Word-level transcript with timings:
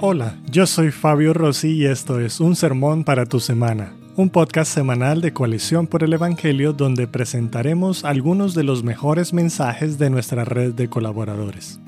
Hola, 0.00 0.36
yo 0.48 0.64
soy 0.68 0.92
Fabio 0.92 1.34
Rossi 1.34 1.70
y 1.70 1.86
esto 1.86 2.20
es 2.20 2.38
Un 2.38 2.54
Sermón 2.54 3.02
para 3.02 3.26
tu 3.26 3.40
Semana, 3.40 3.94
un 4.14 4.30
podcast 4.30 4.72
semanal 4.72 5.20
de 5.20 5.32
Coalición 5.32 5.88
por 5.88 6.04
el 6.04 6.12
Evangelio 6.12 6.72
donde 6.72 7.08
presentaremos 7.08 8.04
algunos 8.04 8.54
de 8.54 8.62
los 8.62 8.84
mejores 8.84 9.32
mensajes 9.32 9.98
de 9.98 10.08
nuestra 10.08 10.44
red 10.44 10.72
de 10.72 10.88
colaboradores. 10.88 11.80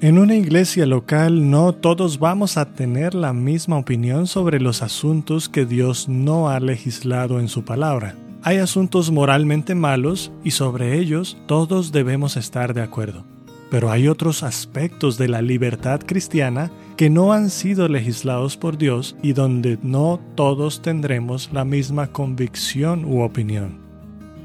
En 0.00 0.18
una 0.18 0.34
iglesia 0.34 0.86
local 0.86 1.48
no 1.50 1.72
todos 1.72 2.18
vamos 2.18 2.56
a 2.56 2.64
tener 2.64 3.14
la 3.14 3.32
misma 3.32 3.78
opinión 3.78 4.26
sobre 4.26 4.58
los 4.58 4.82
asuntos 4.82 5.48
que 5.48 5.66
Dios 5.66 6.08
no 6.08 6.48
ha 6.48 6.58
legislado 6.58 7.38
en 7.38 7.46
su 7.46 7.64
palabra. 7.64 8.16
Hay 8.42 8.56
asuntos 8.56 9.12
moralmente 9.12 9.76
malos 9.76 10.32
y 10.42 10.50
sobre 10.50 10.98
ellos 10.98 11.36
todos 11.46 11.92
debemos 11.92 12.36
estar 12.36 12.74
de 12.74 12.82
acuerdo. 12.82 13.24
Pero 13.70 13.90
hay 13.90 14.08
otros 14.08 14.42
aspectos 14.42 15.16
de 15.16 15.28
la 15.28 15.42
libertad 15.42 16.00
cristiana 16.04 16.70
que 16.96 17.08
no 17.08 17.32
han 17.32 17.50
sido 17.50 17.88
legislados 17.88 18.56
por 18.56 18.76
Dios 18.76 19.16
y 19.22 19.32
donde 19.32 19.78
no 19.82 20.20
todos 20.34 20.82
tendremos 20.82 21.50
la 21.52 21.64
misma 21.64 22.08
convicción 22.08 23.04
u 23.04 23.22
opinión. 23.22 23.78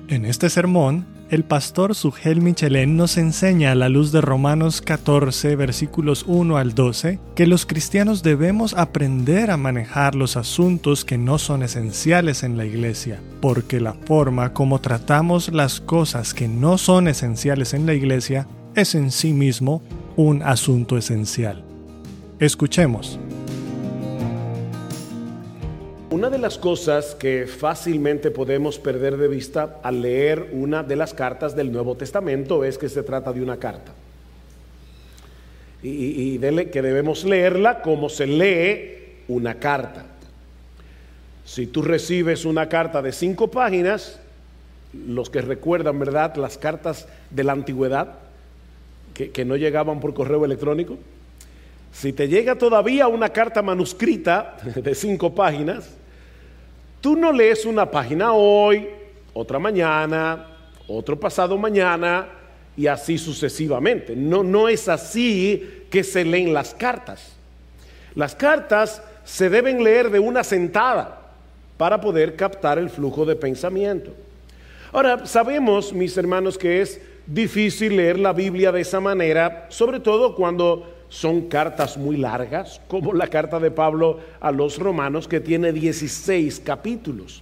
En 0.08 0.26
este 0.26 0.50
sermón 0.50 1.06
el 1.32 1.44
pastor 1.44 1.96
Sugel 1.96 2.40
Michelén 2.40 2.98
nos 2.98 3.18
enseña 3.18 3.72
a 3.72 3.76
la 3.76 3.90
luz 3.90 4.12
de 4.12 4.22
Romanos 4.22 4.82
14 4.82 5.56
versículos 5.56 6.24
1 6.28 6.58
al 6.58 6.76
12 6.76 7.20
que 7.36 7.48
los 7.48 7.66
cristianos 7.66 8.22
debemos 8.22 8.76
aprender 8.76 9.50
a 9.50 9.58
manejar 9.58 10.14
los 10.14 10.38
asuntos 10.38 11.04
que 11.04 11.18
no 11.18 11.40
son 11.40 11.64
esenciales 11.64 12.44
en 12.44 12.58
la 12.58 12.66
iglesia, 12.66 13.22
porque 13.42 13.80
la 13.80 13.94
forma 13.94 14.54
como 14.54 14.80
tratamos 14.82 15.52
las 15.52 15.82
cosas 15.82 16.36
que 16.36 16.48
no 16.48 16.78
son 16.78 17.08
esenciales 17.08 17.74
en 17.74 17.88
la 17.88 17.96
iglesia 17.96 18.48
es 18.76 18.94
en 18.94 19.12
sí 19.12 19.34
mismo 19.34 19.82
un 20.16 20.44
asunto 20.44 20.98
esencial. 20.98 21.64
Escuchemos. 22.40 23.18
Una 26.10 26.30
de 26.30 26.38
las 26.38 26.58
cosas 26.58 27.16
que 27.16 27.48
fácilmente 27.48 28.32
podemos 28.32 28.78
perder 28.78 29.18
de 29.18 29.28
vista 29.28 29.80
al 29.84 30.02
leer 30.02 30.50
una 30.54 30.84
de 30.84 30.96
las 30.96 31.14
cartas 31.14 31.56
del 31.56 31.72
Nuevo 31.72 31.96
Testamento 31.96 32.64
es 32.64 32.78
que 32.78 32.90
se 32.90 33.04
trata 33.04 33.34
de 33.34 33.42
una 33.42 33.58
carta. 33.58 33.94
Y, 35.82 36.40
que 36.40 36.82
debemos 36.82 37.26
leerla 37.26 37.82
como 37.82 38.10
se 38.10 38.28
lee 38.28 39.24
una 39.28 39.56
carta. 39.56 40.06
Si 41.46 41.68
tú 41.68 41.82
recibes 41.82 42.44
una 42.44 42.68
carta 42.70 43.02
de 43.02 43.12
cinco 43.12 43.52
páginas, 43.52 44.20
los 44.94 45.30
que 45.30 45.42
recuerdan, 45.42 46.00
¿verdad?, 46.00 46.36
las 46.38 46.58
cartas 46.58 47.08
de 47.30 47.44
la 47.44 47.52
antigüedad, 47.52 48.25
que, 49.16 49.46
no 49.46 49.56
llegaban 49.56 50.00
por 50.00 50.14
correo 50.14 50.46
electrónico, 50.46 51.00
si 51.92 52.14
te 52.14 52.28
llega 52.28 52.56
todavía 52.56 53.08
una 53.08 53.30
carta 53.30 53.64
manuscrita 53.64 54.58
de 54.76 54.94
cinco 54.94 55.34
páginas, 55.34 55.90
Tú 57.06 57.16
no 57.16 57.32
lees 57.32 57.68
una 57.68 57.92
página 57.92 58.34
hoy, 58.34 58.88
otra 59.36 59.60
mañana, 59.60 60.48
otro 60.88 61.20
pasado 61.20 61.56
mañana 61.56 62.28
y 62.76 62.88
así 62.88 63.20
sucesivamente. 63.20 64.16
No, 64.16 64.42
no 64.42 64.68
es 64.68 64.90
así 64.90 65.86
que 65.92 66.04
se 66.04 66.26
leen 66.26 66.52
las 66.52 66.74
cartas. 66.74 67.36
Las 68.16 68.34
cartas 68.34 69.04
se 69.24 69.52
deben 69.52 69.84
leer 69.84 70.10
de 70.10 70.18
una 70.18 70.44
sentada 70.44 71.22
para 71.78 72.02
poder 72.02 72.36
captar 72.36 72.80
el 72.80 72.90
flujo 72.90 73.24
de 73.24 73.36
pensamiento. 73.36 74.12
Ahora, 74.92 75.28
sabemos, 75.28 75.94
mis 75.94 76.18
hermanos, 76.18 76.58
que 76.58 76.82
es 76.82 77.00
difícil 77.26 77.96
leer 77.96 78.20
la 78.20 78.34
Biblia 78.34 78.72
de 78.72 78.82
esa 78.82 79.00
manera, 79.00 79.68
sobre 79.70 80.00
todo 80.00 80.36
cuando 80.36 80.92
son 81.10 81.48
cartas 81.48 81.98
muy 81.98 82.18
largas, 82.18 82.82
como 82.88 83.14
la 83.14 83.28
carta 83.28 83.60
de 83.60 83.72
Pablo 83.72 84.20
a 84.40 84.52
los 84.52 84.78
romanos, 84.78 85.28
que 85.28 85.40
tiene 85.40 85.72
16 85.72 86.60
capítulos. 86.60 87.42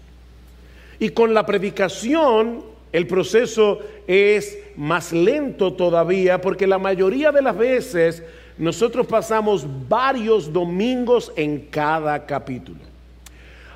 Y 1.00 1.10
con 1.10 1.34
la 1.34 1.46
predicación 1.46 2.74
el 2.92 3.08
proceso 3.08 3.80
es 4.06 4.58
más 4.76 5.12
lento 5.12 5.74
todavía, 5.74 6.40
porque 6.40 6.68
la 6.68 6.78
mayoría 6.78 7.32
de 7.32 7.42
las 7.42 7.58
veces 7.58 8.24
nosotros 8.58 9.08
pasamos 9.08 9.66
varios 9.90 10.54
domingos 10.54 11.34
en 11.36 11.60
cada 11.72 12.26
capítulo. 12.26 12.80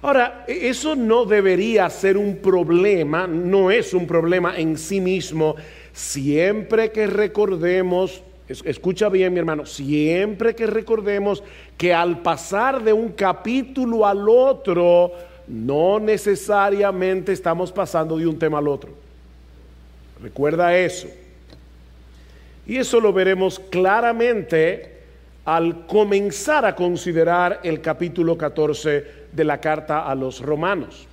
Ahora, 0.03 0.46
eso 0.47 0.96
no 0.96 1.25
debería 1.25 1.90
ser 1.90 2.16
un 2.16 2.38
problema, 2.38 3.25
no 3.25 3.72
es 3.72 3.96
un 3.96 4.06
problema 4.06 4.56
en 4.56 4.78
sí 4.78 5.01
mismo, 5.01 5.56
siempre 5.97 6.91
que 6.91 7.08
recordemos 7.08 8.24
Escucha 8.47 9.09
bien, 9.09 9.34
mi 9.34 9.40
hermano, 9.40 9.66
siempre 9.66 10.56
que 10.56 10.68
recordemos 10.68 11.44
que 11.78 11.94
al 11.94 12.19
pasar 12.19 12.81
de 12.81 12.94
un 12.94 13.09
capítulo 13.09 14.08
al 14.08 14.30
otro, 14.30 15.12
no 15.50 16.00
necesariamente 16.00 17.34
estamos 17.34 17.74
pasando 17.74 18.18
de 18.18 18.25
un 18.25 18.40
tema 18.40 18.59
al 18.59 18.69
otro. 18.69 18.91
Recuerda 20.22 20.78
eso. 20.78 21.09
Y 22.66 22.78
eso 22.78 23.02
lo 23.02 23.12
veremos 23.12 23.59
claramente 23.59 24.94
al 25.44 25.85
comenzar 25.85 26.66
a 26.66 26.74
considerar 26.74 27.59
el 27.64 27.81
capítulo 27.81 28.38
14 28.38 29.06
de 29.29 29.44
la 29.44 29.59
carta 29.59 30.08
a 30.08 30.16
los 30.16 30.40
romanos. 30.40 31.06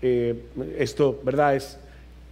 Eh, 0.00 0.34
esto, 0.78 1.20
¿verdad? 1.22 1.56
Es, 1.56 1.78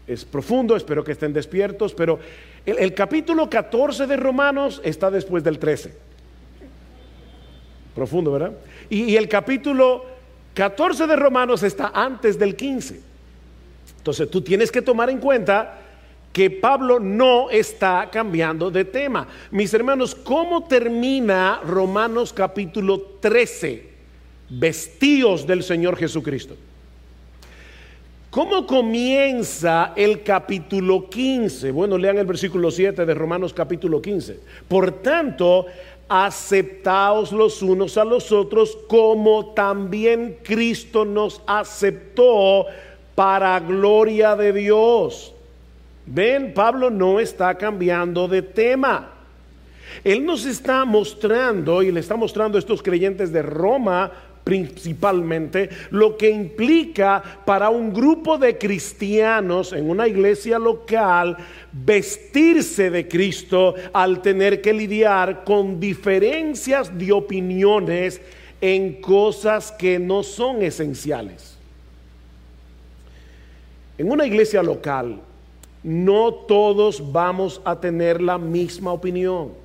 es 0.07 0.25
profundo, 0.25 0.77
espero 0.77 1.05
que 1.05 1.13
estén 1.13 1.33
despiertos, 1.33 1.95
pero 1.95 2.19
el, 2.67 2.95
capítulo 2.95 3.49
14 3.49 4.07
de 4.07 4.17
Romanos 4.17 4.81
está 4.85 5.11
después 5.11 5.45
del 5.45 5.59
13. 5.59 5.95
Profundo, 7.95 8.33
¿verdad? 8.33 8.53
Y, 8.89 9.05
y 9.05 9.17
el 9.17 9.29
capítulo 9.29 10.05
14 10.55 11.07
de 11.07 11.17
Romanos 11.17 11.63
está 11.63 11.93
antes 11.95 12.39
del 12.39 12.57
15. 12.57 13.01
Entonces 13.99 14.31
tú 14.31 14.41
tienes 14.41 14.73
que 14.73 14.83
tomar 14.83 15.11
en 15.11 15.19
cuenta 15.19 15.79
que 16.33 16.51
Pablo 16.51 16.99
no 16.99 17.51
está 17.51 18.09
cambiando 18.11 18.71
de 18.71 18.85
tema. 18.85 19.29
Mis 19.51 19.73
hermanos, 19.75 20.15
¿cómo 20.15 20.65
termina 20.65 21.61
Romanos 21.65 22.33
capítulo 22.33 23.01
13? 23.21 23.91
Vestíos 24.49 25.47
del 25.47 25.63
Señor 25.63 25.97
Jesucristo. 25.97 26.57
¿Cómo 28.33 28.67
comienza 28.67 29.93
el 29.95 30.23
capítulo 30.23 31.11
15? 31.11 31.71
Bueno, 31.71 31.99
lean 31.99 32.17
el 32.17 32.25
versículo 32.25 32.71
7 32.71 33.05
de 33.05 33.13
Romanos 33.13 33.53
capítulo 33.53 34.01
15. 34.01 34.41
Por 34.69 34.91
tanto, 35.03 35.67
aceptaos 36.09 37.31
los 37.31 37.61
unos 37.61 37.99
a 37.99 38.07
los 38.07 38.33
otros 38.33 38.79
como 38.89 39.53
también 39.53 40.39
Cristo 40.43 41.05
nos 41.05 41.43
aceptó 41.47 42.65
para 43.15 43.61
gloria 43.61 44.35
de 44.35 44.55
Dios. 44.55 45.35
Ven, 46.07 46.55
Pablo 46.55 46.89
no 46.89 47.21
está 47.21 47.59
cambiando 47.59 48.29
de 48.29 48.41
tema. 48.41 49.11
Él 50.05 50.25
nos 50.25 50.47
está 50.47 50.87
mostrando 50.87 51.83
y 51.83 51.93
le 51.93 52.01
está 52.01 52.17
mostrando 52.17 52.57
a 52.57 52.61
estos 52.61 52.83
creyentes 52.83 53.31
de 53.31 53.43
Roma 53.43 54.11
principalmente, 54.45 55.69
lo 55.91 56.17
que 56.17 56.31
implica 56.31 57.23
para 57.45 57.71
un 57.71 57.93
grupo 57.93 58.39
de 58.39 58.59
cristianos 58.59 59.73
en 59.73 59.89
una 59.89 60.09
iglesia 60.09 60.59
local 60.59 61.37
vestirse 61.73 62.91
de 62.91 63.07
Cristo 63.07 63.75
al 63.93 64.21
tener 64.21 64.61
que 64.61 64.73
lidiar 64.73 65.45
con 65.45 65.79
diferencias 65.79 66.97
de 66.97 67.13
opiniones 67.13 68.21
en 68.61 69.01
cosas 69.01 69.73
que 69.73 69.99
no 69.99 70.23
son 70.23 70.63
esenciales. 70.63 71.57
En 73.99 74.11
una 74.11 74.27
iglesia 74.27 74.63
local, 74.63 75.21
no 75.83 76.33
todos 76.33 77.13
vamos 77.13 77.61
a 77.65 77.79
tener 77.79 78.21
la 78.21 78.39
misma 78.39 78.93
opinión 78.93 79.62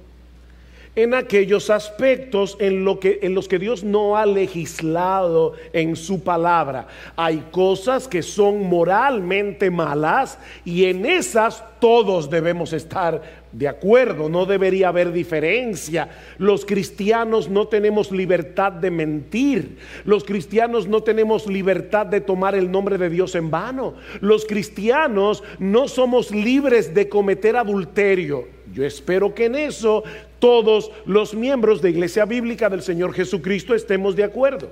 en 0.97 1.13
aquellos 1.13 1.69
aspectos 1.69 2.57
en, 2.59 2.83
lo 2.83 2.99
que, 2.99 3.19
en 3.21 3.35
los 3.35 3.47
que 3.47 3.59
Dios 3.59 3.83
no 3.83 4.17
ha 4.17 4.25
legislado 4.25 5.53
en 5.71 5.95
su 5.95 6.23
palabra. 6.23 6.87
Hay 7.15 7.45
cosas 7.51 8.07
que 8.07 8.23
son 8.23 8.63
moralmente 8.63 9.69
malas 9.69 10.39
y 10.65 10.85
en 10.85 11.05
esas 11.05 11.63
todos 11.79 12.31
debemos 12.31 12.73
estar 12.73 13.45
de 13.51 13.67
acuerdo, 13.67 14.29
no 14.29 14.45
debería 14.45 14.89
haber 14.89 15.11
diferencia. 15.11 16.09
Los 16.37 16.65
cristianos 16.65 17.49
no 17.49 17.67
tenemos 17.67 18.11
libertad 18.11 18.71
de 18.71 18.91
mentir. 18.91 19.77
Los 20.05 20.23
cristianos 20.23 20.87
no 20.87 21.01
tenemos 21.01 21.47
libertad 21.47 22.05
de 22.05 22.21
tomar 22.21 22.55
el 22.55 22.69
nombre 22.69 22.97
de 22.97 23.09
Dios 23.09 23.35
en 23.35 23.49
vano. 23.49 23.95
Los 24.21 24.45
cristianos 24.45 25.43
no 25.59 25.87
somos 25.87 26.31
libres 26.31 26.93
de 26.93 27.09
cometer 27.09 27.55
adulterio. 27.55 28.47
Yo 28.73 28.85
espero 28.85 29.33
que 29.33 29.45
en 29.45 29.55
eso 29.55 30.03
todos 30.39 30.91
los 31.05 31.33
miembros 31.33 31.81
de 31.81 31.89
Iglesia 31.89 32.25
Bíblica 32.25 32.69
del 32.69 32.81
Señor 32.81 33.13
Jesucristo 33.13 33.73
estemos 33.73 34.15
de 34.15 34.23
acuerdo. 34.23 34.71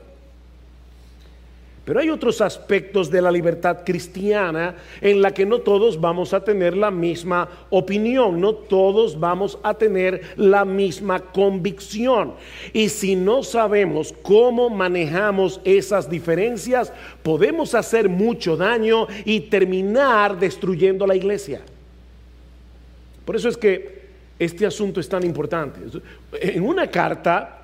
Pero 1.86 2.00
hay 2.00 2.10
otros 2.10 2.42
aspectos 2.42 3.12
de 3.12 3.22
la 3.22 3.32
libertad 3.32 3.84
cristiana 3.86 4.76
en 5.02 5.22
la 5.22 5.32
que 5.32 5.46
no 5.46 5.60
todos 5.60 6.02
vamos 6.02 6.34
a 6.34 6.44
tener 6.44 6.76
la 6.76 6.90
misma 6.90 7.48
opinión, 7.70 8.42
no 8.42 8.56
todos 8.56 9.20
vamos 9.20 9.60
a 9.62 9.76
tener 9.76 10.22
la 10.36 10.66
misma 10.66 11.20
convicción. 11.20 12.34
Y 12.74 12.90
si 12.90 13.16
no 13.16 13.44
sabemos 13.44 14.16
cómo 14.24 14.68
manejamos 14.72 15.62
esas 15.64 16.10
diferencias, 16.10 16.92
podemos 17.22 17.76
hacer 17.76 18.10
mucho 18.10 18.58
daño 18.58 19.06
y 19.24 19.42
terminar 19.42 20.40
destruyendo 20.40 21.06
la 21.06 21.16
iglesia. 21.16 21.62
Por 23.26 23.36
eso 23.36 23.48
es 23.48 23.58
que 23.58 24.06
este 24.40 24.66
asunto 24.66 25.00
es 25.00 25.08
tan 25.08 25.24
importante. 25.24 25.82
En 26.42 26.64
una 26.64 26.88
carta 26.88 27.55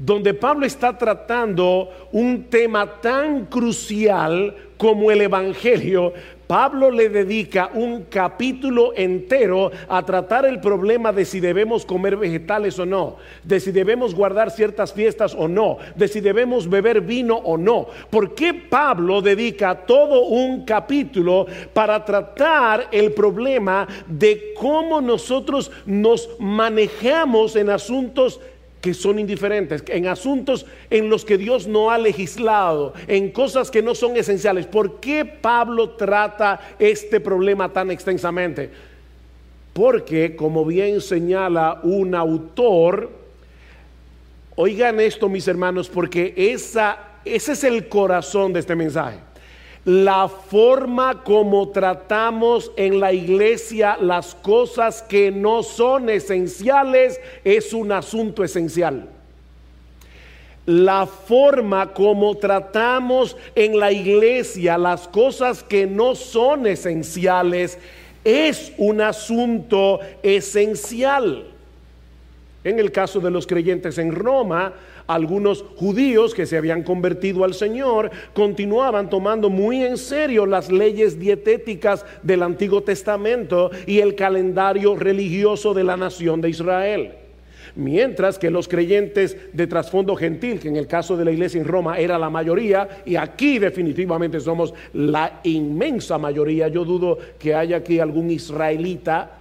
donde 0.00 0.32
Pablo 0.32 0.64
está 0.64 0.96
tratando 0.96 1.90
un 2.10 2.44
tema 2.44 3.00
tan 3.02 3.44
crucial 3.44 4.56
como 4.78 5.10
el 5.10 5.20
Evangelio, 5.20 6.14
Pablo 6.46 6.90
le 6.90 7.10
dedica 7.10 7.70
un 7.74 8.04
capítulo 8.04 8.94
entero 8.96 9.70
a 9.88 10.02
tratar 10.02 10.46
el 10.46 10.58
problema 10.58 11.12
de 11.12 11.26
si 11.26 11.38
debemos 11.38 11.84
comer 11.84 12.16
vegetales 12.16 12.78
o 12.78 12.86
no, 12.86 13.18
de 13.44 13.60
si 13.60 13.72
debemos 13.72 14.14
guardar 14.14 14.50
ciertas 14.50 14.94
fiestas 14.94 15.34
o 15.38 15.48
no, 15.48 15.76
de 15.94 16.08
si 16.08 16.20
debemos 16.20 16.70
beber 16.70 17.02
vino 17.02 17.36
o 17.36 17.58
no. 17.58 17.86
¿Por 18.08 18.34
qué 18.34 18.54
Pablo 18.54 19.20
dedica 19.20 19.84
todo 19.84 20.22
un 20.22 20.64
capítulo 20.64 21.46
para 21.74 22.02
tratar 22.06 22.88
el 22.90 23.12
problema 23.12 23.86
de 24.08 24.54
cómo 24.58 25.02
nosotros 25.02 25.70
nos 25.84 26.30
manejamos 26.38 27.54
en 27.54 27.68
asuntos 27.68 28.40
que 28.80 28.94
son 28.94 29.18
indiferentes, 29.18 29.84
en 29.88 30.06
asuntos 30.06 30.66
en 30.88 31.10
los 31.10 31.24
que 31.24 31.36
Dios 31.36 31.66
no 31.66 31.90
ha 31.90 31.98
legislado, 31.98 32.94
en 33.06 33.30
cosas 33.30 33.70
que 33.70 33.82
no 33.82 33.94
son 33.94 34.16
esenciales. 34.16 34.66
¿Por 34.66 35.00
qué 35.00 35.24
Pablo 35.24 35.90
trata 35.90 36.60
este 36.78 37.20
problema 37.20 37.72
tan 37.72 37.90
extensamente? 37.90 38.70
Porque, 39.72 40.34
como 40.34 40.64
bien 40.64 41.00
señala 41.00 41.80
un 41.82 42.14
autor, 42.14 43.10
oigan 44.56 44.98
esto 45.00 45.28
mis 45.28 45.46
hermanos, 45.46 45.88
porque 45.88 46.34
esa, 46.36 46.98
ese 47.24 47.52
es 47.52 47.64
el 47.64 47.88
corazón 47.88 48.52
de 48.52 48.60
este 48.60 48.74
mensaje 48.74 49.29
la 49.84 50.28
forma 50.28 51.22
como 51.24 51.70
tratamos 51.70 52.70
en 52.76 53.00
la 53.00 53.12
iglesia 53.12 53.96
las 53.98 54.34
cosas 54.34 55.02
que 55.02 55.30
no 55.30 55.62
son 55.62 56.10
esenciales 56.10 57.18
es 57.44 57.72
un 57.72 57.92
asunto 57.92 58.44
esencial. 58.44 59.08
La 60.66 61.06
forma 61.06 61.94
como 61.94 62.36
tratamos 62.36 63.36
en 63.54 63.78
la 63.78 63.90
iglesia 63.90 64.76
las 64.76 65.08
cosas 65.08 65.62
que 65.62 65.86
no 65.86 66.14
son 66.14 66.66
esenciales 66.66 67.78
es 68.22 68.72
un 68.76 69.00
asunto 69.00 70.00
esencial. 70.22 71.46
En 72.62 72.78
el 72.78 72.92
caso 72.92 73.20
de 73.20 73.30
los 73.30 73.46
creyentes 73.46 73.96
en 73.96 74.14
Roma, 74.14 74.74
algunos 75.14 75.64
judíos 75.76 76.34
que 76.34 76.46
se 76.46 76.56
habían 76.56 76.82
convertido 76.82 77.44
al 77.44 77.54
Señor 77.54 78.10
continuaban 78.32 79.10
tomando 79.10 79.50
muy 79.50 79.82
en 79.84 79.96
serio 79.96 80.46
las 80.46 80.70
leyes 80.70 81.18
dietéticas 81.18 82.04
del 82.22 82.42
Antiguo 82.42 82.82
Testamento 82.82 83.70
y 83.86 83.98
el 83.98 84.14
calendario 84.14 84.96
religioso 84.96 85.74
de 85.74 85.84
la 85.84 85.96
nación 85.96 86.40
de 86.40 86.50
Israel. 86.50 87.12
Mientras 87.76 88.38
que 88.38 88.50
los 88.50 88.68
creyentes 88.68 89.36
de 89.52 89.66
trasfondo 89.66 90.16
gentil, 90.16 90.58
que 90.58 90.68
en 90.68 90.76
el 90.76 90.86
caso 90.86 91.16
de 91.16 91.24
la 91.24 91.30
iglesia 91.30 91.60
en 91.60 91.66
Roma 91.66 91.98
era 91.98 92.18
la 92.18 92.30
mayoría, 92.30 93.02
y 93.04 93.16
aquí 93.16 93.58
definitivamente 93.58 94.40
somos 94.40 94.74
la 94.92 95.40
inmensa 95.44 96.18
mayoría, 96.18 96.68
yo 96.68 96.84
dudo 96.84 97.18
que 97.38 97.54
haya 97.54 97.76
aquí 97.76 98.00
algún 98.00 98.30
israelita 98.30 99.39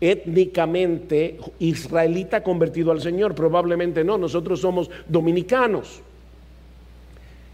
étnicamente 0.00 1.38
israelita 1.58 2.42
convertido 2.42 2.90
al 2.92 3.00
Señor, 3.00 3.34
probablemente 3.34 4.02
no, 4.04 4.16
nosotros 4.18 4.60
somos 4.60 4.90
dominicanos. 5.08 6.00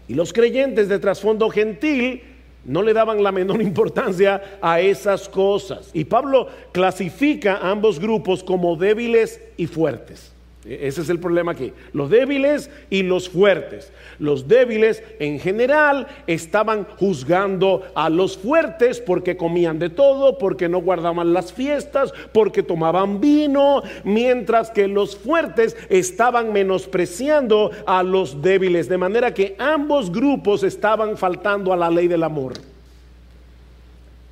Y 0.07 0.13
los 0.13 0.31
creyentes 0.31 0.87
de 0.87 0.99
trasfondo 0.99 1.49
gentil 1.49 2.21
no 2.63 2.81
le 2.83 2.93
daban 2.93 3.23
la 3.23 3.31
menor 3.31 3.61
importancia 3.63 4.59
a 4.61 4.79
esas 4.79 5.27
cosas. 5.27 5.89
Y 5.93 6.05
Pablo 6.05 6.47
clasifica 6.71 7.57
a 7.57 7.71
ambos 7.71 7.99
grupos 7.99 8.43
como 8.43 8.75
débiles 8.75 9.41
y 9.57 9.67
fuertes. 9.67 10.36
Ese 10.67 11.01
es 11.01 11.09
el 11.09 11.19
problema 11.19 11.53
aquí. 11.53 11.71
Los 11.93 12.09
débiles 12.09 12.69
y 12.89 13.03
los 13.03 13.29
fuertes. 13.29 13.91
Los 14.19 14.47
débiles 14.47 15.01
en 15.19 15.39
general 15.39 16.07
estaban 16.27 16.85
juzgando 16.97 17.83
a 17.95 18.09
los 18.09 18.37
fuertes 18.37 18.99
porque 18.99 19.37
comían 19.37 19.79
de 19.79 19.89
todo, 19.89 20.37
porque 20.37 20.67
no 20.67 20.79
guardaban 20.79 21.33
las 21.33 21.53
fiestas, 21.53 22.13
porque 22.33 22.63
tomaban 22.63 23.21
vino, 23.21 23.81
mientras 24.03 24.69
que 24.69 24.87
los 24.87 25.15
fuertes 25.15 25.77
estaban 25.89 26.51
menospreciando 26.51 27.71
a 27.85 28.03
los 28.03 28.41
débiles. 28.41 28.89
De 28.89 28.97
manera 28.97 29.33
que 29.33 29.55
ambos 29.59 30.11
grupos 30.11 30.63
estaban 30.63 31.17
faltando 31.17 31.71
a 31.71 31.77
la 31.77 31.89
ley 31.89 32.07
del 32.07 32.23
amor. 32.23 32.53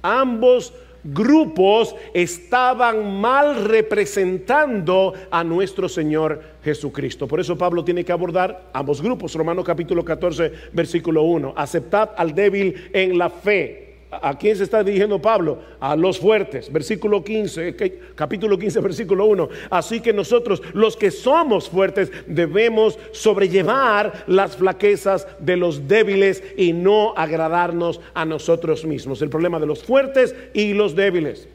Ambos 0.01 0.73
grupos 1.05 1.95
estaban 2.13 3.19
mal 3.21 3.65
representando 3.65 5.13
a 5.29 5.43
nuestro 5.43 5.87
Señor 5.87 6.41
Jesucristo. 6.63 7.27
Por 7.27 7.39
eso 7.39 7.57
Pablo 7.57 7.83
tiene 7.83 8.03
que 8.03 8.11
abordar 8.11 8.69
ambos 8.73 9.01
grupos. 9.01 9.35
Romano 9.35 9.63
capítulo 9.63 10.03
14, 10.03 10.51
versículo 10.73 11.23
1. 11.23 11.53
Aceptad 11.55 12.09
al 12.17 12.33
débil 12.33 12.89
en 12.91 13.17
la 13.17 13.29
fe 13.29 13.84
¿A 14.11 14.37
quién 14.37 14.55
se 14.55 14.63
está 14.63 14.83
dirigiendo 14.83 15.21
Pablo? 15.21 15.59
A 15.79 15.95
los 15.95 16.19
fuertes. 16.19 16.71
Versículo 16.71 17.23
15, 17.23 17.75
capítulo 18.15 18.57
15, 18.57 18.79
versículo 18.79 19.25
1. 19.25 19.49
Así 19.69 19.99
que 19.99 20.13
nosotros, 20.13 20.61
los 20.73 20.95
que 20.95 21.11
somos 21.11 21.69
fuertes, 21.69 22.11
debemos 22.27 22.99
sobrellevar 23.11 24.25
las 24.27 24.57
flaquezas 24.57 25.27
de 25.39 25.57
los 25.57 25.87
débiles 25.87 26.43
y 26.55 26.71
no 26.73 27.13
agradarnos 27.17 27.99
a 28.13 28.25
nosotros 28.25 28.85
mismos. 28.85 29.21
El 29.21 29.29
problema 29.29 29.59
de 29.59 29.65
los 29.65 29.83
fuertes 29.83 30.35
y 30.53 30.73
los 30.73 30.95
débiles. 30.95 31.47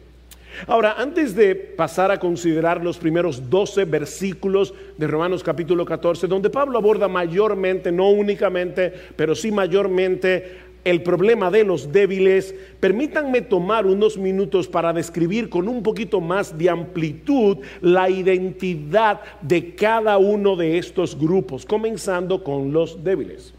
Ahora, 0.66 0.96
antes 0.98 1.34
de 1.34 1.54
pasar 1.54 2.10
a 2.10 2.18
considerar 2.18 2.82
los 2.82 2.98
primeros 2.98 3.48
12 3.48 3.84
versículos 3.84 4.74
de 4.98 5.06
Romanos 5.06 5.42
capítulo 5.42 5.86
14, 5.86 6.26
donde 6.26 6.50
Pablo 6.50 6.78
aborda 6.78 7.08
mayormente, 7.08 7.90
no 7.92 8.10
únicamente, 8.10 8.92
pero 9.16 9.34
sí 9.34 9.52
mayormente 9.52 10.69
el 10.84 11.02
problema 11.02 11.50
de 11.50 11.64
los 11.64 11.92
débiles, 11.92 12.54
permítanme 12.80 13.42
tomar 13.42 13.86
unos 13.86 14.16
minutos 14.16 14.66
para 14.66 14.92
describir 14.92 15.48
con 15.48 15.68
un 15.68 15.82
poquito 15.82 16.20
más 16.20 16.56
de 16.56 16.70
amplitud 16.70 17.58
la 17.80 18.08
identidad 18.08 19.20
de 19.42 19.74
cada 19.74 20.18
uno 20.18 20.56
de 20.56 20.78
estos 20.78 21.18
grupos, 21.18 21.66
comenzando 21.66 22.42
con 22.42 22.72
los 22.72 23.04
débiles. 23.04 23.54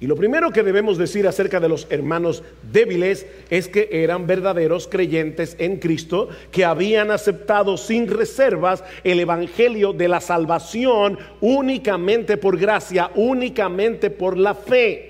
Y 0.00 0.06
lo 0.06 0.16
primero 0.16 0.50
que 0.50 0.62
debemos 0.62 0.96
decir 0.96 1.28
acerca 1.28 1.60
de 1.60 1.68
los 1.68 1.86
hermanos 1.90 2.42
débiles 2.72 3.26
es 3.50 3.68
que 3.68 3.90
eran 3.92 4.26
verdaderos 4.26 4.88
creyentes 4.88 5.56
en 5.58 5.76
Cristo, 5.76 6.30
que 6.50 6.64
habían 6.64 7.10
aceptado 7.10 7.76
sin 7.76 8.08
reservas 8.08 8.82
el 9.04 9.20
Evangelio 9.20 9.92
de 9.92 10.08
la 10.08 10.22
salvación 10.22 11.18
únicamente 11.42 12.38
por 12.38 12.58
gracia, 12.58 13.10
únicamente 13.14 14.08
por 14.08 14.38
la 14.38 14.54
fe 14.54 15.09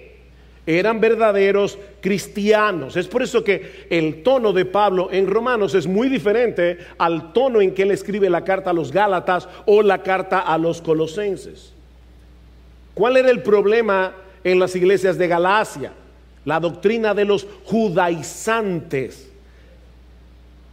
eran 0.78 1.00
verdaderos 1.00 1.78
cristianos. 2.00 2.96
Es 2.96 3.08
por 3.08 3.22
eso 3.22 3.42
que 3.42 3.86
el 3.90 4.22
tono 4.22 4.52
de 4.52 4.64
Pablo 4.64 5.08
en 5.10 5.26
Romanos 5.26 5.74
es 5.74 5.86
muy 5.86 6.08
diferente 6.08 6.78
al 6.98 7.32
tono 7.32 7.60
en 7.60 7.74
que 7.74 7.82
él 7.82 7.90
escribe 7.90 8.28
la 8.28 8.44
carta 8.44 8.70
a 8.70 8.74
los 8.74 8.92
Gálatas 8.92 9.48
o 9.66 9.82
la 9.82 10.02
carta 10.02 10.40
a 10.40 10.58
los 10.58 10.82
Colosenses. 10.82 11.72
¿Cuál 12.94 13.16
era 13.16 13.30
el 13.30 13.42
problema 13.42 14.12
en 14.44 14.58
las 14.58 14.76
iglesias 14.76 15.16
de 15.16 15.28
Galacia? 15.28 15.92
La 16.44 16.60
doctrina 16.60 17.14
de 17.14 17.24
los 17.24 17.46
judaizantes 17.64 19.29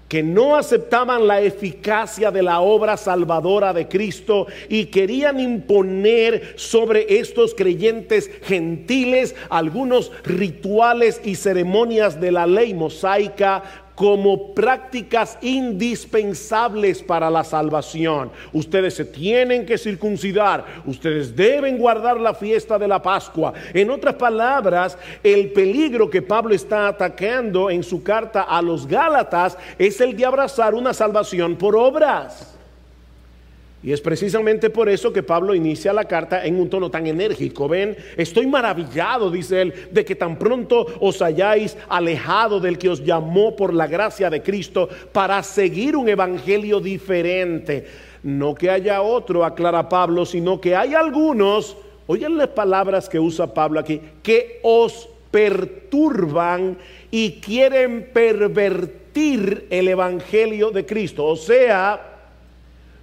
que 0.07 0.23
no 0.23 0.55
aceptaban 0.55 1.27
la 1.27 1.41
eficacia 1.41 2.31
de 2.31 2.43
la 2.43 2.61
obra 2.61 2.97
salvadora 2.97 3.73
de 3.73 3.87
Cristo 3.87 4.47
y 4.69 4.85
querían 4.85 5.39
imponer 5.39 6.53
sobre 6.55 7.19
estos 7.19 7.53
creyentes 7.53 8.29
gentiles 8.43 9.35
algunos 9.49 10.11
rituales 10.23 11.21
y 11.23 11.35
ceremonias 11.35 12.19
de 12.21 12.31
la 12.31 12.47
ley 12.47 12.73
mosaica 12.73 13.86
como 13.97 14.53
prácticas 14.53 15.39
indispensables 15.41 17.01
para 17.01 17.31
la 17.31 17.43
salvación. 17.43 18.29
Ustedes 18.53 18.93
se 18.93 19.05
tienen 19.05 19.65
que 19.65 19.79
circuncidar, 19.79 20.83
ustedes 20.85 21.35
deben 21.35 21.79
guardar 21.79 22.19
la 22.19 22.35
fiesta 22.35 22.77
de 22.77 22.87
la 22.87 23.01
Pascua. 23.01 23.55
En 23.73 23.89
otras 23.89 24.13
palabras, 24.13 24.99
el 25.23 25.51
peligro 25.51 26.11
que 26.11 26.21
Pablo 26.21 26.53
está 26.53 26.89
atacando 26.89 27.71
en 27.71 27.81
su 27.81 28.03
carta 28.03 28.43
a 28.43 28.61
los 28.61 28.85
Gálatas 28.85 29.57
es 29.79 29.99
el 29.99 30.15
de 30.15 30.27
abrazar 30.27 30.75
una 30.75 30.93
salvación 30.93 31.55
por 31.55 31.75
obras. 31.75 32.56
Y 33.83 33.91
es 33.91 34.01
precisamente 34.01 34.71
por 34.71 34.89
eso 34.89 35.13
que 35.13 35.21
Pablo 35.21 35.53
inicia 35.53 35.93
la 35.93 36.05
carta 36.05 36.43
en 36.43 36.59
un 36.59 36.69
tono 36.69 36.89
tan 36.89 37.05
enérgico. 37.05 37.67
Ven, 37.67 37.95
estoy 38.17 38.47
maravillado, 38.47 39.29
dice 39.29 39.61
él, 39.61 39.73
de 39.91 40.03
que 40.03 40.15
tan 40.15 40.39
pronto 40.39 40.87
os 40.99 41.21
hayáis 41.21 41.77
alejado 41.87 42.59
del 42.59 42.79
que 42.79 42.89
os 42.89 43.03
llamó 43.03 43.55
por 43.55 43.73
la 43.73 43.85
gracia 43.85 44.31
de 44.31 44.41
Cristo 44.41 44.89
para 45.11 45.43
seguir 45.43 45.95
un 45.95 46.09
evangelio 46.09 46.79
diferente. 46.79 47.85
No 48.23 48.55
que 48.55 48.71
haya 48.71 49.03
otro, 49.03 49.45
aclara 49.45 49.87
Pablo, 49.87 50.25
sino 50.25 50.59
que 50.59 50.75
hay 50.75 50.95
algunos, 50.95 51.77
oigan 52.07 52.35
las 52.35 52.49
palabras 52.49 53.07
que 53.07 53.19
usa 53.19 53.53
Pablo 53.53 53.79
aquí, 53.79 54.01
que 54.23 54.59
os 54.63 55.07
perturban 55.29 56.79
y 57.11 57.33
quieren 57.33 58.09
pervertir 58.11 59.67
el 59.69 59.87
evangelio 59.87 60.71
de 60.71 60.83
Cristo. 60.83 61.25
O 61.25 61.35
sea, 61.35 62.16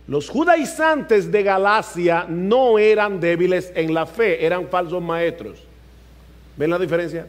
los 0.07 0.29
judaizantes 0.29 1.33
de 1.33 1.43
Galacia 1.43 2.27
no 2.29 2.79
eran 2.79 3.21
débiles 3.21 3.73
en 3.75 3.95
la 3.95 4.05
fe, 4.05 4.45
eran 4.45 4.69
falsos 4.69 5.03
maestros. 5.03 5.59
¿Ven 6.57 6.71
la 6.71 6.79
diferencia? 6.79 7.27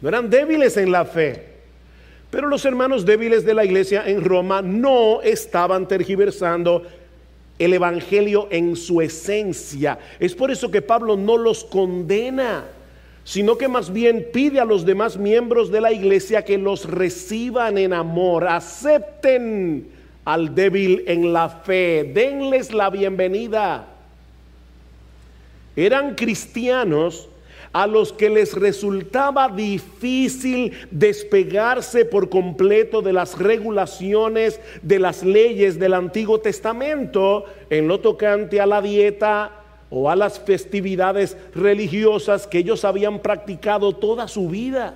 No 0.00 0.08
eran 0.08 0.28
débiles 0.28 0.76
en 0.76 0.92
la 0.92 1.04
fe. 1.04 1.46
Pero 2.30 2.46
los 2.46 2.64
hermanos 2.66 3.06
débiles 3.06 3.44
de 3.44 3.54
la 3.54 3.64
iglesia 3.64 4.04
en 4.06 4.22
Roma 4.22 4.60
no 4.60 5.22
estaban 5.22 5.88
tergiversando 5.88 6.86
el 7.58 7.72
Evangelio 7.72 8.48
en 8.50 8.76
su 8.76 9.00
esencia. 9.00 9.98
Es 10.20 10.34
por 10.34 10.50
eso 10.50 10.70
que 10.70 10.82
Pablo 10.82 11.16
no 11.16 11.38
los 11.38 11.64
condena, 11.64 12.64
sino 13.24 13.56
que 13.56 13.66
más 13.66 13.90
bien 13.90 14.28
pide 14.30 14.60
a 14.60 14.66
los 14.66 14.84
demás 14.84 15.16
miembros 15.16 15.70
de 15.70 15.80
la 15.80 15.90
iglesia 15.90 16.44
que 16.44 16.58
los 16.58 16.84
reciban 16.84 17.78
en 17.78 17.94
amor, 17.94 18.46
acepten 18.46 19.97
al 20.28 20.54
débil 20.54 21.04
en 21.06 21.32
la 21.32 21.48
fe. 21.48 22.04
Denles 22.12 22.74
la 22.74 22.90
bienvenida. 22.90 23.86
Eran 25.74 26.16
cristianos 26.16 27.30
a 27.72 27.86
los 27.86 28.12
que 28.12 28.28
les 28.28 28.52
resultaba 28.52 29.48
difícil 29.48 30.72
despegarse 30.90 32.04
por 32.04 32.28
completo 32.28 33.00
de 33.00 33.14
las 33.14 33.38
regulaciones, 33.38 34.60
de 34.82 34.98
las 34.98 35.22
leyes 35.22 35.78
del 35.78 35.94
Antiguo 35.94 36.40
Testamento 36.40 37.46
en 37.70 37.88
lo 37.88 38.00
tocante 38.00 38.60
a 38.60 38.66
la 38.66 38.82
dieta 38.82 39.52
o 39.88 40.10
a 40.10 40.16
las 40.16 40.38
festividades 40.38 41.38
religiosas 41.54 42.46
que 42.46 42.58
ellos 42.58 42.84
habían 42.84 43.20
practicado 43.20 43.94
toda 43.94 44.28
su 44.28 44.50
vida. 44.50 44.94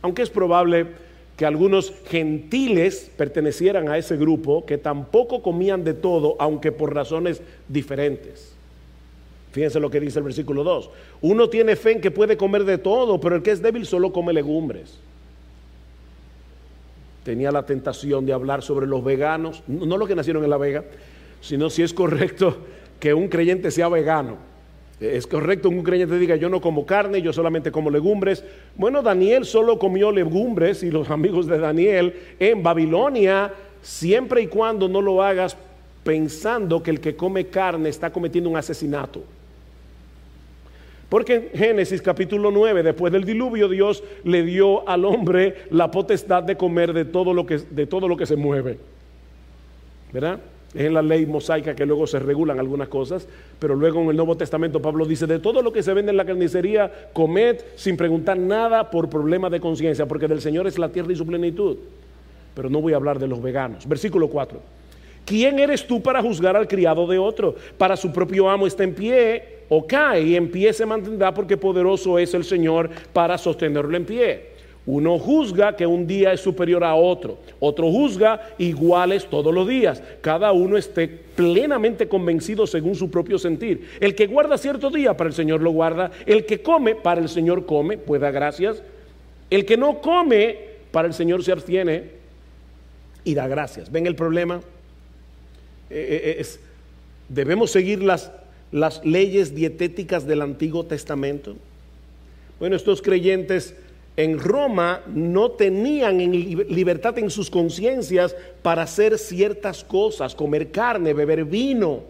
Aunque 0.00 0.22
es 0.22 0.30
probable 0.30 1.07
que 1.38 1.46
algunos 1.46 1.94
gentiles 2.08 3.12
pertenecieran 3.16 3.88
a 3.88 3.96
ese 3.96 4.16
grupo 4.16 4.66
que 4.66 4.76
tampoco 4.76 5.40
comían 5.40 5.84
de 5.84 5.94
todo, 5.94 6.34
aunque 6.40 6.72
por 6.72 6.92
razones 6.92 7.40
diferentes. 7.68 8.52
Fíjense 9.52 9.78
lo 9.78 9.88
que 9.88 10.00
dice 10.00 10.18
el 10.18 10.24
versículo 10.24 10.64
2. 10.64 10.90
Uno 11.22 11.48
tiene 11.48 11.76
fe 11.76 11.92
en 11.92 12.00
que 12.00 12.10
puede 12.10 12.36
comer 12.36 12.64
de 12.64 12.76
todo, 12.76 13.20
pero 13.20 13.36
el 13.36 13.42
que 13.42 13.52
es 13.52 13.62
débil 13.62 13.86
solo 13.86 14.12
come 14.12 14.32
legumbres. 14.32 14.98
Tenía 17.22 17.52
la 17.52 17.64
tentación 17.64 18.26
de 18.26 18.32
hablar 18.32 18.62
sobre 18.62 18.88
los 18.88 19.04
veganos, 19.04 19.62
no 19.68 19.96
los 19.96 20.08
que 20.08 20.16
nacieron 20.16 20.42
en 20.42 20.50
La 20.50 20.56
Vega, 20.56 20.84
sino 21.40 21.70
si 21.70 21.84
es 21.84 21.94
correcto 21.94 22.56
que 22.98 23.14
un 23.14 23.28
creyente 23.28 23.70
sea 23.70 23.88
vegano. 23.88 24.38
Es 25.00 25.28
correcto 25.28 25.68
un 25.68 25.82
creyente 25.82 26.18
diga, 26.18 26.34
yo 26.34 26.48
no 26.48 26.60
como 26.60 26.84
carne, 26.84 27.22
yo 27.22 27.32
solamente 27.32 27.70
como 27.70 27.90
legumbres. 27.90 28.44
Bueno, 28.74 29.00
Daniel 29.00 29.44
solo 29.44 29.78
comió 29.78 30.10
legumbres 30.10 30.82
y 30.82 30.90
los 30.90 31.08
amigos 31.10 31.46
de 31.46 31.58
Daniel 31.58 32.14
en 32.40 32.62
Babilonia, 32.62 33.52
siempre 33.80 34.42
y 34.42 34.48
cuando 34.48 34.88
no 34.88 35.00
lo 35.00 35.22
hagas 35.22 35.56
pensando 36.02 36.82
que 36.82 36.90
el 36.90 37.00
que 37.00 37.14
come 37.14 37.46
carne 37.46 37.88
está 37.88 38.10
cometiendo 38.10 38.50
un 38.50 38.56
asesinato. 38.56 39.22
Porque 41.08 41.50
en 41.52 41.58
Génesis 41.58 42.02
capítulo 42.02 42.50
9, 42.50 42.82
después 42.82 43.12
del 43.12 43.24
diluvio, 43.24 43.68
Dios 43.68 44.02
le 44.24 44.42
dio 44.42 44.86
al 44.88 45.04
hombre 45.04 45.64
la 45.70 45.90
potestad 45.90 46.42
de 46.42 46.56
comer 46.56 46.92
de 46.92 47.04
todo 47.04 47.32
lo 47.32 47.46
que, 47.46 47.58
de 47.58 47.86
todo 47.86 48.08
lo 48.08 48.16
que 48.16 48.26
se 48.26 48.36
mueve. 48.36 48.78
¿Verdad? 50.12 50.40
Es 50.74 50.82
en 50.82 50.94
la 50.94 51.02
ley 51.02 51.24
mosaica 51.24 51.74
que 51.74 51.86
luego 51.86 52.06
se 52.06 52.18
regulan 52.18 52.58
algunas 52.58 52.88
cosas, 52.88 53.26
pero 53.58 53.74
luego 53.74 54.02
en 54.02 54.10
el 54.10 54.16
Nuevo 54.16 54.36
Testamento 54.36 54.82
Pablo 54.82 55.06
dice, 55.06 55.26
de 55.26 55.38
todo 55.38 55.62
lo 55.62 55.72
que 55.72 55.82
se 55.82 55.94
vende 55.94 56.10
en 56.10 56.16
la 56.16 56.26
carnicería, 56.26 57.10
comed 57.12 57.60
sin 57.74 57.96
preguntar 57.96 58.38
nada 58.38 58.90
por 58.90 59.08
problema 59.08 59.48
de 59.48 59.60
conciencia, 59.60 60.06
porque 60.06 60.28
del 60.28 60.42
Señor 60.42 60.66
es 60.66 60.78
la 60.78 60.90
tierra 60.90 61.12
y 61.12 61.16
su 61.16 61.26
plenitud. 61.26 61.78
Pero 62.54 62.68
no 62.68 62.80
voy 62.82 62.92
a 62.92 62.96
hablar 62.96 63.18
de 63.18 63.28
los 63.28 63.40
veganos. 63.40 63.88
Versículo 63.88 64.28
4. 64.28 64.60
¿Quién 65.24 65.58
eres 65.58 65.86
tú 65.86 66.02
para 66.02 66.22
juzgar 66.22 66.56
al 66.56 66.66
criado 66.66 67.06
de 67.06 67.18
otro? 67.18 67.54
Para 67.76 67.96
su 67.96 68.12
propio 68.12 68.48
amo 68.48 68.66
está 68.66 68.84
en 68.84 68.94
pie 68.94 69.58
o 69.68 69.86
cae 69.86 70.22
y 70.22 70.36
en 70.36 70.50
pie 70.50 70.72
se 70.72 70.86
mantendrá 70.86 71.32
porque 71.32 71.56
poderoso 71.56 72.18
es 72.18 72.32
el 72.34 72.44
Señor 72.44 72.88
para 73.12 73.36
sostenerlo 73.36 73.96
en 73.96 74.04
pie. 74.04 74.57
Uno 74.90 75.18
juzga 75.18 75.76
que 75.76 75.86
un 75.86 76.06
día 76.06 76.32
es 76.32 76.40
superior 76.40 76.82
a 76.82 76.94
otro, 76.94 77.36
otro 77.60 77.90
juzga 77.90 78.54
iguales 78.56 79.26
todos 79.26 79.52
los 79.52 79.68
días. 79.68 80.02
Cada 80.22 80.50
uno 80.52 80.78
esté 80.78 81.06
plenamente 81.06 82.08
convencido 82.08 82.66
según 82.66 82.94
su 82.94 83.10
propio 83.10 83.38
sentir. 83.38 83.86
El 84.00 84.14
que 84.14 84.26
guarda 84.26 84.56
cierto 84.56 84.88
día, 84.88 85.14
para 85.14 85.28
el 85.28 85.34
Señor 85.34 85.60
lo 85.60 85.72
guarda. 85.72 86.10
El 86.24 86.46
que 86.46 86.62
come, 86.62 86.94
para 86.94 87.20
el 87.20 87.28
Señor 87.28 87.66
come, 87.66 87.98
pues 87.98 88.22
da 88.22 88.30
gracias. 88.30 88.82
El 89.50 89.66
que 89.66 89.76
no 89.76 90.00
come, 90.00 90.56
para 90.90 91.06
el 91.06 91.12
Señor 91.12 91.44
se 91.44 91.52
abstiene 91.52 92.04
y 93.24 93.34
da 93.34 93.46
gracias. 93.46 93.92
¿Ven 93.92 94.06
el 94.06 94.14
problema? 94.14 94.62
Eh, 95.90 96.22
eh, 96.24 96.36
es, 96.38 96.60
¿Debemos 97.28 97.72
seguir 97.72 98.02
las, 98.02 98.32
las 98.72 99.04
leyes 99.04 99.54
dietéticas 99.54 100.26
del 100.26 100.40
Antiguo 100.40 100.86
Testamento? 100.86 101.56
Bueno, 102.58 102.74
estos 102.74 103.02
creyentes 103.02 103.76
en 104.18 104.36
Roma 104.36 105.00
no 105.06 105.52
tenían 105.52 106.18
libertad 106.18 107.16
en 107.18 107.30
sus 107.30 107.48
conciencias 107.48 108.34
para 108.62 108.82
hacer 108.82 109.16
ciertas 109.16 109.84
cosas, 109.84 110.34
comer 110.34 110.72
carne, 110.72 111.12
beber 111.14 111.44
vino, 111.44 112.00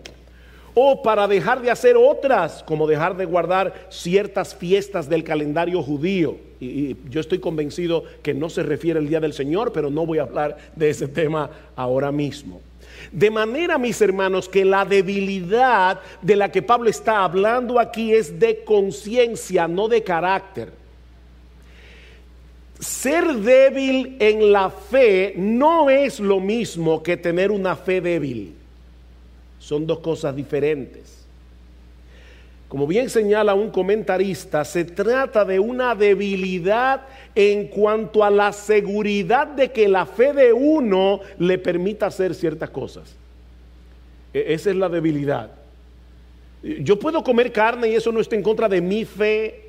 o 0.73 1.03
para 1.03 1.29
dejar 1.29 1.61
de 1.61 1.71
hacer 1.71 1.99
otras, 1.99 2.63
como 2.63 2.87
dejar 2.87 3.15
de 3.15 3.27
guardar 3.27 3.89
ciertas 3.91 4.55
fiestas 4.55 5.07
del 5.07 5.23
calendario 5.23 5.83
judío. 5.83 6.39
Y, 6.61 6.97
yo 7.11 7.21
estoy 7.21 7.41
convencido 7.41 8.05
que 8.23 8.33
no 8.33 8.49
se 8.49 8.63
refiere 8.63 8.99
al 8.99 9.07
Día 9.07 9.21
del 9.21 9.35
Señor, 9.35 9.71
pero 9.75 9.91
no 9.91 10.07
voy 10.07 10.17
a 10.17 10.23
hablar 10.23 10.57
de 10.77 10.89
ese 10.89 11.09
tema 11.09 11.51
ahora 11.77 12.11
mismo. 12.11 12.63
De 13.13 13.31
manera, 13.31 13.77
mis 13.77 14.01
hermanos, 14.01 14.49
que 14.49 14.65
la 14.65 14.87
debilidad 14.87 16.01
de 16.23 16.37
la 16.37 16.51
que 16.51 16.63
Pablo 16.63 16.89
está 16.89 17.23
hablando 17.23 17.79
aquí 17.79 18.15
es 18.15 18.41
de 18.41 18.65
conciencia, 18.65 19.69
no 19.69 19.89
de 19.89 20.03
carácter. 20.03 20.88
Ser 22.79 23.35
débil 23.35 24.17
en 24.21 24.53
la 24.53 24.71
fe 24.71 25.35
no 25.37 25.91
es 25.91 26.21
lo 26.21 26.39
mismo 26.39 27.03
que 27.03 27.17
tener 27.17 27.51
una 27.51 27.75
fe 27.75 28.01
débil. 28.01 28.55
Son 29.59 29.87
dos 29.87 29.99
cosas 29.99 30.35
diferentes. 30.37 31.19
Como 32.69 32.87
bien 32.87 33.09
señala 33.09 33.55
un 33.55 33.71
comentarista, 33.71 34.65
se 34.65 34.85
trata 34.85 35.45
de 35.45 35.59
una 35.59 35.95
debilidad 35.95 37.07
en 37.35 37.67
cuanto 37.69 38.23
a 38.23 38.31
la 38.31 38.53
seguridad 38.53 39.47
de 39.47 39.73
que 39.73 39.89
la 39.89 40.05
fe 40.05 40.35
de 40.35 40.53
uno 40.53 41.21
le 41.39 41.59
permita 41.59 42.07
hacer 42.07 42.35
ciertas 42.35 42.69
cosas. 42.71 43.17
E-, 44.35 44.53
esa 44.53 44.71
es 44.71 44.77
la 44.77 44.89
debilidad. 44.89 45.51
Yo 46.63 46.99
puedo 46.99 47.25
comer 47.25 47.53
carne 47.53 47.89
y 47.89 47.95
eso 47.95 48.13
no 48.13 48.21
está 48.21 48.37
en 48.37 48.43
contra 48.43 48.69
de 48.69 48.81
mi 48.81 49.05
fe, 49.05 49.68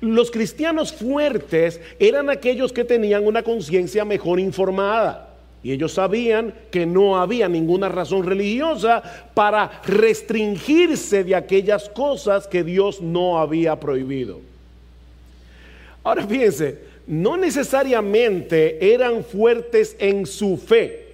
los 0.00 0.30
cristianos 0.30 0.92
fuertes 0.92 1.80
eran 1.98 2.30
aquellos 2.30 2.72
que 2.72 2.84
tenían 2.84 3.26
una 3.26 3.42
conciencia 3.42 4.04
mejor 4.04 4.40
informada. 4.40 5.28
Y 5.62 5.72
ellos 5.72 5.92
sabían 5.92 6.54
que 6.70 6.86
no 6.86 7.20
había 7.20 7.46
ninguna 7.46 7.88
razón 7.90 8.24
religiosa 8.24 9.02
para 9.34 9.82
restringirse 9.84 11.22
de 11.22 11.34
aquellas 11.34 11.90
cosas 11.90 12.46
que 12.46 12.64
Dios 12.64 13.02
no 13.02 13.38
había 13.38 13.78
prohibido. 13.78 14.40
Ahora 16.02 16.26
fíjense, 16.26 16.78
no 17.06 17.36
necesariamente 17.36 18.94
eran 18.94 19.22
fuertes 19.22 19.96
en 19.98 20.24
su 20.24 20.56
fe. 20.56 21.08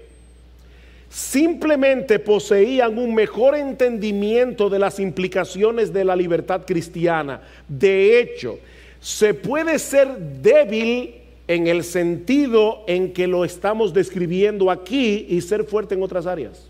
Simplemente 1.10 2.18
poseían 2.20 2.98
un 2.98 3.14
mejor 3.14 3.56
entendimiento 3.56 4.68
de 4.68 4.78
las 4.78 5.00
implicaciones 5.00 5.92
de 5.92 6.04
la 6.04 6.14
libertad 6.14 6.62
cristiana. 6.64 7.40
De 7.66 8.20
hecho, 8.20 8.58
se 9.06 9.34
puede 9.34 9.78
ser 9.78 10.18
débil 10.42 11.14
en 11.46 11.68
el 11.68 11.84
sentido 11.84 12.82
en 12.88 13.12
que 13.12 13.28
lo 13.28 13.44
estamos 13.44 13.94
describiendo 13.94 14.68
aquí 14.68 15.26
y 15.28 15.40
ser 15.42 15.62
fuerte 15.62 15.94
en 15.94 16.02
otras 16.02 16.26
áreas. 16.26 16.66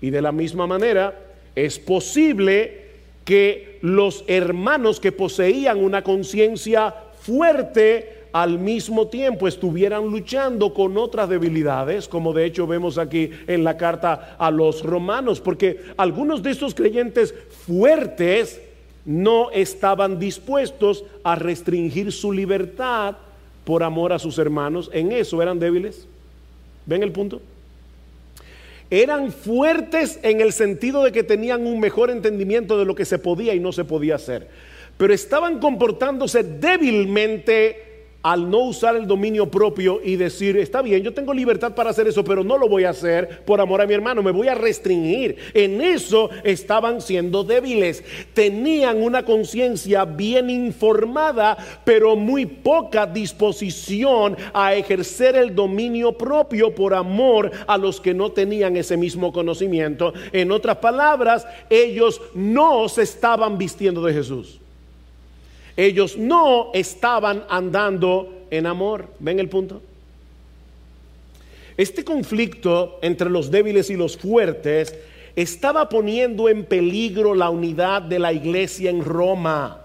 Y 0.00 0.10
de 0.10 0.20
la 0.20 0.32
misma 0.32 0.66
manera, 0.66 1.16
es 1.54 1.78
posible 1.78 2.86
que 3.24 3.78
los 3.82 4.24
hermanos 4.26 4.98
que 4.98 5.12
poseían 5.12 5.78
una 5.78 6.02
conciencia 6.02 6.92
fuerte 7.20 8.24
al 8.32 8.58
mismo 8.58 9.06
tiempo 9.06 9.46
estuvieran 9.46 10.06
luchando 10.06 10.74
con 10.74 10.98
otras 10.98 11.28
debilidades, 11.28 12.08
como 12.08 12.32
de 12.32 12.46
hecho 12.46 12.66
vemos 12.66 12.98
aquí 12.98 13.30
en 13.46 13.62
la 13.62 13.76
carta 13.76 14.34
a 14.36 14.50
los 14.50 14.82
romanos, 14.82 15.40
porque 15.40 15.78
algunos 15.96 16.42
de 16.42 16.50
estos 16.50 16.74
creyentes 16.74 17.32
fuertes 17.64 18.60
no 19.04 19.50
estaban 19.50 20.18
dispuestos 20.18 21.04
a 21.24 21.34
restringir 21.34 22.12
su 22.12 22.32
libertad 22.32 23.16
por 23.64 23.82
amor 23.82 24.12
a 24.12 24.18
sus 24.18 24.38
hermanos. 24.38 24.90
En 24.92 25.12
eso 25.12 25.42
eran 25.42 25.58
débiles. 25.58 26.06
¿Ven 26.86 27.02
el 27.02 27.12
punto? 27.12 27.40
Eran 28.90 29.32
fuertes 29.32 30.18
en 30.22 30.40
el 30.40 30.52
sentido 30.52 31.02
de 31.02 31.12
que 31.12 31.22
tenían 31.22 31.66
un 31.66 31.80
mejor 31.80 32.10
entendimiento 32.10 32.78
de 32.78 32.84
lo 32.84 32.94
que 32.94 33.04
se 33.04 33.18
podía 33.18 33.54
y 33.54 33.60
no 33.60 33.72
se 33.72 33.84
podía 33.84 34.16
hacer. 34.16 34.48
Pero 34.98 35.14
estaban 35.14 35.58
comportándose 35.60 36.42
débilmente 36.42 37.91
al 38.22 38.48
no 38.48 38.58
usar 38.58 38.96
el 38.96 39.06
dominio 39.06 39.50
propio 39.50 40.00
y 40.02 40.16
decir, 40.16 40.56
está 40.56 40.80
bien, 40.82 41.02
yo 41.02 41.12
tengo 41.12 41.34
libertad 41.34 41.74
para 41.74 41.90
hacer 41.90 42.06
eso, 42.06 42.22
pero 42.22 42.44
no 42.44 42.56
lo 42.56 42.68
voy 42.68 42.84
a 42.84 42.90
hacer 42.90 43.44
por 43.44 43.60
amor 43.60 43.80
a 43.80 43.86
mi 43.86 43.94
hermano, 43.94 44.22
me 44.22 44.30
voy 44.30 44.48
a 44.48 44.54
restringir. 44.54 45.36
En 45.54 45.80
eso 45.80 46.30
estaban 46.44 47.00
siendo 47.00 47.44
débiles. 47.44 48.04
Tenían 48.32 49.02
una 49.02 49.24
conciencia 49.24 50.04
bien 50.04 50.50
informada, 50.50 51.56
pero 51.84 52.16
muy 52.16 52.46
poca 52.46 53.06
disposición 53.06 54.36
a 54.52 54.74
ejercer 54.74 55.36
el 55.36 55.54
dominio 55.54 56.12
propio 56.16 56.74
por 56.74 56.94
amor 56.94 57.50
a 57.66 57.76
los 57.76 58.00
que 58.00 58.14
no 58.14 58.30
tenían 58.30 58.76
ese 58.76 58.96
mismo 58.96 59.32
conocimiento. 59.32 60.12
En 60.32 60.52
otras 60.52 60.76
palabras, 60.76 61.46
ellos 61.68 62.20
no 62.34 62.88
se 62.88 63.02
estaban 63.02 63.58
vistiendo 63.58 64.02
de 64.04 64.14
Jesús. 64.14 64.61
Ellos 65.76 66.16
no 66.16 66.70
estaban 66.74 67.44
andando 67.48 68.46
en 68.50 68.66
amor. 68.66 69.08
¿Ven 69.18 69.38
el 69.38 69.48
punto? 69.48 69.82
Este 71.76 72.04
conflicto 72.04 72.98
entre 73.02 73.30
los 73.30 73.50
débiles 73.50 73.90
y 73.90 73.96
los 73.96 74.16
fuertes 74.16 74.94
estaba 75.34 75.88
poniendo 75.88 76.48
en 76.48 76.64
peligro 76.64 77.34
la 77.34 77.48
unidad 77.48 78.02
de 78.02 78.18
la 78.18 78.32
iglesia 78.32 78.90
en 78.90 79.02
Roma 79.02 79.81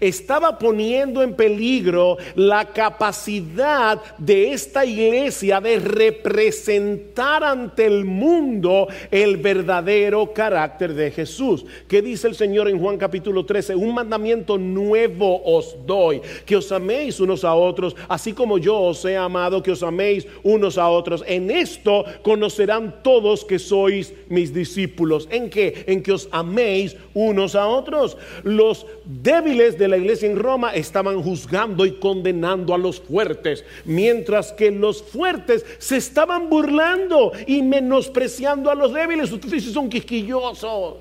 estaba 0.00 0.58
poniendo 0.58 1.22
en 1.22 1.34
peligro 1.34 2.16
la 2.34 2.66
capacidad 2.66 4.00
de 4.18 4.52
esta 4.52 4.84
iglesia 4.84 5.60
de 5.60 5.78
representar 5.78 7.44
ante 7.44 7.86
el 7.86 8.04
mundo 8.04 8.88
el 9.10 9.36
verdadero 9.36 10.32
carácter 10.32 10.94
de 10.94 11.10
Jesús. 11.10 11.64
¿Qué 11.86 12.02
dice 12.02 12.28
el 12.28 12.34
Señor 12.34 12.68
en 12.68 12.78
Juan 12.78 12.98
capítulo 12.98 13.44
13? 13.44 13.74
Un 13.74 13.94
mandamiento 13.94 14.58
nuevo 14.58 15.42
os 15.44 15.76
doy, 15.86 16.20
que 16.44 16.56
os 16.56 16.70
améis 16.72 17.20
unos 17.20 17.44
a 17.44 17.54
otros, 17.54 17.96
así 18.08 18.32
como 18.32 18.58
yo 18.58 18.78
os 18.78 19.04
he 19.04 19.16
amado, 19.16 19.62
que 19.62 19.72
os 19.72 19.82
améis 19.82 20.26
unos 20.42 20.78
a 20.78 20.88
otros. 20.88 21.24
En 21.26 21.50
esto 21.50 22.04
conocerán 22.22 23.02
todos 23.02 23.44
que 23.44 23.58
sois 23.58 24.12
mis 24.28 24.52
discípulos. 24.52 25.28
¿En 25.30 25.50
qué? 25.50 25.84
En 25.86 26.02
que 26.02 26.12
os 26.12 26.28
améis 26.30 26.96
unos 27.14 27.54
a 27.54 27.66
otros. 27.66 28.16
Los 28.42 28.86
débiles 29.08 29.78
de 29.78 29.88
la 29.88 29.96
iglesia 29.96 30.30
en 30.30 30.38
Roma 30.38 30.74
estaban 30.74 31.22
juzgando 31.22 31.86
y 31.86 31.92
condenando 31.92 32.74
a 32.74 32.78
los 32.78 33.00
fuertes, 33.00 33.64
mientras 33.86 34.52
que 34.52 34.70
los 34.70 35.02
fuertes 35.02 35.64
se 35.78 35.96
estaban 35.96 36.50
burlando 36.50 37.32
y 37.46 37.62
menospreciando 37.62 38.70
a 38.70 38.74
los 38.74 38.92
débiles. 38.92 39.32
Ustedes 39.32 39.64
son 39.64 39.88
quisquillosos. 39.88 40.96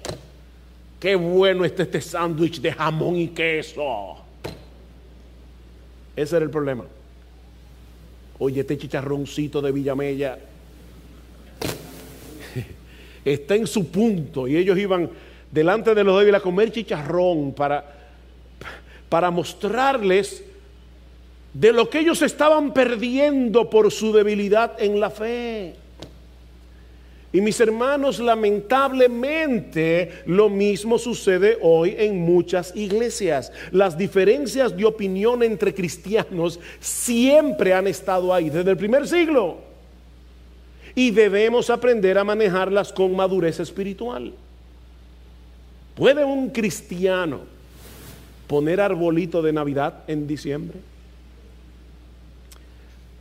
Qué 1.01 1.15
bueno 1.15 1.65
está 1.65 1.83
este 1.83 1.99
sándwich 1.99 2.61
de 2.61 2.71
jamón 2.71 3.17
y 3.17 3.27
queso. 3.27 4.15
Ese 6.15 6.35
era 6.37 6.45
el 6.45 6.51
problema. 6.51 6.85
Oye, 8.39 8.61
este 8.61 8.77
chicharroncito 8.77 9.61
de 9.61 9.71
Villamella 9.71 10.39
está 13.25 13.55
en 13.55 13.67
su 13.67 13.91
punto 13.91 14.47
y 14.47 14.55
ellos 14.55 14.77
iban 14.77 15.09
delante 15.51 15.93
de 15.93 16.03
los 16.05 16.17
débiles 16.17 16.39
a 16.39 16.43
comer 16.43 16.71
chicharrón 16.71 17.53
para 17.53 17.96
para 19.09 19.31
mostrarles 19.31 20.43
de 21.53 21.71
lo 21.71 21.89
que 21.89 21.99
ellos 21.99 22.21
estaban 22.21 22.73
perdiendo 22.73 23.69
por 23.69 23.91
su 23.91 24.13
debilidad 24.13 24.81
en 24.81 24.99
la 24.99 25.09
fe. 25.09 25.75
Y 27.33 27.41
mis 27.41 27.59
hermanos, 27.59 28.19
lamentablemente 28.19 30.23
lo 30.25 30.49
mismo 30.49 30.97
sucede 30.97 31.57
hoy 31.61 31.95
en 31.97 32.21
muchas 32.21 32.75
iglesias. 32.75 33.51
Las 33.71 33.97
diferencias 33.97 34.75
de 34.75 34.85
opinión 34.85 35.43
entre 35.43 35.73
cristianos 35.73 36.59
siempre 36.79 37.73
han 37.73 37.87
estado 37.87 38.33
ahí, 38.33 38.49
desde 38.49 38.71
el 38.71 38.77
primer 38.77 39.07
siglo. 39.07 39.57
Y 40.95 41.11
debemos 41.11 41.69
aprender 41.69 42.17
a 42.17 42.23
manejarlas 42.23 42.93
con 42.93 43.15
madurez 43.15 43.59
espiritual. 43.59 44.33
¿Puede 45.95 46.23
un 46.23 46.49
cristiano 46.49 47.56
poner 48.47 48.81
arbolito 48.81 49.41
de 49.41 49.53
Navidad 49.53 50.03
en 50.07 50.27
diciembre? 50.27 50.79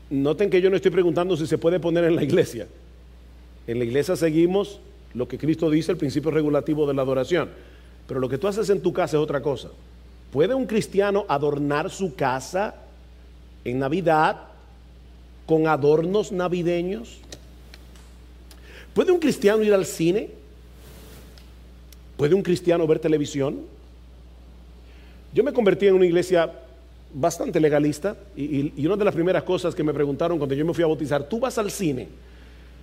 Noten 0.09 0.51
que 0.51 0.61
yo 0.61 0.71
no 0.71 0.77
estoy 0.77 0.93
preguntando 0.93 1.37
si 1.37 1.47
se 1.47 1.59
puede 1.59 1.81
poner 1.81 2.05
en 2.05 2.17
la 2.17 2.23
iglesia. 2.23 2.67
En 3.67 3.79
la 3.79 3.85
iglesia 3.85 4.15
seguimos 4.15 4.81
lo 5.15 5.27
que 5.27 5.39
Cristo 5.39 5.69
dice, 5.71 5.93
el 5.93 5.99
principio 5.99 6.31
regulativo 6.31 6.87
de 6.87 6.95
la 6.95 7.03
adoración. 7.03 7.51
Pero 8.07 8.21
lo 8.21 8.29
que 8.29 8.39
tú 8.39 8.47
haces 8.47 8.71
en 8.71 8.81
tu 8.81 8.93
casa 8.93 9.17
es 9.17 9.23
otra 9.23 9.43
cosa. 9.43 9.71
¿Puede 10.31 10.55
un 10.55 10.67
cristiano 10.67 11.25
adornar 11.29 11.91
su 11.91 12.15
casa 12.15 12.75
en 13.65 13.79
Navidad 13.79 14.43
con 15.47 15.67
adornos 15.67 16.31
navideños? 16.31 17.19
¿Puede 18.95 19.13
un 19.13 19.19
cristiano 19.19 19.63
ir 19.63 19.75
al 19.75 19.87
cine? 19.87 20.31
¿Puede 22.17 22.35
un 22.35 22.43
cristiano 22.43 22.87
ver 22.87 22.99
televisión? 22.99 23.61
Yo 25.37 25.45
me 25.45 25.53
convertí 25.53 25.87
en 25.87 25.95
una 25.97 26.07
iglesia 26.07 26.51
bastante 27.13 27.61
legalista 27.61 28.17
y, 28.35 28.87
una 28.87 28.97
de 28.97 29.05
las 29.05 29.15
primeras 29.15 29.43
cosas 29.43 29.75
que 29.75 29.85
me 29.85 29.93
preguntaron 29.93 30.39
cuando 30.39 30.55
yo 30.55 30.65
me 30.65 30.73
fui 30.73 30.83
a 30.83 30.87
bautizar, 30.87 31.29
¿tú 31.29 31.39
vas 31.39 31.59
al 31.59 31.71
cine? 31.71 32.09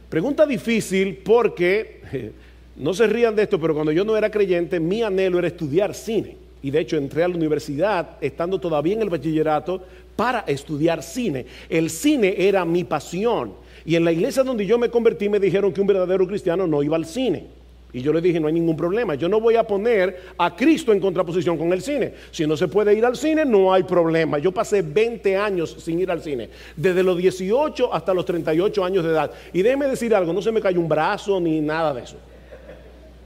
Pregunta 0.07 0.45
difícil 0.45 1.17
porque, 1.17 2.31
no 2.75 2.93
se 2.93 3.07
rían 3.07 3.35
de 3.35 3.41
esto, 3.41 3.59
pero 3.59 3.73
cuando 3.73 3.91
yo 3.91 4.05
no 4.05 4.15
era 4.15 4.29
creyente, 4.29 4.79
mi 4.79 5.01
anhelo 5.01 5.39
era 5.39 5.47
estudiar 5.47 5.95
cine. 5.95 6.37
Y 6.61 6.69
de 6.69 6.81
hecho 6.81 6.95
entré 6.95 7.23
a 7.23 7.27
la 7.27 7.35
universidad, 7.35 8.17
estando 8.21 8.59
todavía 8.59 8.93
en 8.93 9.01
el 9.01 9.09
bachillerato, 9.09 9.81
para 10.15 10.41
estudiar 10.41 11.01
cine. 11.01 11.47
El 11.67 11.89
cine 11.89 12.35
era 12.37 12.65
mi 12.65 12.83
pasión. 12.83 13.53
Y 13.83 13.95
en 13.95 14.05
la 14.05 14.11
iglesia 14.11 14.43
donde 14.43 14.67
yo 14.67 14.77
me 14.77 14.89
convertí 14.89 15.27
me 15.27 15.39
dijeron 15.39 15.73
que 15.73 15.81
un 15.81 15.87
verdadero 15.87 16.27
cristiano 16.27 16.67
no 16.67 16.83
iba 16.83 16.97
al 16.97 17.07
cine. 17.07 17.62
Y 17.93 18.01
yo 18.01 18.11
le 18.11 18.21
dije, 18.21 18.39
no 18.39 18.47
hay 18.47 18.53
ningún 18.53 18.75
problema. 18.75 19.13
Yo 19.13 19.29
no 19.29 19.39
voy 19.39 19.55
a 19.55 19.63
poner 19.63 20.33
a 20.39 20.55
Cristo 20.55 20.91
en 20.91 20.99
contraposición 20.99 21.59
con 21.59 21.71
el 21.71 21.81
cine. 21.83 22.13
Si 22.31 22.47
no 22.47 22.57
se 22.57 22.67
puede 22.67 22.95
ir 22.95 23.05
al 23.05 23.15
cine, 23.15 23.45
no 23.45 23.71
hay 23.71 23.83
problema. 23.83 24.39
Yo 24.39 24.51
pasé 24.51 24.81
20 24.81 25.37
años 25.37 25.77
sin 25.79 25.99
ir 25.99 26.09
al 26.09 26.21
cine. 26.23 26.49
Desde 26.75 27.03
los 27.03 27.15
18 27.15 27.93
hasta 27.93 28.13
los 28.15 28.25
38 28.25 28.83
años 28.83 29.03
de 29.03 29.11
edad. 29.11 29.31
Y 29.53 29.61
déjeme 29.61 29.87
decir 29.87 30.15
algo, 30.15 30.33
no 30.33 30.41
se 30.41 30.51
me 30.51 30.59
cayó 30.59 30.79
un 30.79 30.89
brazo 30.89 31.39
ni 31.39 31.61
nada 31.61 31.93
de 31.93 32.01
eso. 32.01 32.17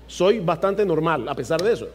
Soy 0.06 0.40
bastante 0.40 0.86
normal 0.86 1.30
a 1.30 1.34
pesar 1.34 1.62
de 1.62 1.72
eso. 1.72 1.88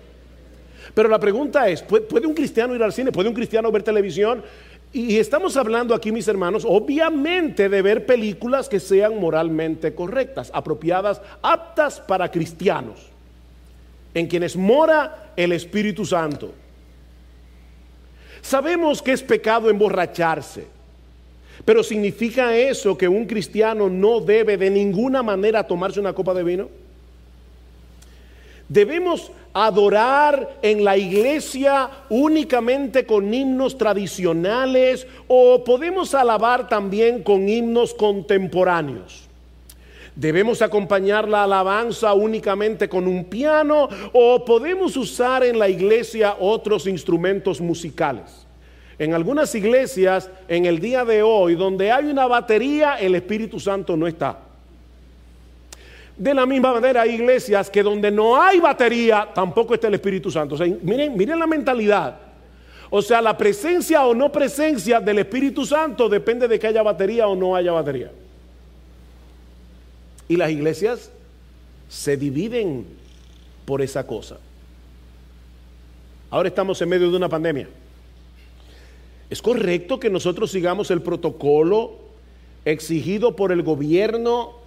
Pero 0.94 1.08
la 1.08 1.18
pregunta 1.18 1.68
es, 1.68 1.82
¿puede 1.82 2.26
un 2.26 2.35
cristiano 2.35 2.74
ir 2.74 2.82
al 2.82 2.92
cine? 2.92 3.12
¿Puede 3.12 3.28
un 3.28 3.35
cristiano 3.35 3.70
ver 3.70 3.82
televisión? 3.82 4.42
Y 4.92 5.16
estamos 5.16 5.57
hablando 5.57 5.94
aquí, 5.94 6.12
mis 6.12 6.28
hermanos, 6.28 6.64
obviamente 6.66 7.70
de 7.70 7.81
ver 7.81 8.05
películas 8.05 8.68
que 8.68 8.78
sean 8.78 9.18
moralmente 9.18 9.94
correctas, 9.94 10.50
apropiadas, 10.52 11.22
aptas 11.40 11.98
para 12.00 12.31
cristianos, 12.31 13.00
en 14.12 14.26
quienes 14.26 14.55
mora 14.55 15.33
el 15.35 15.52
Espíritu 15.52 16.05
Santo. 16.05 16.52
Sabemos 18.42 19.00
que 19.00 19.12
es 19.12 19.22
pecado 19.22 19.70
emborracharse, 19.70 20.66
pero 21.64 21.83
¿significa 21.83 22.55
eso 22.55 22.98
que 22.98 23.09
un 23.09 23.24
cristiano 23.24 23.88
no 23.88 24.20
debe 24.20 24.59
de 24.59 24.68
ninguna 24.68 25.22
manera 25.22 25.66
tomarse 25.66 26.00
una 26.00 26.12
copa 26.12 26.35
de 26.35 26.42
vino? 26.42 26.68
Debemos 28.68 29.31
adorar 29.55 30.59
en 30.62 30.85
la 30.85 30.97
iglesia 30.97 31.91
únicamente 32.09 33.05
con 33.05 33.33
himnos 33.33 33.77
tradicionales 33.77 35.07
o 35.29 35.62
podemos 35.65 36.15
alabar 36.15 36.69
también 36.69 37.23
con 37.23 37.49
himnos 37.49 37.95
contemporáneos. 37.95 39.29
Debemos 40.15 40.61
acompañar 40.61 41.27
la 41.27 41.45
alabanza 41.45 42.12
únicamente 42.12 42.88
con 42.88 43.07
un 43.07 43.25
piano 43.25 43.88
o 44.12 44.45
podemos 44.45 44.97
usar 44.97 45.43
en 45.43 45.59
la 45.59 45.69
iglesia 45.69 46.37
otros 46.38 46.87
instrumentos 46.87 47.61
musicales. 47.61 48.47
En 48.99 49.15
algunas 49.15 49.55
iglesias 49.55 50.31
en 50.49 50.67
el 50.67 50.79
día 50.81 51.05
de 51.05 51.23
hoy 51.23 51.55
donde 51.55 51.91
hay 51.91 52.07
una 52.07 52.27
batería 52.27 52.97
el 52.97 53.15
Espíritu 53.15 53.59
Santo 53.59 53.97
no 53.97 54.07
está. 54.07 54.52
De 56.22 56.32
la 56.32 56.46
misma 56.46 56.72
manera 56.74 57.02
hay 57.02 57.16
iglesias 57.16 57.68
que 57.68 57.82
donde 57.82 58.08
no 58.08 58.40
hay 58.40 58.61
batería 58.61 59.28
tampoco 59.35 59.74
está 59.74 59.88
el 59.88 59.94
Espíritu 59.94 60.30
Santo. 60.30 60.56
miren, 60.80 61.16
miren 61.16 61.37
la 61.37 61.48
mentalidad. 61.48 62.16
O 62.90 63.02
sea, 63.02 63.20
la 63.20 63.37
presencia 63.37 64.06
o 64.06 64.14
no 64.14 64.30
presencia 64.30 65.00
del 65.00 65.18
Espíritu 65.18 65.66
Santo 65.66 66.08
depende 66.08 66.46
de 66.46 66.61
que 66.61 66.68
haya 66.68 66.80
batería 66.85 67.26
o 67.26 67.35
no 67.35 67.56
haya 67.56 67.72
batería. 67.72 68.12
Y 70.28 70.37
las 70.37 70.48
iglesias 70.52 71.11
se 71.88 72.16
dividen 72.16 72.87
por 73.64 73.82
esa 73.82 74.06
cosa. 74.06 74.38
Ahora 76.30 76.50
estamos 76.50 76.80
en 76.82 76.88
medio 76.88 77.11
de 77.11 77.16
una 77.16 77.28
pandemia. 77.28 77.68
¿Es 79.28 79.42
correcto 79.42 79.98
que 79.98 80.08
nosotros 80.08 80.52
sigamos 80.52 80.92
el 80.92 81.02
protocolo 81.02 81.98
exigido 82.64 83.35
por 83.35 83.50
el 83.50 83.64
gobierno 83.64 84.62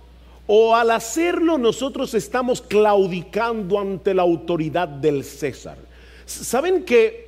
o 0.48 0.76
al 0.76 0.92
hacerlo 0.92 1.58
nosotros 1.58 2.14
estamos 2.14 2.62
claudicando 2.62 3.80
ante 3.80 4.14
la 4.14 4.22
autoridad 4.22 4.88
del 4.88 5.24
César? 5.24 5.78
¿Saben 6.26 6.84
que 6.84 7.26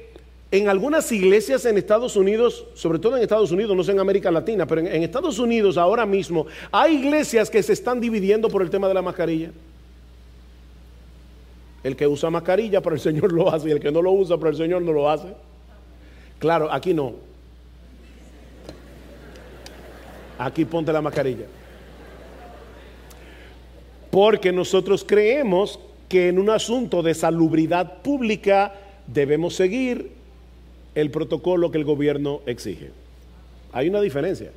en 0.49 0.69
algunas 0.69 1.11
iglesias 1.11 1.65
en 1.65 1.77
Estados 1.77 2.15
Unidos, 2.15 2.65
sobre 2.73 2.99
todo 2.99 3.17
en 3.17 3.23
Estados 3.23 3.51
Unidos, 3.51 3.75
no 3.75 3.83
sé 3.83 3.91
en 3.91 3.99
América 3.99 4.31
Latina, 4.31 4.65
pero 4.65 4.81
en, 4.81 5.03
Estados 5.03 5.39
Unidos 5.39 5.77
ahora 5.77 6.05
mismo 6.05 6.47
hay 6.71 6.95
iglesias 6.95 7.49
que 7.49 7.61
se 7.61 7.73
están 7.73 7.99
dividiendo 7.99 8.47
por 8.47 8.61
el 8.61 8.69
tema 8.69 8.87
de 8.87 8.93
la 8.93 9.01
mascarilla? 9.01 9.51
El 11.83 11.95
que 11.95 12.07
usa 12.07 12.29
mascarilla 12.29 12.81
para 12.81 12.95
el 12.95 13.01
Señor 13.01 13.31
lo 13.31 13.53
hace 13.53 13.69
y 13.69 13.71
el 13.71 13.79
que 13.79 13.91
no 13.91 14.01
lo 14.01 14.11
usa 14.11 14.37
para 14.37 14.51
el 14.51 14.57
Señor 14.57 14.81
no 14.81 14.93
lo 14.93 15.09
hace. 15.09 15.27
Claro, 16.39 16.71
aquí 16.71 16.93
no. 16.93 17.13
Aquí 20.39 20.65
ponte 20.65 20.93
la 20.93 21.01
mascarilla. 21.01 21.45
Porque 24.17 24.51
nosotros 24.51 25.05
creemos 25.07 25.79
que 26.09 26.29
en 26.29 26.39
un 26.39 26.49
asunto 26.49 27.03
de 27.03 27.13
salubridad 27.13 28.01
pública 28.01 28.73
debemos 29.05 29.53
seguir 29.53 30.09
el 30.95 31.11
protocolo 31.11 31.69
que 31.69 31.77
el 31.77 31.83
gobierno 31.83 32.41
exige. 32.47 32.89
Hay 33.71 33.89
una 33.89 34.01
diferencia. 34.01 34.49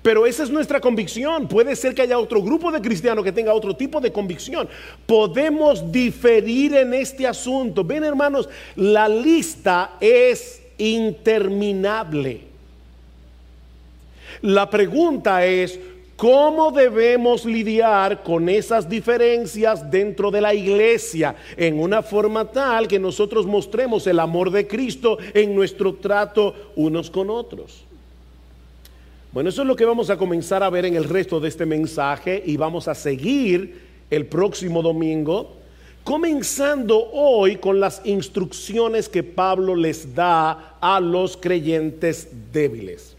Pero 0.00 0.24
esa 0.24 0.42
es 0.42 0.48
nuestra 0.48 0.80
convicción. 0.80 1.48
Puede 1.48 1.76
ser 1.76 1.94
que 1.94 2.00
haya 2.00 2.18
otro 2.18 2.42
grupo 2.42 2.72
de 2.72 2.80
cristianos 2.80 3.24
que 3.24 3.32
tenga 3.32 3.52
otro 3.52 3.76
tipo 3.76 4.00
de 4.00 4.10
convicción. 4.10 4.66
Podemos 5.04 5.92
diferir 5.92 6.74
en 6.74 6.94
este 6.94 7.26
asunto. 7.26 7.84
Ven 7.84 8.04
hermanos, 8.04 8.48
la 8.74 9.06
lista 9.06 9.98
es 10.00 10.62
interminable. 10.78 12.40
La 14.40 14.70
pregunta 14.70 15.44
es, 15.44 15.78
¿Cómo 16.18 16.72
debemos 16.72 17.44
lidiar 17.44 18.24
con 18.24 18.48
esas 18.48 18.88
diferencias 18.88 19.88
dentro 19.88 20.32
de 20.32 20.40
la 20.40 20.52
iglesia 20.52 21.36
en 21.56 21.78
una 21.78 22.02
forma 22.02 22.44
tal 22.44 22.88
que 22.88 22.98
nosotros 22.98 23.46
mostremos 23.46 24.04
el 24.08 24.18
amor 24.18 24.50
de 24.50 24.66
Cristo 24.66 25.16
en 25.32 25.54
nuestro 25.54 25.94
trato 25.94 26.72
unos 26.74 27.08
con 27.08 27.30
otros? 27.30 27.84
Bueno, 29.30 29.50
eso 29.50 29.62
es 29.62 29.68
lo 29.68 29.76
que 29.76 29.84
vamos 29.84 30.10
a 30.10 30.16
comenzar 30.16 30.64
a 30.64 30.70
ver 30.70 30.86
en 30.86 30.96
el 30.96 31.04
resto 31.04 31.38
de 31.38 31.50
este 31.50 31.64
mensaje 31.64 32.42
y 32.44 32.56
vamos 32.56 32.88
a 32.88 32.96
seguir 32.96 33.80
el 34.10 34.26
próximo 34.26 34.82
domingo, 34.82 35.52
comenzando 36.02 37.12
hoy 37.12 37.58
con 37.58 37.78
las 37.78 38.02
instrucciones 38.04 39.08
que 39.08 39.22
Pablo 39.22 39.76
les 39.76 40.16
da 40.16 40.78
a 40.80 40.98
los 40.98 41.36
creyentes 41.36 42.28
débiles. 42.52 43.14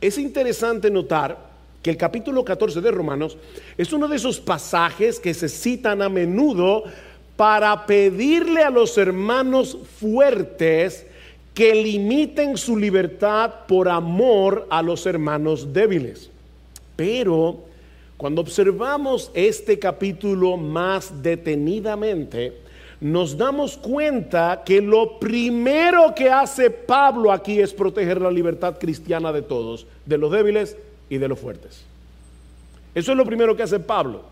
Es 0.00 0.18
interesante 0.18 0.90
notar 0.90 1.51
que 1.82 1.90
el 1.90 1.96
capítulo 1.96 2.44
14 2.44 2.80
de 2.80 2.90
Romanos 2.90 3.36
es 3.76 3.92
uno 3.92 4.06
de 4.08 4.16
esos 4.16 4.40
pasajes 4.40 5.18
que 5.18 5.34
se 5.34 5.48
citan 5.48 6.00
a 6.00 6.08
menudo 6.08 6.84
para 7.36 7.86
pedirle 7.86 8.62
a 8.62 8.70
los 8.70 8.96
hermanos 8.96 9.76
fuertes 9.98 11.06
que 11.54 11.74
limiten 11.74 12.56
su 12.56 12.76
libertad 12.76 13.50
por 13.66 13.88
amor 13.88 14.66
a 14.70 14.80
los 14.80 15.04
hermanos 15.06 15.72
débiles. 15.72 16.30
Pero 16.94 17.64
cuando 18.16 18.40
observamos 18.40 19.30
este 19.34 19.78
capítulo 19.78 20.56
más 20.56 21.22
detenidamente, 21.22 22.58
nos 23.00 23.36
damos 23.36 23.76
cuenta 23.76 24.62
que 24.64 24.80
lo 24.80 25.18
primero 25.18 26.14
que 26.14 26.30
hace 26.30 26.70
Pablo 26.70 27.32
aquí 27.32 27.58
es 27.58 27.74
proteger 27.74 28.20
la 28.20 28.30
libertad 28.30 28.78
cristiana 28.78 29.32
de 29.32 29.42
todos, 29.42 29.86
de 30.06 30.18
los 30.18 30.30
débiles 30.30 30.76
y 31.08 31.18
de 31.18 31.28
los 31.28 31.38
fuertes. 31.38 31.82
Eso 32.94 33.12
es 33.12 33.18
lo 33.18 33.24
primero 33.24 33.56
que 33.56 33.62
hace 33.62 33.80
Pablo. 33.80 34.24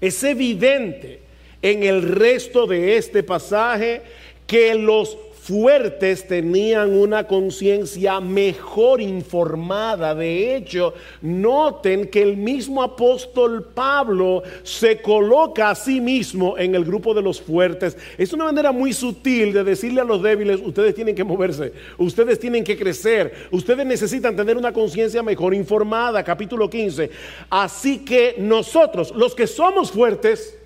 Es 0.00 0.22
evidente 0.24 1.20
en 1.60 1.82
el 1.84 2.02
resto 2.02 2.66
de 2.66 2.96
este 2.96 3.22
pasaje 3.22 4.02
que 4.46 4.74
los 4.74 5.16
fuertes 5.42 6.28
tenían 6.28 6.92
una 6.92 7.26
conciencia 7.26 8.20
mejor 8.20 9.00
informada. 9.00 10.14
De 10.14 10.54
hecho, 10.54 10.94
noten 11.20 12.06
que 12.06 12.22
el 12.22 12.36
mismo 12.36 12.80
apóstol 12.80 13.70
Pablo 13.74 14.44
se 14.62 15.02
coloca 15.02 15.70
a 15.70 15.74
sí 15.74 16.00
mismo 16.00 16.56
en 16.56 16.76
el 16.76 16.84
grupo 16.84 17.12
de 17.12 17.22
los 17.22 17.42
fuertes. 17.42 17.96
Es 18.16 18.32
una 18.32 18.44
manera 18.44 18.70
muy 18.70 18.92
sutil 18.92 19.52
de 19.52 19.64
decirle 19.64 20.00
a 20.00 20.04
los 20.04 20.22
débiles, 20.22 20.60
ustedes 20.64 20.94
tienen 20.94 21.16
que 21.16 21.24
moverse, 21.24 21.72
ustedes 21.98 22.38
tienen 22.38 22.62
que 22.62 22.76
crecer, 22.76 23.48
ustedes 23.50 23.84
necesitan 23.84 24.36
tener 24.36 24.56
una 24.56 24.72
conciencia 24.72 25.24
mejor 25.24 25.54
informada. 25.54 26.22
Capítulo 26.22 26.70
15. 26.70 27.10
Así 27.50 28.04
que 28.04 28.36
nosotros, 28.38 29.12
los 29.16 29.34
que 29.34 29.48
somos 29.48 29.90
fuertes, 29.90 30.56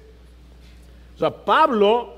o 1.15 1.19
sea, 1.19 1.31
Pablo 1.31 2.15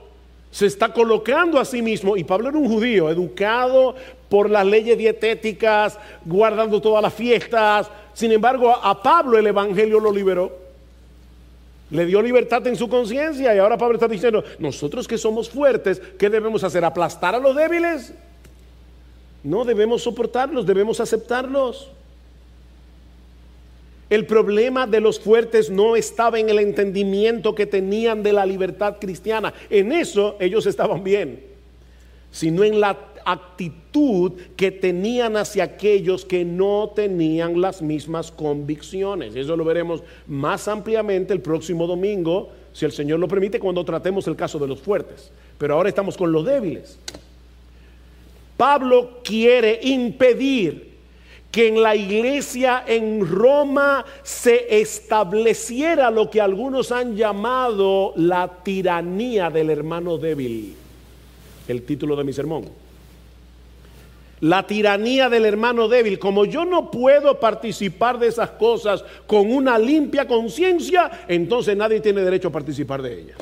se 0.50 0.66
está 0.66 0.92
colocando 0.92 1.60
a 1.60 1.64
sí 1.64 1.82
mismo, 1.82 2.16
y 2.16 2.24
Pablo 2.24 2.48
era 2.48 2.58
un 2.58 2.68
judío, 2.68 3.10
educado 3.10 3.94
por 4.28 4.50
las 4.50 4.66
leyes 4.66 4.96
dietéticas, 4.96 5.98
guardando 6.24 6.80
todas 6.80 7.02
las 7.02 7.14
fiestas. 7.14 7.90
Sin 8.14 8.32
embargo, 8.32 8.70
a 8.70 9.02
Pablo 9.02 9.38
el 9.38 9.46
Evangelio 9.46 10.00
lo 10.00 10.12
liberó. 10.12 10.68
Le 11.90 12.04
dio 12.04 12.20
libertad 12.20 12.66
en 12.66 12.76
su 12.76 12.88
conciencia 12.88 13.54
y 13.54 13.58
ahora 13.58 13.78
Pablo 13.78 13.94
está 13.94 14.08
diciendo, 14.08 14.44
nosotros 14.58 15.08
que 15.08 15.16
somos 15.16 15.48
fuertes, 15.48 16.02
¿qué 16.18 16.28
debemos 16.28 16.62
hacer? 16.62 16.84
¿Aplastar 16.84 17.34
a 17.34 17.38
los 17.38 17.56
débiles? 17.56 18.12
No, 19.42 19.64
debemos 19.64 20.02
soportarlos, 20.02 20.66
debemos 20.66 21.00
aceptarlos. 21.00 21.90
El 24.10 24.24
problema 24.24 24.86
de 24.86 25.00
los 25.00 25.20
fuertes 25.20 25.70
no 25.70 25.94
estaba 25.94 26.38
en 26.38 26.48
el 26.48 26.58
entendimiento 26.58 27.54
que 27.54 27.66
tenían 27.66 28.22
de 28.22 28.32
la 28.32 28.46
libertad 28.46 28.96
cristiana. 28.98 29.52
En 29.68 29.92
eso 29.92 30.36
ellos 30.40 30.64
estaban 30.66 31.04
bien, 31.04 31.40
sino 32.30 32.64
en 32.64 32.80
la 32.80 32.98
actitud 33.24 34.32
que 34.56 34.70
tenían 34.70 35.36
hacia 35.36 35.64
aquellos 35.64 36.24
que 36.24 36.46
no 36.46 36.92
tenían 36.96 37.60
las 37.60 37.82
mismas 37.82 38.30
convicciones. 38.30 39.36
Eso 39.36 39.54
lo 39.54 39.64
veremos 39.64 40.02
más 40.26 40.66
ampliamente 40.68 41.34
el 41.34 41.40
próximo 41.42 41.86
domingo, 41.86 42.50
si 42.72 42.86
el 42.86 42.92
Señor 42.92 43.20
lo 43.20 43.28
permite, 43.28 43.60
cuando 43.60 43.84
tratemos 43.84 44.26
el 44.26 44.36
caso 44.36 44.58
de 44.58 44.68
los 44.68 44.80
fuertes. 44.80 45.30
Pero 45.58 45.74
ahora 45.74 45.90
estamos 45.90 46.16
con 46.16 46.32
los 46.32 46.46
débiles. 46.46 46.98
Pablo 48.56 49.20
quiere 49.22 49.78
impedir 49.82 50.87
que 51.50 51.68
en 51.68 51.82
la 51.82 51.96
iglesia 51.96 52.84
en 52.86 53.26
Roma 53.26 54.04
se 54.22 54.80
estableciera 54.80 56.10
lo 56.10 56.28
que 56.30 56.40
algunos 56.40 56.92
han 56.92 57.16
llamado 57.16 58.12
la 58.16 58.62
tiranía 58.62 59.48
del 59.50 59.70
hermano 59.70 60.18
débil, 60.18 60.74
el 61.66 61.82
título 61.82 62.16
de 62.16 62.24
mi 62.24 62.32
sermón. 62.32 62.66
La 64.40 64.66
tiranía 64.66 65.28
del 65.28 65.46
hermano 65.46 65.88
débil, 65.88 66.18
como 66.18 66.44
yo 66.44 66.64
no 66.64 66.90
puedo 66.90 67.40
participar 67.40 68.18
de 68.18 68.28
esas 68.28 68.50
cosas 68.50 69.02
con 69.26 69.50
una 69.50 69.78
limpia 69.78 70.28
conciencia, 70.28 71.24
entonces 71.26 71.76
nadie 71.76 72.00
tiene 72.00 72.20
derecho 72.20 72.48
a 72.48 72.52
participar 72.52 73.02
de 73.02 73.20
ellas. 73.20 73.38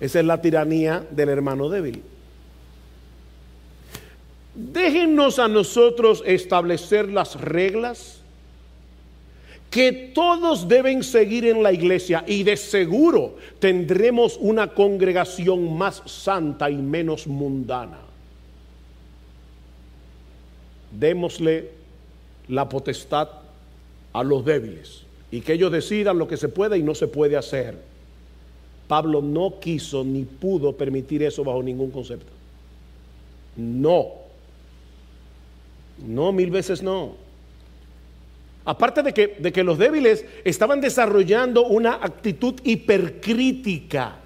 Esa 0.00 0.20
es 0.20 0.26
la 0.26 0.42
tiranía 0.42 1.06
del 1.10 1.30
hermano 1.30 1.70
débil. 1.70 2.02
Déjenos 4.54 5.38
a 5.38 5.48
nosotros 5.48 6.22
establecer 6.26 7.08
las 7.08 7.40
reglas 7.40 8.20
que 9.74 10.12
todos 10.14 10.68
deben 10.68 11.02
seguir 11.02 11.46
en 11.46 11.64
la 11.64 11.72
iglesia 11.72 12.22
y 12.28 12.44
de 12.44 12.56
seguro 12.56 13.34
tendremos 13.58 14.38
una 14.40 14.68
congregación 14.68 15.76
más 15.76 16.00
santa 16.06 16.70
y 16.70 16.76
menos 16.76 17.26
mundana. 17.26 17.98
Démosle 20.92 21.72
la 22.46 22.68
potestad 22.68 23.28
a 24.12 24.22
los 24.22 24.44
débiles 24.44 25.02
y 25.32 25.40
que 25.40 25.54
ellos 25.54 25.72
decidan 25.72 26.18
lo 26.18 26.28
que 26.28 26.36
se 26.36 26.48
puede 26.48 26.78
y 26.78 26.84
no 26.84 26.94
se 26.94 27.08
puede 27.08 27.36
hacer. 27.36 27.76
Pablo 28.86 29.20
no 29.20 29.58
quiso 29.58 30.04
ni 30.04 30.22
pudo 30.22 30.76
permitir 30.76 31.24
eso 31.24 31.42
bajo 31.42 31.60
ningún 31.64 31.90
concepto. 31.90 32.30
No. 33.56 34.23
No, 35.98 36.32
mil 36.32 36.50
veces 36.50 36.82
no. 36.82 37.14
Aparte 38.64 39.02
de 39.02 39.12
que, 39.12 39.36
de 39.38 39.52
que 39.52 39.62
los 39.62 39.78
débiles 39.78 40.24
estaban 40.44 40.80
desarrollando 40.80 41.66
una 41.66 41.94
actitud 41.94 42.54
hipercrítica 42.64 44.16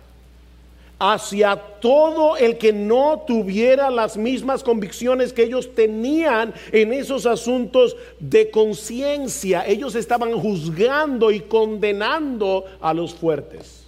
hacia 1.01 1.57
todo 1.57 2.37
el 2.37 2.59
que 2.59 2.73
no 2.73 3.23
tuviera 3.27 3.91
las 3.91 4.17
mismas 4.17 4.65
convicciones 4.65 5.33
que 5.33 5.45
ellos 5.45 5.75
tenían 5.75 6.53
en 6.73 6.93
esos 6.93 7.27
asuntos 7.27 7.97
de 8.19 8.51
conciencia. 8.51 9.65
Ellos 9.67 9.95
estaban 9.95 10.33
juzgando 10.33 11.31
y 11.31 11.41
condenando 11.41 12.65
a 12.81 12.93
los 12.95 13.15
fuertes. 13.15 13.85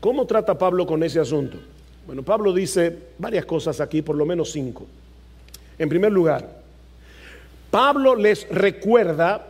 ¿Cómo 0.00 0.26
trata 0.26 0.56
Pablo 0.56 0.86
con 0.86 1.02
ese 1.02 1.18
asunto? 1.18 1.58
Bueno, 2.06 2.22
Pablo 2.22 2.52
dice 2.52 2.96
varias 3.18 3.44
cosas 3.44 3.80
aquí, 3.80 4.02
por 4.02 4.14
lo 4.14 4.24
menos 4.24 4.52
cinco. 4.52 4.86
En 5.78 5.88
primer 5.88 6.12
lugar, 6.12 6.48
Pablo 7.70 8.14
les 8.14 8.48
recuerda 8.48 9.46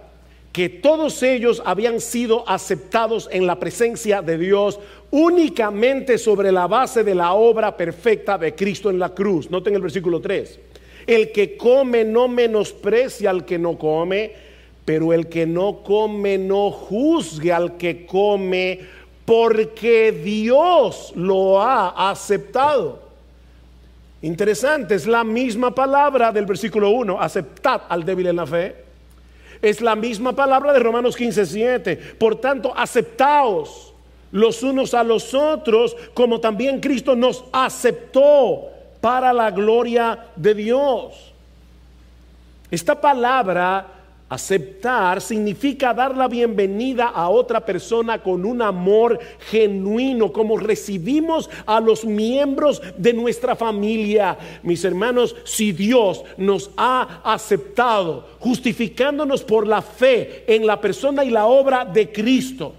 que 0.53 0.69
todos 0.69 1.23
ellos 1.23 1.63
habían 1.65 2.01
sido 2.01 2.49
aceptados 2.49 3.29
en 3.31 3.47
la 3.47 3.61
presencia 3.61 4.23
de 4.23 4.39
Dios 4.39 4.81
únicamente 5.11 6.17
sobre 6.17 6.51
la 6.51 6.67
base 6.67 7.05
de 7.05 7.15
la 7.15 7.35
obra 7.35 7.77
perfecta 7.77 8.39
de 8.39 8.55
Cristo 8.55 8.89
en 8.89 8.99
la 8.99 9.11
cruz. 9.11 9.51
Noten 9.51 9.75
el 9.75 9.83
versículo 9.83 10.21
3. 10.21 10.59
El 11.07 11.31
que 11.31 11.57
come 11.57 12.05
no 12.05 12.27
menosprecia 12.27 13.31
al 13.31 13.45
que 13.45 13.59
no 13.59 13.79
come, 13.79 14.33
pero 14.85 15.13
el 15.13 15.29
que 15.29 15.47
no 15.47 15.83
come 15.85 16.39
no 16.39 16.71
juzgue 16.71 17.53
al 17.53 17.77
que 17.77 18.07
come, 18.07 18.81
porque 19.27 20.11
Dios 20.13 21.13
lo 21.15 21.61
ha 21.61 22.11
aceptado. 22.11 23.06
Interesante, 24.27 24.97
es 24.97 25.07
la 25.07 25.23
misma 25.23 25.73
palabra 25.73 26.33
del 26.33 26.47
versículo 26.47 26.91
1, 26.91 27.21
aceptad 27.21 27.83
al 27.89 28.05
débil 28.05 28.27
en 28.27 28.35
la 28.35 28.45
fe. 28.45 28.75
Es 29.63 29.81
la 29.81 29.95
misma 29.95 30.33
palabra 30.33 30.73
de 30.73 30.81
Romanos 30.81 31.15
15, 31.15 31.47
7. 31.47 31.97
Por 32.19 32.35
tanto, 32.41 32.77
aceptaos 32.77 33.95
los 34.33 34.65
unos 34.65 34.95
a 34.95 35.05
los 35.05 35.33
otros, 35.33 35.97
como 36.13 36.41
también 36.41 36.81
Cristo 36.81 37.15
nos 37.15 37.45
aceptó 37.53 38.65
para 39.01 39.33
la 39.33 39.53
gloria 39.53 40.27
de 40.35 40.55
Dios. 40.55 41.33
Esta 42.69 43.01
palabra 43.01 43.87
Aceptar 44.29 45.21
significa 45.21 45.95
dar 45.95 46.17
la 46.17 46.27
bienvenida 46.27 47.07
a 47.07 47.29
otra 47.29 47.65
persona 47.65 48.21
con 48.21 48.45
un 48.45 48.61
amor 48.61 49.21
genuino, 49.51 50.33
como 50.33 50.59
recibimos 50.59 51.49
a 51.65 51.79
los 51.79 52.05
miembros 52.05 52.83
de 52.97 53.13
nuestra 53.13 53.55
familia. 53.55 54.37
Mis 54.65 54.85
hermanos, 54.85 55.37
si 55.45 55.71
Dios 55.71 56.25
nos 56.39 56.73
ha 56.77 57.21
aceptado, 57.23 58.27
justificándonos 58.41 59.45
por 59.45 59.65
la 59.65 59.81
fe 59.81 60.43
en 60.49 60.67
la 60.67 60.81
persona 60.81 61.25
y 61.25 61.31
la 61.31 61.47
obra 61.47 61.85
de 61.85 62.11
Cristo, 62.11 62.75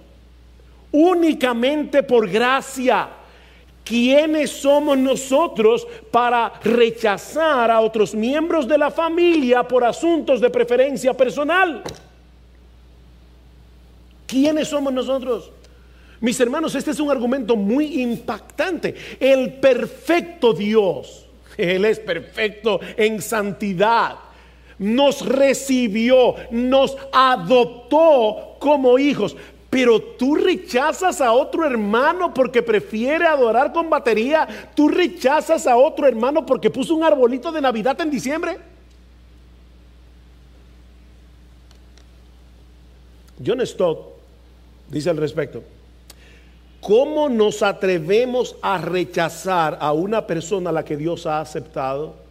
únicamente 0.91 2.03
por 2.03 2.29
gracia, 2.29 3.07
¿quiénes 3.87 4.51
somos 4.51 4.97
nosotros 4.97 5.87
para 6.11 6.53
rechazar 6.63 7.71
a 7.71 7.79
otros 7.79 8.13
miembros 8.13 8.67
de 8.67 8.77
la 8.77 8.91
familia 8.91 9.63
por 9.63 9.85
asuntos 9.85 10.41
de 10.41 10.49
preferencia 10.49 11.13
personal? 11.13 11.83
¿Quiénes 14.25 14.67
somos 14.67 14.91
nosotros? 14.91 15.51
Mis 16.19 16.39
hermanos, 16.39 16.75
este 16.75 16.91
es 16.91 16.99
un 16.99 17.09
argumento 17.09 17.55
muy 17.55 18.01
impactante. 18.01 18.93
El 19.19 19.53
perfecto 19.53 20.51
Dios, 20.51 21.25
Él 21.57 21.85
es 21.85 21.99
perfecto 21.99 22.81
en 22.97 23.21
santidad, 23.21 24.15
nos 24.79 25.25
recibió, 25.25 26.35
nos 26.51 26.97
adoptó 27.13 28.57
como 28.59 28.99
hijos. 28.99 29.35
Pero 29.69 30.01
tú 30.01 30.35
rechazas 30.35 31.19
a 31.19 31.33
otro 31.33 31.65
hermano 31.65 32.33
porque 32.33 32.61
prefiere 32.61 33.25
adorar 33.25 33.73
con 33.73 33.89
batería. 33.89 34.47
Tú 34.73 34.87
rechazas 34.87 35.67
a 35.67 35.75
otro 35.75 36.07
hermano 36.07 36.45
porque 36.45 36.69
puso 36.69 36.95
un 36.95 37.03
arbolito 37.03 37.51
de 37.51 37.61
Navidad 37.61 37.99
en 37.99 38.09
diciembre. 38.09 38.57
John 43.45 43.65
Stott 43.65 43.99
dice 44.89 45.09
al 45.09 45.17
respecto, 45.17 45.63
¿cómo 46.81 47.29
nos 47.29 47.61
atrevemos 47.61 48.55
a 48.61 48.77
rechazar 48.77 49.77
a 49.81 49.91
una 49.91 50.25
persona 50.25 50.69
a 50.69 50.73
la 50.73 50.85
que 50.85 50.97
Dios 50.97 51.25
ha 51.25 51.41
aceptado? 51.41 52.26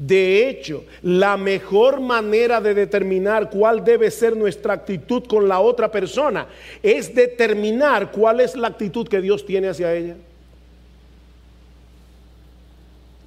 De 0.00 0.48
hecho, 0.48 0.84
la 1.02 1.36
mejor 1.36 2.00
manera 2.00 2.58
de 2.58 2.72
determinar 2.72 3.50
cuál 3.50 3.84
debe 3.84 4.10
ser 4.10 4.34
nuestra 4.34 4.72
actitud 4.72 5.24
con 5.26 5.46
la 5.46 5.60
otra 5.60 5.92
persona 5.92 6.46
es 6.82 7.14
determinar 7.14 8.10
cuál 8.10 8.40
es 8.40 8.56
la 8.56 8.68
actitud 8.68 9.06
que 9.06 9.20
Dios 9.20 9.44
tiene 9.44 9.68
hacia 9.68 9.94
ella. 9.94 10.16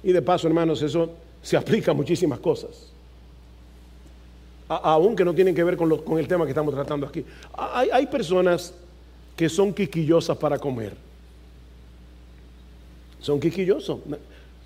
Y 0.02 0.10
de 0.10 0.20
paso, 0.20 0.48
hermanos, 0.48 0.82
eso 0.82 1.12
se 1.40 1.56
aplica 1.56 1.92
a 1.92 1.94
muchísimas 1.94 2.40
cosas. 2.40 2.90
aunque 4.66 5.24
no 5.24 5.32
tienen 5.32 5.54
que 5.54 5.62
ver 5.62 5.76
con, 5.76 5.96
con, 5.98 6.18
el 6.18 6.26
tema 6.26 6.44
que 6.44 6.50
estamos 6.50 6.74
tratando 6.74 7.06
aquí. 7.06 7.24
Hay, 7.56 7.88
hay 7.92 8.06
personas 8.08 8.74
que 9.36 9.48
son 9.48 9.72
quiquillosas 9.72 10.36
para 10.36 10.58
comer. 10.58 10.96
Son 13.20 13.38
quiquillosos. 13.38 14.00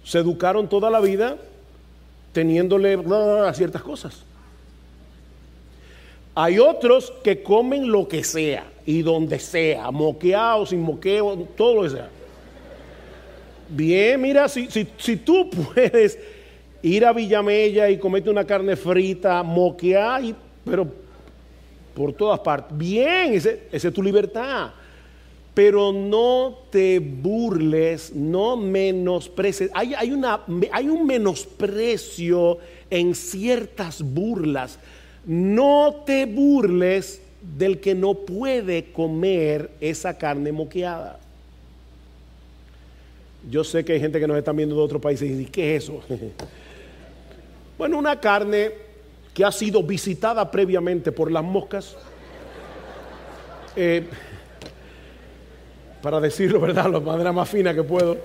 Se 0.04 0.20
educaron 0.20 0.66
toda 0.70 0.88
la 0.88 1.00
vida 1.00 1.36
teniéndole 2.32 2.98
a 3.46 3.52
ciertas 3.54 3.82
cosas. 3.82 4.24
Hay 6.34 6.58
otros 6.58 7.12
que 7.24 7.42
comen 7.42 7.90
lo 7.90 8.06
que 8.06 8.22
sea 8.22 8.64
y 8.86 9.02
donde 9.02 9.38
sea, 9.38 9.90
moqueado, 9.90 10.66
sin 10.66 10.80
moqueo, 10.80 11.36
todo 11.56 11.74
lo 11.74 11.82
que 11.82 11.90
sea. 11.90 12.08
Bien, 13.68 14.20
mira, 14.20 14.48
si, 14.48 14.68
si, 14.70 15.16
tú 15.16 15.50
puedes 15.74 16.18
ir 16.80 17.04
a 17.04 17.12
Villamella 17.12 17.90
y 17.90 17.98
comerte 17.98 18.30
una 18.30 18.44
carne 18.44 18.76
frita, 18.76 19.42
moquear, 19.42 20.22
pero 20.64 20.86
por 21.94 22.12
todas 22.12 22.38
partes, 22.40 22.76
bien, 22.76 23.34
esa 23.34 23.50
es 23.72 23.92
tu 23.92 24.02
libertad 24.02 24.70
pero 25.58 25.92
no 25.92 26.56
te 26.70 27.00
burles, 27.00 28.14
no 28.14 28.56
menosprecies. 28.56 29.68
Hay, 29.74 29.92
hay, 29.92 30.12
una, 30.12 30.44
hay 30.70 30.88
un 30.88 31.04
menosprecio 31.04 32.58
en 32.88 33.12
ciertas 33.16 34.00
burlas. 34.00 34.78
No 35.26 36.04
te 36.06 36.26
burles 36.26 37.20
del 37.42 37.80
que 37.80 37.96
no 37.96 38.14
puede 38.14 38.92
comer 38.92 39.68
esa 39.80 40.16
carne 40.16 40.52
moqueada. 40.52 41.18
Yo 43.50 43.64
sé 43.64 43.84
que 43.84 43.94
hay 43.94 44.00
gente 44.00 44.20
que 44.20 44.28
nos 44.28 44.38
está 44.38 44.52
viendo 44.52 44.76
de 44.76 44.82
otros 44.82 45.02
países 45.02 45.28
y 45.28 45.32
dice, 45.32 45.50
¿qué 45.50 45.74
es 45.74 45.82
eso? 45.82 46.00
bueno, 47.78 47.98
una 47.98 48.20
carne 48.20 48.70
que 49.34 49.44
ha 49.44 49.50
sido 49.50 49.82
visitada 49.82 50.48
previamente 50.52 51.10
por 51.10 51.32
las 51.32 51.42
moscas. 51.42 51.96
Eh, 53.74 54.06
para 56.02 56.20
decirlo, 56.20 56.60
¿verdad?, 56.60 56.90
la 56.90 57.00
manera 57.00 57.32
más 57.32 57.48
fina 57.48 57.74
que 57.74 57.82
puedo. 57.82 58.16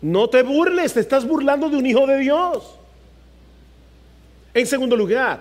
No 0.00 0.28
te 0.28 0.42
burles, 0.42 0.94
te 0.94 1.00
estás 1.00 1.26
burlando 1.26 1.70
de 1.70 1.76
un 1.76 1.86
hijo 1.86 2.06
de 2.06 2.18
Dios. 2.18 2.76
En 4.52 4.66
segundo 4.66 4.96
lugar, 4.96 5.40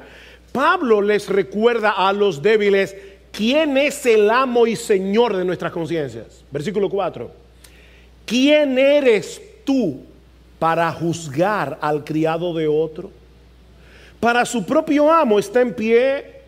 Pablo 0.51 1.01
les 1.01 1.27
recuerda 1.27 1.91
a 1.91 2.13
los 2.13 2.41
débiles 2.41 2.95
quién 3.31 3.77
es 3.77 4.05
el 4.05 4.29
amo 4.29 4.67
y 4.67 4.75
señor 4.75 5.35
de 5.35 5.45
nuestras 5.45 5.71
conciencias. 5.71 6.43
Versículo 6.51 6.89
4. 6.89 7.31
¿Quién 8.25 8.77
eres 8.77 9.41
tú 9.65 10.03
para 10.59 10.91
juzgar 10.91 11.79
al 11.81 12.03
criado 12.03 12.53
de 12.53 12.67
otro? 12.67 13.11
Para 14.19 14.45
su 14.45 14.63
propio 14.63 15.11
amo 15.11 15.39
está 15.39 15.61
en 15.61 15.73
pie 15.73 16.40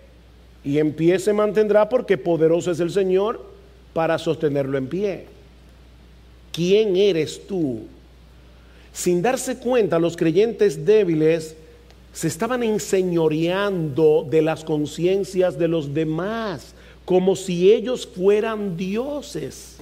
y 0.63 0.77
en 0.79 0.93
pie 0.93 1.19
se 1.19 1.33
mantendrá 1.33 1.89
porque 1.89 2.17
poderoso 2.17 2.71
es 2.71 2.79
el 2.79 2.91
Señor 2.91 3.43
para 3.93 4.17
sostenerlo 4.17 4.77
en 4.77 4.87
pie. 4.87 5.25
¿Quién 6.51 6.95
eres 6.95 7.45
tú? 7.47 7.81
Sin 8.93 9.21
darse 9.21 9.57
cuenta, 9.57 9.99
los 9.99 10.15
creyentes 10.15 10.85
débiles 10.85 11.55
se 12.13 12.27
estaban 12.27 12.63
enseñoreando 12.63 14.25
de 14.29 14.41
las 14.41 14.63
conciencias 14.63 15.57
de 15.57 15.67
los 15.67 15.93
demás, 15.93 16.75
como 17.05 17.35
si 17.35 17.73
ellos 17.73 18.07
fueran 18.07 18.77
dioses. 18.77 19.77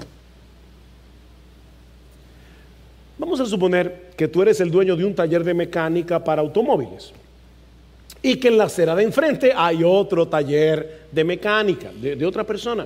Vamos 3.18 3.40
a 3.40 3.46
suponer 3.46 4.12
que 4.16 4.28
tú 4.28 4.42
eres 4.42 4.60
el 4.62 4.72
dueño 4.72 4.96
de 4.96 5.06
un 5.06 5.14
taller 5.14 5.44
de 5.44 5.54
mecánica 5.54 6.24
para 6.24 6.42
automóviles 6.42 7.14
y 8.22 8.36
que 8.36 8.50
en 8.50 8.58
la 8.58 8.66
acera 8.66 8.96
de 8.96 9.04
enfrente 9.04 9.52
hay 9.56 9.84
otro 9.84 10.28
taller 10.28 11.02
de 11.12 11.24
mecánica 11.24 11.92
de, 11.94 12.26
otra 12.26 12.44
persona. 12.44 12.84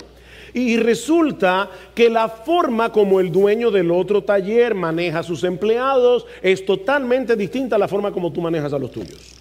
Y 0.54 0.78
resulta 0.78 1.70
que 1.94 2.10
la 2.10 2.30
forma 2.30 2.92
como 2.92 3.20
el 3.20 3.30
dueño 3.32 3.72
del 3.72 3.92
otro 3.92 4.24
taller 4.24 4.74
maneja 4.74 5.20
a 5.20 5.24
sus 5.24 5.44
empleados 5.44 6.26
es 6.42 6.66
totalmente 6.66 7.36
distinta 7.36 7.76
a 7.76 7.80
la 7.80 7.90
forma 7.90 8.12
como 8.12 8.32
tú 8.32 8.40
manejas 8.40 8.72
a 8.72 8.80
los 8.80 8.92
tuyos. 8.92 9.36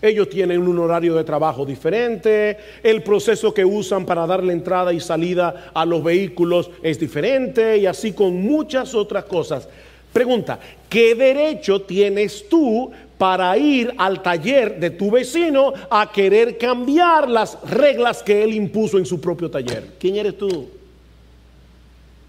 Ellos 0.00 0.30
tienen 0.30 0.62
un 0.62 0.78
horario 0.78 1.16
de 1.16 1.24
trabajo 1.24 1.66
diferente, 1.66 2.56
el 2.84 3.02
proceso 3.02 3.52
que 3.52 3.64
usan 3.64 4.06
para 4.06 4.28
darle 4.28 4.52
entrada 4.52 4.92
y 4.92 5.00
salida 5.00 5.72
a 5.74 5.84
los 5.84 6.04
vehículos 6.04 6.70
es 6.84 7.00
diferente 7.00 7.78
y 7.78 7.86
así 7.86 8.12
con 8.12 8.40
muchas 8.40 8.94
otras 8.94 9.24
cosas. 9.24 9.68
Pregunta, 10.12 10.60
¿qué 10.88 11.16
derecho 11.16 11.82
tienes 11.82 12.48
tú 12.48 12.92
para 13.18 13.58
ir 13.58 13.92
al 13.98 14.22
taller 14.22 14.78
de 14.78 14.90
tu 14.90 15.10
vecino 15.10 15.72
a 15.90 16.10
querer 16.10 16.56
cambiar 16.56 17.28
las 17.28 17.60
reglas 17.68 18.22
que 18.22 18.44
él 18.44 18.54
impuso 18.54 18.96
en 18.96 19.04
su 19.04 19.20
propio 19.20 19.50
taller? 19.50 19.84
¿Quién 19.98 20.16
eres 20.16 20.38
tú? 20.38 20.68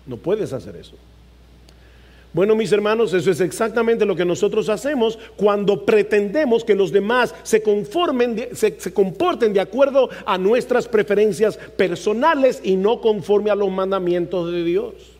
No 0.05 0.17
puedes 0.17 0.51
hacer 0.51 0.75
eso. 0.75 0.95
Bueno, 2.31 2.55
mis 2.55 2.71
hermanos, 2.71 3.13
eso 3.13 3.31
es 3.31 3.41
exactamente 3.41 4.05
lo 4.05 4.15
que 4.15 4.25
nosotros 4.25 4.69
hacemos 4.69 5.17
cuando 5.35 5.83
pretendemos 5.83 6.63
que 6.63 6.75
los 6.75 6.91
demás 6.91 7.33
se 7.41 7.63
conformen, 7.63 8.49
se, 8.53 8.79
se, 8.79 8.93
comporten 8.93 9.51
de 9.51 9.59
acuerdo 9.59 10.09
a 10.25 10.37
nuestras 10.37 10.87
preferencias 10.87 11.57
personales 11.57 12.61
y 12.63 12.75
no 12.75 13.01
conforme 13.01 13.49
a 13.49 13.55
los 13.55 13.71
mandamientos 13.71 14.51
de 14.51 14.63
Dios. 14.63 15.18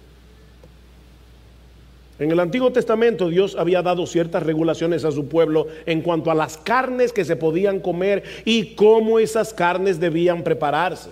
En 2.20 2.30
el 2.32 2.40
Antiguo 2.40 2.72
Testamento 2.72 3.30
Dios 3.30 3.56
había 3.58 3.82
dado 3.82 4.06
ciertas 4.06 4.44
regulaciones 4.44 5.06
a 5.06 5.12
su 5.12 5.28
pueblo 5.28 5.68
en 5.86 6.02
cuanto 6.02 6.30
a 6.30 6.36
las 6.36 6.58
carnes 6.58 7.14
que 7.14 7.24
se 7.24 7.38
podían 7.38 7.80
comer 7.80 8.24
y 8.44 8.76
cómo 8.76 9.20
esas 9.20 9.54
carnes 9.54 10.02
debían 10.02 10.44
prepararse. 10.44 11.10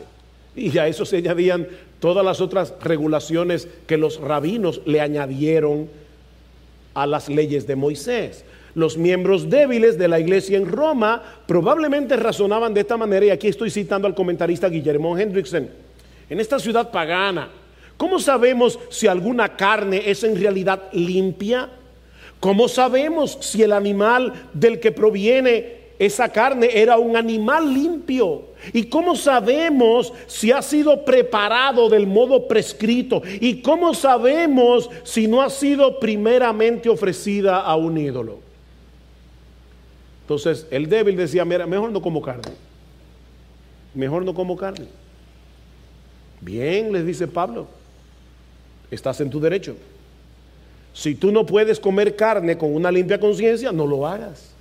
Y 0.54 0.78
a 0.78 0.88
eso 0.88 1.06
se 1.06 1.17
añadían 1.17 1.67
todas 2.00 2.26
las 2.26 2.41
otras 2.41 2.74
regulaciones 2.82 3.70
que 3.88 3.98
los 3.98 4.20
rabinos 4.20 4.82
le 4.86 5.00
añadieron 5.00 5.88
a 6.93 7.08
las 7.08 7.30
leyes 7.30 7.65
de 7.67 7.76
Moisés. 7.76 8.43
Los 8.76 8.98
miembros 8.98 9.50
débiles 9.50 9.98
de 9.98 10.08
la 10.08 10.20
iglesia 10.20 10.58
en 10.58 10.67
Roma 10.67 11.24
probablemente 11.48 12.15
razonaban 12.17 12.74
de 12.74 12.82
esta 12.82 12.98
manera, 12.98 13.26
y 13.26 13.30
aquí 13.30 13.48
estoy 13.48 13.72
citando 13.72 14.08
al 14.08 14.13
comentarista 14.13 14.67
Guillermo 14.67 15.17
Hendrickson. 15.17 15.70
En 16.30 16.39
esta 16.39 16.60
ciudad 16.60 16.91
pagana, 16.91 17.50
¿cómo 17.97 18.19
sabemos 18.19 18.79
si 18.89 19.07
alguna 19.07 19.55
carne 19.55 20.03
es 20.05 20.23
en 20.23 20.39
realidad 20.39 20.83
limpia? 20.93 21.69
¿Cómo 22.39 22.67
sabemos 22.67 23.38
si 23.41 23.63
el 23.63 23.73
animal 23.73 24.47
del 24.53 24.79
que 24.79 24.91
proviene 24.91 25.77
esa 25.99 26.29
carne 26.29 26.69
era 26.73 26.97
un 26.97 27.15
animal 27.15 27.73
limpio. 27.73 28.45
¿Y 28.73 28.86
cómo 28.86 29.15
sabemos 29.15 30.13
si 30.27 30.51
ha 30.51 30.62
sido 30.62 31.03
preparado 31.03 31.89
del 31.89 32.07
modo 32.07 32.47
prescrito? 32.47 33.21
¿Y 33.39 33.62
cómo 33.62 33.93
sabemos 33.93 34.89
si 35.03 35.27
no 35.27 35.41
ha 35.41 35.49
sido 35.49 35.99
primeramente 35.99 36.89
ofrecida 36.89 37.62
a 37.62 37.75
un 37.75 37.97
ídolo? 37.97 38.39
Entonces 40.21 40.67
el 40.69 40.89
débil 40.89 41.15
decía, 41.15 41.45
mira, 41.45 41.65
mejor 41.65 41.91
no 41.91 42.01
como 42.01 42.21
carne. 42.21 42.53
Mejor 43.93 44.23
no 44.23 44.33
como 44.33 44.55
carne. 44.55 44.88
Bien, 46.41 46.91
les 46.91 47.05
dice 47.05 47.27
Pablo, 47.27 47.67
estás 48.91 49.21
en 49.21 49.30
tu 49.30 49.39
derecho. 49.39 49.76
Si 50.93 51.15
tú 51.15 51.32
no 51.32 51.45
puedes 51.45 51.80
comer 51.80 52.15
carne 52.15 52.58
con 52.58 52.73
una 52.73 52.91
limpia 52.91 53.19
conciencia, 53.19 53.71
no 53.71 53.86
lo 53.86 54.08
hagas. 54.08 54.52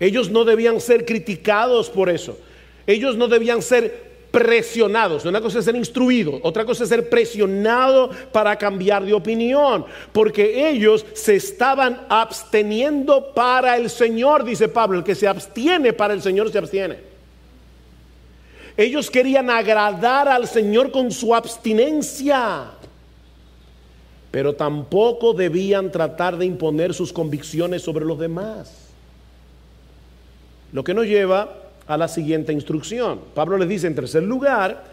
Ellos 0.00 0.30
no 0.30 0.44
debían 0.44 0.80
ser 0.80 1.04
criticados 1.04 1.88
por 1.88 2.10
eso. 2.10 2.38
Ellos 2.86 3.16
no 3.16 3.28
debían 3.28 3.62
ser 3.62 4.06
presionados. 4.30 5.24
Una 5.24 5.40
cosa 5.40 5.60
es 5.60 5.64
ser 5.64 5.76
instruido, 5.76 6.38
otra 6.42 6.64
cosa 6.64 6.82
es 6.82 6.90
ser 6.90 7.08
presionado 7.08 8.10
para 8.32 8.56
cambiar 8.56 9.04
de 9.04 9.14
opinión, 9.14 9.86
porque 10.12 10.68
ellos 10.68 11.06
se 11.14 11.36
estaban 11.36 12.02
absteniendo 12.08 13.32
para 13.32 13.78
el 13.78 13.88
Señor, 13.88 14.44
dice 14.44 14.68
Pablo, 14.68 14.98
el 14.98 15.04
que 15.04 15.14
se 15.14 15.26
abstiene 15.26 15.94
para 15.94 16.12
el 16.12 16.20
Señor 16.20 16.52
se 16.52 16.58
abstiene. 16.58 17.15
Ellos 18.76 19.10
querían 19.10 19.48
agradar 19.48 20.28
al 20.28 20.46
Señor 20.46 20.90
con 20.90 21.10
su 21.10 21.34
abstinencia, 21.34 22.66
pero 24.30 24.54
tampoco 24.54 25.32
debían 25.32 25.90
tratar 25.90 26.36
de 26.36 26.44
imponer 26.44 26.92
sus 26.92 27.12
convicciones 27.12 27.82
sobre 27.82 28.04
los 28.04 28.18
demás. 28.18 28.90
Lo 30.72 30.84
que 30.84 30.92
nos 30.92 31.06
lleva 31.06 31.56
a 31.86 31.96
la 31.96 32.08
siguiente 32.08 32.52
instrucción. 32.52 33.20
Pablo 33.34 33.56
les 33.56 33.68
dice 33.68 33.86
en 33.86 33.94
tercer 33.94 34.22
lugar 34.22 34.84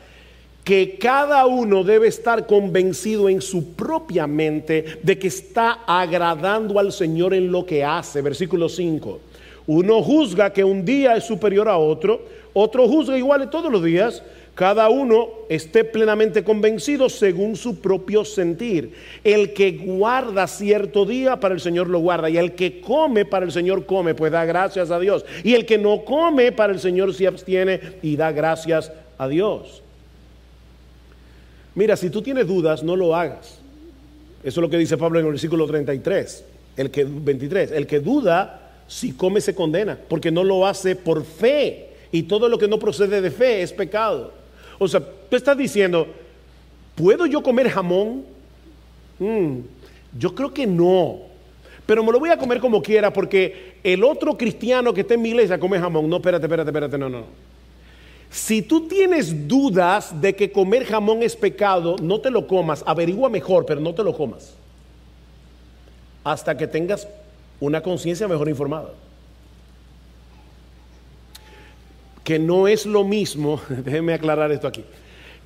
que 0.63 0.98
cada 0.98 1.46
uno 1.46 1.84
debe 1.84 2.08
estar 2.08 2.48
convencido 2.48 3.28
en 3.28 3.41
su 3.41 3.74
propia 3.74 4.28
mente 4.28 5.00
de 5.04 5.19
que 5.19 5.28
está 5.28 5.80
agradando 5.86 6.80
al 6.80 6.93
Señor 6.93 7.34
en 7.34 7.52
lo 7.52 7.65
que 7.65 7.84
hace. 7.84 8.22
Versículo 8.22 8.69
5. 8.69 9.19
Uno 9.65 10.02
juzga 10.04 10.52
que 10.52 10.63
un 10.63 10.84
día 10.84 11.15
es 11.15 11.23
superior 11.23 11.69
a 11.69 11.78
otro, 11.78 12.21
otro 12.54 12.88
juzga 12.88 13.17
igual 13.17 13.49
todos 13.49 13.71
los 13.71 13.84
días 13.84 14.23
cada 14.56 14.88
uno 14.89 15.30
esté 15.49 15.84
plenamente 15.84 16.43
convencido 16.43 17.10
según 17.10 17.56
su 17.56 17.80
propio 17.80 18.23
sentir. 18.23 18.93
El 19.23 19.54
que 19.54 19.71
guarda 19.71 20.45
cierto 20.45 21.06
día 21.06 21.39
para 21.39 21.56
el 21.56 21.60
Señor 21.60 21.89
lo 21.89 21.99
guarda 21.99 22.30
y 22.30 22.38
el 22.38 22.54
que 22.54 22.80
come 22.80 23.26
para 23.26 23.45
el 23.45 23.52
Señor 23.52 23.88
come, 23.88 24.13
pues 24.13 24.32
da 24.32 24.45
gracias 24.45 24.91
a 24.91 24.99
Dios. 24.99 25.26
Y 25.43 25.56
el 25.56 25.65
que 25.65 25.80
no 25.80 26.06
come 26.06 26.52
para 26.52 26.71
el 26.71 26.80
Señor 26.80 27.15
se 27.15 27.26
abstiene 27.26 27.80
y 28.04 28.15
da 28.15 28.32
gracias 28.32 28.91
a 29.17 29.28
Dios. 29.28 29.82
Mira, 31.73 31.97
si 31.97 32.12
tú 32.12 32.21
tienes 32.21 32.45
dudas, 32.45 32.84
no 32.84 32.95
lo 32.95 33.15
hagas. 33.15 33.60
Eso 34.43 34.60
es 34.60 34.62
lo 34.62 34.69
que 34.69 34.78
dice 34.78 34.97
Pablo 34.97 35.19
en 35.19 35.26
el 35.26 35.32
versículo 35.32 35.65
33, 35.65 36.45
el 36.78 36.91
que 36.91 37.06
23, 37.06 37.71
el 37.71 37.88
que 37.88 37.99
duda 37.99 38.62
si 38.93 39.12
come 39.12 39.41
se 39.41 39.56
condena, 39.56 39.97
porque 40.08 40.29
no 40.29 40.43
lo 40.43 40.67
hace 40.67 40.95
por 40.95 41.25
fe 41.25 41.89
y 42.12 42.21
todo 42.23 42.47
lo 42.47 42.60
que 42.60 42.67
no 42.67 42.77
procede 42.77 43.21
de 43.21 43.32
fe 43.32 43.63
es 43.63 43.73
pecado. 43.73 44.32
O 44.77 44.88
sea, 44.88 44.99
tú 44.99 45.36
estás 45.36 45.58
diciendo, 45.58 46.06
¿puedo 46.93 47.25
yo 47.25 47.41
comer 47.41 47.69
jamón? 47.69 48.23
Mm, 49.17 49.62
yo 50.19 50.36
creo 50.36 50.53
que 50.53 50.67
no. 50.67 51.21
Pero 51.88 52.03
me 52.03 52.12
lo 52.12 52.19
voy 52.19 52.29
a 52.29 52.38
comer 52.38 52.60
como 52.60 52.84
quiera 52.84 53.12
porque 53.12 53.77
el 53.84 54.03
otro 54.03 54.38
cristiano 54.38 54.93
que 54.93 55.01
está 55.01 55.15
en 55.15 55.23
mi 55.23 55.29
iglesia 55.29 55.60
come 55.60 55.79
jamón. 55.79 56.08
No, 56.08 56.17
espérate, 56.17 56.45
espérate, 56.45 56.69
espérate, 56.69 56.97
no, 56.99 57.10
no. 57.10 57.23
Si 58.29 58.62
tú 58.62 58.88
tienes 58.88 59.47
dudas 59.47 60.21
de 60.21 60.36
que 60.36 60.51
comer 60.51 60.86
jamón 60.86 61.23
es 61.23 61.36
pecado, 61.36 61.95
no 61.99 62.19
te 62.19 62.29
lo 62.29 62.45
comas. 62.45 62.84
Averigua 62.86 63.27
mejor, 63.27 63.65
pero 63.65 63.82
no 63.82 63.95
te 63.95 64.03
lo 64.03 64.15
comas. 64.15 64.53
Hasta 66.23 66.56
que 66.56 66.67
tengas 66.67 67.08
una 67.65 67.82
conciencia 67.82 68.28
mejor 68.28 68.49
informada. 68.49 68.89
que 72.23 72.39
no 72.39 72.67
es 72.67 72.86
lo 72.86 73.04
mismo, 73.04 73.62
déjenme 73.69 74.13
aclarar 74.13 74.52
esto 74.52 74.67
aquí, 74.67 74.84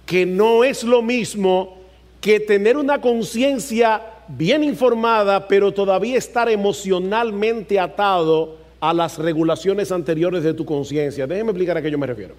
que 0.06 0.26
no 0.26 0.64
es 0.64 0.84
lo 0.84 1.02
mismo 1.02 1.78
que 2.22 2.40
tener 2.40 2.78
una 2.78 3.02
conciencia 3.02 4.02
bien 4.28 4.64
informada, 4.64 5.48
pero 5.48 5.74
todavía 5.74 6.18
estar 6.18 6.50
emocionalmente 6.50 7.80
atado 7.80 8.58
a 8.80 8.94
las 8.94 9.18
regulaciones 9.18 9.92
anteriores 9.92 10.44
de 10.44 10.54
tu 10.54 10.66
conciencia. 10.66 11.26
Déjenme 11.26 11.52
explicar 11.52 11.78
a 11.78 11.82
qué 11.82 11.90
yo 11.90 11.98
me 11.98 12.08
refiero. 12.08 12.36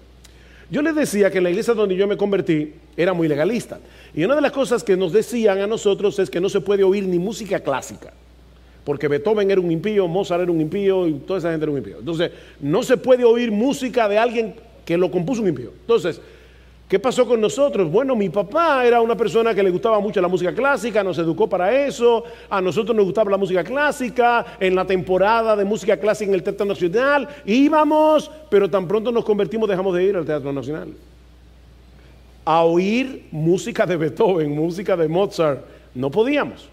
Yo 0.69 0.81
les 0.81 0.95
decía 0.95 1.31
que 1.31 1.41
la 1.41 1.49
iglesia 1.49 1.73
donde 1.73 1.95
yo 1.95 2.07
me 2.07 2.15
convertí 2.15 2.73
era 2.95 3.13
muy 3.13 3.27
legalista. 3.27 3.79
Y 4.13 4.23
una 4.23 4.35
de 4.35 4.41
las 4.41 4.51
cosas 4.51 4.83
que 4.83 4.95
nos 4.95 5.11
decían 5.11 5.59
a 5.59 5.67
nosotros 5.67 6.19
es 6.19 6.29
que 6.29 6.39
no 6.39 6.49
se 6.49 6.61
puede 6.61 6.83
oír 6.83 7.05
ni 7.05 7.17
música 7.17 7.59
clásica 7.59 8.13
porque 8.83 9.07
Beethoven 9.07 9.51
era 9.51 9.61
un 9.61 9.71
impío, 9.71 10.07
Mozart 10.07 10.43
era 10.43 10.51
un 10.51 10.61
impío 10.61 11.07
y 11.07 11.13
toda 11.13 11.39
esa 11.39 11.51
gente 11.51 11.65
era 11.65 11.71
un 11.71 11.77
impío. 11.77 11.99
Entonces, 11.99 12.31
no 12.59 12.81
se 12.83 12.97
puede 12.97 13.23
oír 13.23 13.51
música 13.51 14.07
de 14.07 14.17
alguien 14.17 14.55
que 14.85 14.97
lo 14.97 15.11
compuso 15.11 15.41
un 15.41 15.49
impío. 15.49 15.71
Entonces, 15.81 16.19
¿qué 16.87 16.97
pasó 16.97 17.27
con 17.27 17.39
nosotros? 17.39 17.91
Bueno, 17.91 18.15
mi 18.15 18.29
papá 18.29 18.85
era 18.85 19.01
una 19.01 19.15
persona 19.15 19.53
que 19.53 19.61
le 19.61 19.69
gustaba 19.69 19.99
mucho 19.99 20.19
la 20.21 20.27
música 20.27 20.53
clásica, 20.55 21.03
nos 21.03 21.19
educó 21.19 21.47
para 21.47 21.85
eso, 21.85 22.23
a 22.49 22.59
nosotros 22.61 22.95
nos 22.95 23.05
gustaba 23.05 23.29
la 23.29 23.37
música 23.37 23.63
clásica, 23.63 24.57
en 24.59 24.73
la 24.73 24.85
temporada 24.85 25.55
de 25.55 25.65
música 25.65 25.97
clásica 25.97 26.29
en 26.29 26.35
el 26.35 26.43
Teatro 26.43 26.65
Nacional 26.65 27.27
íbamos, 27.45 28.31
pero 28.49 28.69
tan 28.69 28.87
pronto 28.87 29.11
nos 29.11 29.23
convertimos 29.23 29.69
dejamos 29.69 29.95
de 29.95 30.03
ir 30.03 30.15
al 30.15 30.25
Teatro 30.25 30.51
Nacional. 30.51 30.89
A 32.45 32.63
oír 32.63 33.27
música 33.29 33.85
de 33.85 33.97
Beethoven, 33.97 34.49
música 34.55 34.97
de 34.97 35.07
Mozart, 35.07 35.61
no 35.93 36.09
podíamos. 36.09 36.67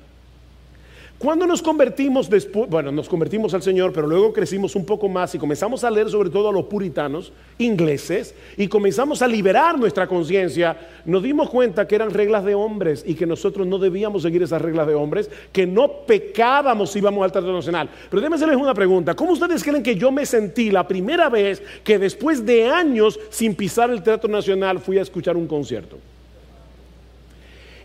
Cuando 1.18 1.46
nos 1.46 1.62
convertimos 1.62 2.28
después, 2.28 2.68
bueno, 2.68 2.92
nos 2.92 3.08
convertimos 3.08 3.54
al 3.54 3.62
Señor, 3.62 3.90
pero 3.94 4.06
luego 4.06 4.34
crecimos 4.34 4.76
un 4.76 4.84
poco 4.84 5.08
más 5.08 5.34
y 5.34 5.38
comenzamos 5.38 5.82
a 5.82 5.90
leer 5.90 6.10
sobre 6.10 6.28
todo 6.28 6.50
a 6.50 6.52
los 6.52 6.64
puritanos 6.64 7.32
ingleses 7.56 8.34
y 8.58 8.68
comenzamos 8.68 9.22
a 9.22 9.26
liberar 9.26 9.78
nuestra 9.78 10.06
conciencia, 10.06 10.76
nos 11.06 11.22
dimos 11.22 11.48
cuenta 11.48 11.88
que 11.88 11.94
eran 11.94 12.10
reglas 12.10 12.44
de 12.44 12.54
hombres 12.54 13.02
y 13.06 13.14
que 13.14 13.24
nosotros 13.24 13.66
no 13.66 13.78
debíamos 13.78 14.24
seguir 14.24 14.42
esas 14.42 14.60
reglas 14.60 14.86
de 14.86 14.94
hombres, 14.94 15.30
que 15.52 15.66
no 15.66 15.90
pecábamos 16.06 16.90
si 16.90 16.98
íbamos 16.98 17.24
al 17.24 17.32
Teatro 17.32 17.54
Nacional. 17.54 17.88
Pero 18.10 18.20
déjenme 18.20 18.36
hacerles 18.36 18.58
una 18.58 18.74
pregunta, 18.74 19.14
¿cómo 19.14 19.32
ustedes 19.32 19.64
creen 19.64 19.82
que 19.82 19.96
yo 19.96 20.12
me 20.12 20.26
sentí 20.26 20.70
la 20.70 20.86
primera 20.86 21.30
vez 21.30 21.62
que 21.82 21.98
después 21.98 22.44
de 22.44 22.68
años 22.68 23.18
sin 23.30 23.54
pisar 23.54 23.88
el 23.88 24.02
Teatro 24.02 24.30
Nacional 24.30 24.80
fui 24.80 24.98
a 24.98 25.02
escuchar 25.02 25.34
un 25.38 25.46
concierto? 25.46 25.96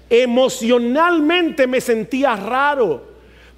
Emocionalmente 0.09 1.65
me 1.65 1.79
sentía 1.79 2.35
raro 2.35 3.10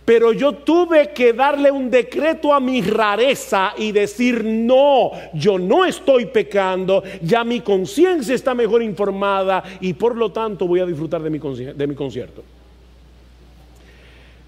Pero 0.05 0.33
yo 0.33 0.53
tuve 0.53 1.13
que 1.13 1.31
darle 1.31 1.71
un 1.71 1.89
decreto 1.89 2.53
a 2.53 2.59
mi 2.59 2.81
rareza 2.81 3.73
y 3.77 3.93
decir, 3.93 4.43
no, 4.43 5.11
yo 5.33 5.57
no 5.57 5.85
estoy 5.85 6.25
pecando, 6.25 7.03
ya 7.21 7.45
mi 7.45 7.61
conciencia 7.61 8.35
está 8.35 8.53
mejor 8.53 8.83
informada 8.83 9.63
y 9.79 9.93
por 9.93 10.17
lo 10.17 10.29
tanto 10.29 10.67
voy 10.67 10.81
a 10.81 10.85
disfrutar 10.85 11.21
de 11.21 11.29
mi, 11.29 11.39
de 11.39 11.87
mi 11.87 11.95
concierto. 11.95 12.43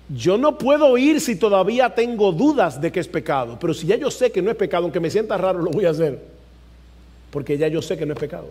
Yo 0.10 0.38
no 0.38 0.58
puedo 0.58 0.97
ir 0.97 1.22
si 1.22 1.38
todavía 1.38 1.95
tengo 1.95 2.34
dudas 2.34 2.80
de 2.82 2.91
que 2.91 2.99
es 2.99 3.08
pecado, 3.08 3.58
pero 3.60 3.74
si 3.74 3.88
ya 3.88 3.95
yo 3.95 4.12
sé 4.12 4.32
que 4.32 4.41
no 4.41 4.51
es 4.51 4.58
pecado, 4.58 4.84
aunque 4.84 4.99
me 4.99 5.10
sienta 5.10 5.38
raro, 5.38 5.60
lo 5.60 5.72
voy 5.72 5.86
a 5.86 5.91
hacer, 5.91 6.20
porque 7.32 7.58
ya 7.58 7.70
yo 7.70 7.82
sé 7.82 7.97
que 7.97 8.06
no 8.06 8.14
es 8.14 8.20
pecado. 8.20 8.49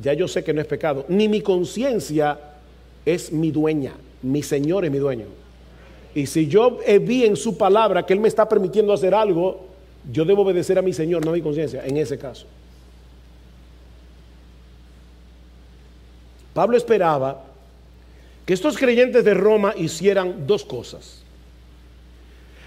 Ya 0.00 0.12
yo 0.12 0.28
sé 0.28 0.44
que 0.44 0.52
no 0.52 0.60
es 0.60 0.66
pecado, 0.66 1.04
ni 1.08 1.26
mi 1.26 1.40
conciencia 1.40 2.38
es 3.04 3.32
mi 3.32 3.50
dueña 3.50 3.92
mi 4.30 4.42
Señor 4.42 4.84
es 4.84 4.90
mi 4.90 4.98
dueño. 4.98 5.26
Y 6.14 6.26
si 6.26 6.46
yo 6.46 6.78
vi 7.02 7.24
en 7.24 7.36
su 7.36 7.58
palabra 7.58 8.04
que 8.04 8.12
Él 8.12 8.20
me 8.20 8.28
está 8.28 8.48
permitiendo 8.48 8.92
hacer 8.92 9.14
algo, 9.14 9.66
yo 10.10 10.24
debo 10.24 10.42
obedecer 10.42 10.78
a 10.78 10.82
mi 10.82 10.92
Señor, 10.92 11.24
no 11.24 11.30
a 11.30 11.34
mi 11.34 11.42
conciencia, 11.42 11.84
en 11.84 11.96
ese 11.96 12.18
caso. 12.18 12.46
Pablo 16.54 16.76
esperaba 16.76 17.42
que 18.46 18.54
estos 18.54 18.78
creyentes 18.78 19.24
de 19.24 19.34
Roma 19.34 19.74
hicieran 19.76 20.46
dos 20.46 20.64
cosas. 20.64 21.22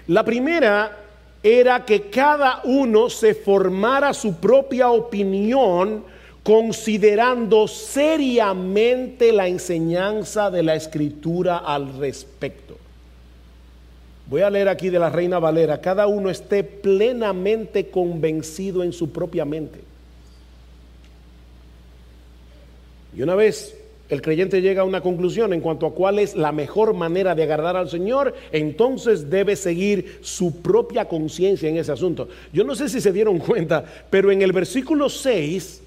La 0.06 0.24
primera 0.24 0.96
era 1.42 1.84
que 1.84 2.02
cada 2.10 2.60
uno 2.64 3.08
se 3.08 3.34
formara 3.34 4.12
su 4.12 4.36
propia 4.36 4.90
opinión 4.90 6.04
considerando 6.42 7.68
seriamente 7.68 9.32
la 9.32 9.48
enseñanza 9.48 10.50
de 10.50 10.62
la 10.62 10.74
escritura 10.74 11.58
al 11.58 11.98
respecto. 11.98 12.78
Voy 14.26 14.42
a 14.42 14.50
leer 14.50 14.68
aquí 14.68 14.90
de 14.90 14.98
la 14.98 15.10
Reina 15.10 15.38
Valera, 15.38 15.80
cada 15.80 16.06
uno 16.06 16.30
esté 16.30 16.62
plenamente 16.62 17.90
convencido 17.90 18.84
en 18.84 18.92
su 18.92 19.10
propia 19.10 19.44
mente. 19.44 19.80
Y 23.16 23.22
una 23.22 23.34
vez 23.34 23.76
el 24.08 24.22
creyente 24.22 24.62
llega 24.62 24.82
a 24.82 24.84
una 24.84 25.00
conclusión 25.00 25.52
en 25.52 25.60
cuanto 25.60 25.86
a 25.86 25.94
cuál 25.94 26.20
es 26.20 26.36
la 26.36 26.52
mejor 26.52 26.94
manera 26.94 27.34
de 27.34 27.42
agradar 27.42 27.76
al 27.76 27.90
Señor, 27.90 28.34
entonces 28.52 29.30
debe 29.30 29.56
seguir 29.56 30.18
su 30.22 30.62
propia 30.62 31.06
conciencia 31.06 31.68
en 31.68 31.76
ese 31.76 31.92
asunto. 31.92 32.28
Yo 32.52 32.64
no 32.64 32.74
sé 32.74 32.88
si 32.88 33.00
se 33.00 33.12
dieron 33.12 33.38
cuenta, 33.38 33.84
pero 34.10 34.30
en 34.30 34.42
el 34.42 34.52
versículo 34.52 35.08
6 35.08 35.82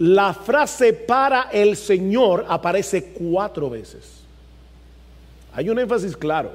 la 0.00 0.32
frase 0.32 0.94
para 0.94 1.50
el 1.52 1.76
Señor 1.76 2.46
aparece 2.48 3.12
cuatro 3.12 3.68
veces. 3.68 4.22
Hay 5.52 5.68
un 5.68 5.78
énfasis 5.78 6.16
claro. 6.16 6.52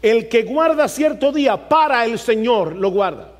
El 0.00 0.28
que 0.28 0.44
guarda 0.44 0.86
cierto 0.86 1.32
día 1.32 1.68
para 1.68 2.04
el 2.04 2.20
Señor 2.20 2.76
lo 2.76 2.90
guarda. 2.90 3.32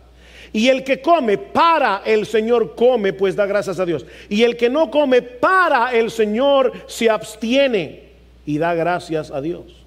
Y 0.52 0.68
el 0.70 0.82
que 0.82 1.00
come 1.00 1.38
para 1.38 2.02
el 2.04 2.26
Señor 2.26 2.74
come, 2.74 3.12
pues 3.12 3.36
da 3.36 3.46
gracias 3.46 3.78
a 3.78 3.86
Dios. 3.86 4.04
Y 4.28 4.42
el 4.42 4.56
que 4.56 4.68
no 4.68 4.90
come 4.90 5.22
para 5.22 5.92
el 5.94 6.10
Señor 6.10 6.72
se 6.88 7.08
abstiene 7.08 8.10
y 8.44 8.58
da 8.58 8.74
gracias 8.74 9.30
a 9.30 9.40
Dios. 9.40 9.84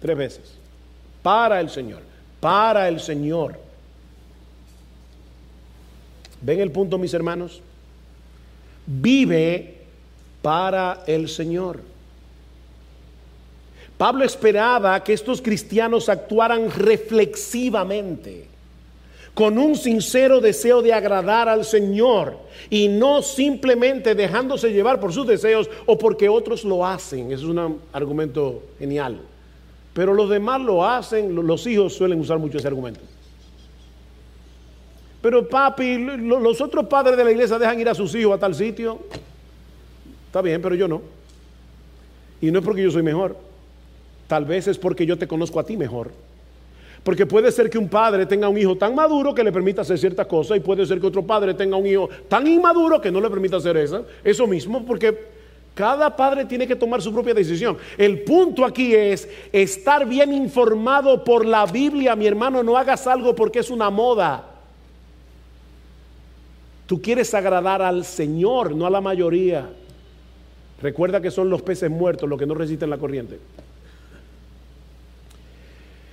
Tres 0.00 0.16
veces. 0.16 0.54
Para 1.24 1.60
el 1.60 1.70
Señor. 1.70 2.02
Para 2.38 2.86
el 2.86 3.00
Señor. 3.00 3.58
¿Ven 6.40 6.60
el 6.60 6.70
punto, 6.70 6.98
mis 6.98 7.12
hermanos? 7.12 7.62
Vive 8.90 9.76
para 10.42 11.04
el 11.06 11.28
Señor. 11.28 11.80
Pablo 13.96 14.24
esperaba 14.24 15.04
que 15.04 15.12
estos 15.12 15.42
cristianos 15.42 16.08
actuaran 16.08 16.70
reflexivamente, 16.70 18.46
con 19.34 19.58
un 19.58 19.76
sincero 19.76 20.40
deseo 20.40 20.82
de 20.82 20.92
agradar 20.92 21.48
al 21.48 21.64
Señor 21.64 22.36
y 22.68 22.88
no 22.88 23.22
simplemente 23.22 24.14
dejándose 24.14 24.72
llevar 24.72 24.98
por 24.98 25.12
sus 25.12 25.26
deseos 25.26 25.68
o 25.86 25.96
porque 25.98 26.28
otros 26.28 26.64
lo 26.64 26.84
hacen. 26.84 27.30
Eso 27.30 27.44
es 27.44 27.50
un 27.50 27.80
argumento 27.92 28.62
genial. 28.78 29.20
Pero 29.92 30.14
los 30.14 30.30
demás 30.30 30.60
lo 30.60 30.86
hacen, 30.86 31.34
los 31.34 31.66
hijos 31.66 31.94
suelen 31.94 32.20
usar 32.20 32.38
mucho 32.38 32.58
ese 32.58 32.68
argumento. 32.68 33.00
Pero 35.20 35.46
papi, 35.46 35.98
los 35.98 36.60
otros 36.60 36.86
padres 36.86 37.16
de 37.16 37.24
la 37.24 37.30
iglesia 37.30 37.58
dejan 37.58 37.78
ir 37.78 37.88
a 37.88 37.94
sus 37.94 38.14
hijos 38.14 38.34
a 38.34 38.38
tal 38.38 38.54
sitio. 38.54 38.98
Está 40.26 40.40
bien, 40.40 40.62
pero 40.62 40.74
yo 40.74 40.88
no. 40.88 41.02
Y 42.40 42.50
no 42.50 42.60
es 42.60 42.64
porque 42.64 42.82
yo 42.82 42.90
soy 42.90 43.02
mejor. 43.02 43.36
Tal 44.26 44.44
vez 44.44 44.68
es 44.68 44.78
porque 44.78 45.04
yo 45.04 45.18
te 45.18 45.26
conozco 45.26 45.60
a 45.60 45.64
ti 45.64 45.76
mejor. 45.76 46.10
Porque 47.02 47.26
puede 47.26 47.50
ser 47.50 47.68
que 47.68 47.78
un 47.78 47.88
padre 47.88 48.26
tenga 48.26 48.48
un 48.48 48.56
hijo 48.56 48.76
tan 48.76 48.94
maduro 48.94 49.34
que 49.34 49.42
le 49.42 49.52
permita 49.52 49.82
hacer 49.82 49.98
ciertas 49.98 50.26
cosas 50.26 50.56
y 50.56 50.60
puede 50.60 50.86
ser 50.86 51.00
que 51.00 51.06
otro 51.06 51.22
padre 51.22 51.54
tenga 51.54 51.76
un 51.76 51.86
hijo 51.86 52.08
tan 52.28 52.46
inmaduro 52.46 53.00
que 53.00 53.10
no 53.10 53.20
le 53.20 53.28
permita 53.30 53.56
hacer 53.56 53.76
eso. 53.76 54.06
Eso 54.22 54.46
mismo, 54.46 54.84
porque 54.84 55.18
cada 55.74 56.14
padre 56.14 56.44
tiene 56.44 56.66
que 56.66 56.76
tomar 56.76 57.00
su 57.00 57.12
propia 57.12 57.34
decisión. 57.34 57.76
El 57.96 58.22
punto 58.22 58.64
aquí 58.64 58.94
es 58.94 59.28
estar 59.52 60.06
bien 60.06 60.32
informado 60.32 61.24
por 61.24 61.44
la 61.44 61.66
Biblia, 61.66 62.14
mi 62.16 62.26
hermano. 62.26 62.62
No 62.62 62.76
hagas 62.76 63.06
algo 63.06 63.34
porque 63.34 63.60
es 63.60 63.70
una 63.70 63.90
moda. 63.90 64.49
Tú 66.90 67.00
quieres 67.00 67.32
agradar 67.34 67.82
al 67.82 68.04
Señor, 68.04 68.74
no 68.74 68.84
a 68.84 68.90
la 68.90 69.00
mayoría. 69.00 69.70
Recuerda 70.82 71.20
que 71.20 71.30
son 71.30 71.48
los 71.48 71.62
peces 71.62 71.88
muertos 71.88 72.28
los 72.28 72.36
que 72.36 72.46
no 72.46 72.54
resisten 72.54 72.90
la 72.90 72.98
corriente. 72.98 73.38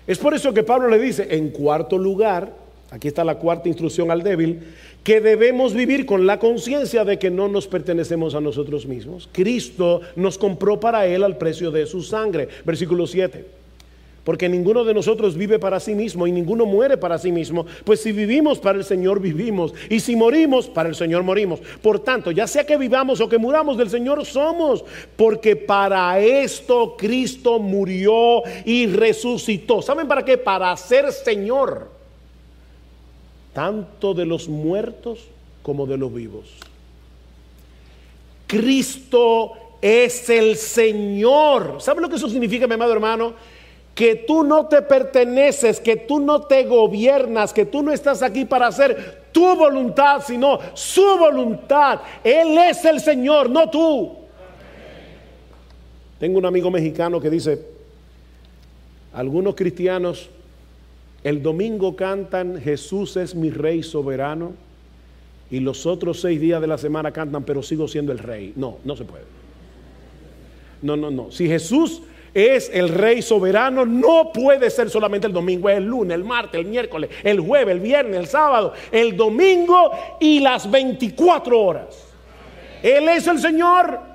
Es 0.05 0.19
por 0.19 0.35
eso 0.35 0.53
que 0.53 0.61
Pablo 0.61 0.87
le 0.87 0.99
dice, 0.99 1.29
en 1.31 1.49
cuarto 1.49 1.97
lugar, 1.97 2.53
aquí 2.91 3.07
está 3.07 3.23
la 3.23 3.39
cuarta 3.39 3.67
instrucción 3.67 4.11
al 4.11 4.21
débil, 4.21 4.59
que 5.03 5.19
debemos 5.19 5.73
vivir 5.73 6.05
con 6.05 6.27
la 6.27 6.37
conciencia 6.37 7.03
de 7.03 7.17
que 7.17 7.31
no 7.31 7.47
nos 7.47 7.65
pertenecemos 7.65 8.35
a 8.35 8.41
nosotros 8.41 8.85
mismos. 8.85 9.27
Cristo 9.31 10.01
nos 10.15 10.37
compró 10.37 10.79
para 10.79 11.07
Él 11.07 11.23
al 11.23 11.39
precio 11.39 11.71
de 11.71 11.87
su 11.87 12.03
sangre. 12.03 12.49
Versículo 12.63 13.07
7 13.07 13.56
porque 14.27 14.49
ninguno 14.49 14.83
de 14.83 14.93
nosotros 14.93 15.37
vive 15.37 15.57
para 15.57 15.79
sí 15.79 15.95
mismo 15.95 16.27
y 16.27 16.33
ninguno 16.33 16.65
muere 16.65 16.97
para 16.97 17.17
sí 17.17 17.31
mismo, 17.31 17.65
pues 17.85 18.01
si 18.01 18.11
vivimos 18.11 18.59
para 18.59 18.77
el 18.77 18.83
Señor 18.83 19.21
vivimos 19.21 19.73
y 19.89 20.01
si 20.01 20.17
morimos 20.17 20.67
para 20.67 20.89
el 20.89 20.95
Señor 20.95 21.23
morimos. 21.23 21.61
Por 21.81 22.01
tanto, 22.01 22.31
ya 22.31 22.45
sea 22.45 22.65
que 22.65 22.75
vivamos 22.75 23.21
o 23.21 23.29
que 23.29 23.37
muramos 23.37 23.77
del 23.77 23.89
Señor 23.89 24.25
somos, 24.25 24.83
porque 25.15 25.55
para 25.55 26.19
esto 26.19 26.97
Cristo 26.97 27.57
murió 27.57 28.43
y 28.65 28.87
resucitó. 28.87 29.81
¿Saben 29.81 30.09
para 30.09 30.25
qué? 30.25 30.37
Para 30.37 30.75
ser 30.75 31.13
Señor, 31.13 31.89
tanto 33.53 34.13
de 34.13 34.25
los 34.25 34.49
muertos 34.49 35.23
como 35.63 35.85
de 35.85 35.97
los 35.97 36.13
vivos. 36.13 36.49
Cristo 38.45 39.53
es 39.81 40.29
el 40.29 40.57
Señor. 40.57 41.77
¿Saben 41.79 42.01
lo 42.01 42.09
que 42.09 42.17
eso 42.17 42.27
significa, 42.27 42.67
mi 42.67 42.73
amado 42.73 42.91
hermano? 42.91 43.55
Que 43.97 44.13
tú 44.13 44.43
no 44.43 44.67
te 44.67 44.83
perteneces, 44.83 45.79
que 45.79 45.95
tú 45.95 46.19
no 46.19 46.41
te 46.41 46.65
gobiernas, 46.65 47.51
que 47.51 47.65
tú 47.65 47.81
no 47.81 47.91
estás 47.91 48.21
aquí 48.21 48.45
para 48.45 48.67
hacer 48.67 49.23
tu 49.31 49.55
voluntad, 49.55 50.21
sino 50.23 50.59
su 50.75 51.01
voluntad. 51.17 52.01
Él 52.23 52.55
es 52.59 52.85
el 52.85 52.99
Señor, 52.99 53.49
no 53.49 53.67
tú. 53.71 54.15
Tengo 56.19 56.37
un 56.37 56.45
amigo 56.45 56.69
mexicano 56.69 57.19
que 57.19 57.31
dice, 57.31 57.59
algunos 59.13 59.55
cristianos 59.55 60.29
el 61.23 61.41
domingo 61.41 61.95
cantan 61.95 62.61
Jesús 62.61 63.17
es 63.17 63.33
mi 63.33 63.49
rey 63.49 63.81
soberano 63.81 64.53
y 65.49 65.59
los 65.59 65.87
otros 65.87 66.21
seis 66.21 66.39
días 66.39 66.61
de 66.61 66.67
la 66.67 66.77
semana 66.77 67.11
cantan 67.11 67.45
pero 67.45 67.63
sigo 67.63 67.87
siendo 67.87 68.11
el 68.11 68.19
rey. 68.19 68.53
No, 68.55 68.77
no 68.85 68.95
se 68.95 69.05
puede. 69.05 69.23
No, 70.83 70.95
no, 70.95 71.09
no. 71.09 71.31
Si 71.31 71.47
Jesús 71.47 72.03
es 72.37 72.69
el 72.71 72.89
rey 72.89 73.23
soberano, 73.23 73.83
no 73.83 74.31
puede 74.31 74.69
ser 74.69 74.91
solamente 74.91 75.25
el 75.25 75.33
domingo, 75.33 75.69
es 75.69 75.77
el 75.77 75.85
lunes, 75.85 76.13
el 76.15 76.23
martes, 76.23 76.61
el 76.61 76.67
miércoles, 76.67 77.09
el 77.23 77.39
jueves, 77.39 77.73
el 77.73 77.79
viernes, 77.79 78.15
el 78.15 78.27
sábado, 78.27 78.73
el 78.91 79.17
domingo 79.17 79.89
y 80.19 80.39
las 80.39 80.69
24 80.69 81.59
horas. 81.59 82.07
Él 82.83 83.09
es 83.09 83.25
el 83.25 83.39
Señor. 83.39 84.06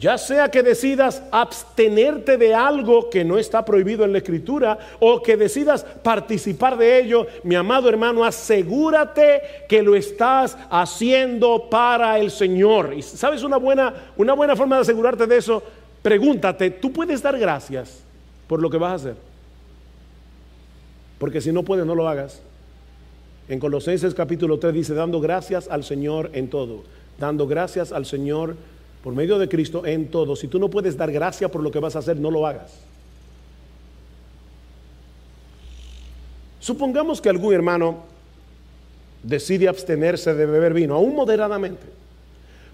Ya 0.00 0.16
sea 0.16 0.50
que 0.50 0.62
decidas 0.62 1.22
abstenerte 1.30 2.38
de 2.38 2.54
algo 2.54 3.10
que 3.10 3.22
no 3.22 3.36
está 3.36 3.66
prohibido 3.66 4.02
en 4.02 4.12
la 4.12 4.18
escritura 4.18 4.78
o 4.98 5.22
que 5.22 5.36
decidas 5.36 5.84
participar 6.02 6.78
de 6.78 7.00
ello, 7.00 7.26
mi 7.42 7.54
amado 7.54 7.86
hermano, 7.86 8.24
asegúrate 8.24 9.42
que 9.68 9.82
lo 9.82 9.94
estás 9.94 10.56
haciendo 10.70 11.68
para 11.68 12.18
el 12.18 12.30
Señor. 12.30 12.94
Y 12.96 13.02
sabes 13.02 13.42
una 13.42 13.58
buena, 13.58 13.92
una 14.16 14.32
buena 14.32 14.56
forma 14.56 14.76
de 14.76 14.82
asegurarte 14.82 15.26
de 15.26 15.36
eso, 15.36 15.62
pregúntate, 16.00 16.70
¿tú 16.70 16.90
puedes 16.90 17.20
dar 17.20 17.38
gracias 17.38 18.02
por 18.46 18.62
lo 18.62 18.70
que 18.70 18.78
vas 18.78 18.92
a 18.92 18.94
hacer? 18.94 19.16
Porque 21.18 21.42
si 21.42 21.52
no 21.52 21.62
puedes, 21.62 21.84
no 21.84 21.94
lo 21.94 22.08
hagas. 22.08 22.40
En 23.50 23.60
Colosenses 23.60 24.14
capítulo 24.14 24.58
3 24.58 24.72
dice, 24.72 24.94
dando 24.94 25.20
gracias 25.20 25.68
al 25.68 25.84
Señor 25.84 26.30
en 26.32 26.48
todo, 26.48 26.84
dando 27.18 27.46
gracias 27.46 27.92
al 27.92 28.06
Señor 28.06 28.56
por 29.02 29.14
medio 29.14 29.38
de 29.38 29.48
Cristo 29.48 29.86
en 29.86 30.08
todo. 30.08 30.36
Si 30.36 30.48
tú 30.48 30.58
no 30.58 30.68
puedes 30.68 30.96
dar 30.96 31.10
gracia 31.10 31.48
por 31.48 31.62
lo 31.62 31.70
que 31.70 31.78
vas 31.78 31.96
a 31.96 32.00
hacer, 32.00 32.16
no 32.16 32.30
lo 32.30 32.46
hagas. 32.46 32.72
Supongamos 36.60 37.20
que 37.20 37.30
algún 37.30 37.54
hermano 37.54 38.04
decide 39.22 39.68
abstenerse 39.68 40.34
de 40.34 40.46
beber 40.46 40.74
vino, 40.74 40.94
aún 40.94 41.14
moderadamente. 41.14 41.99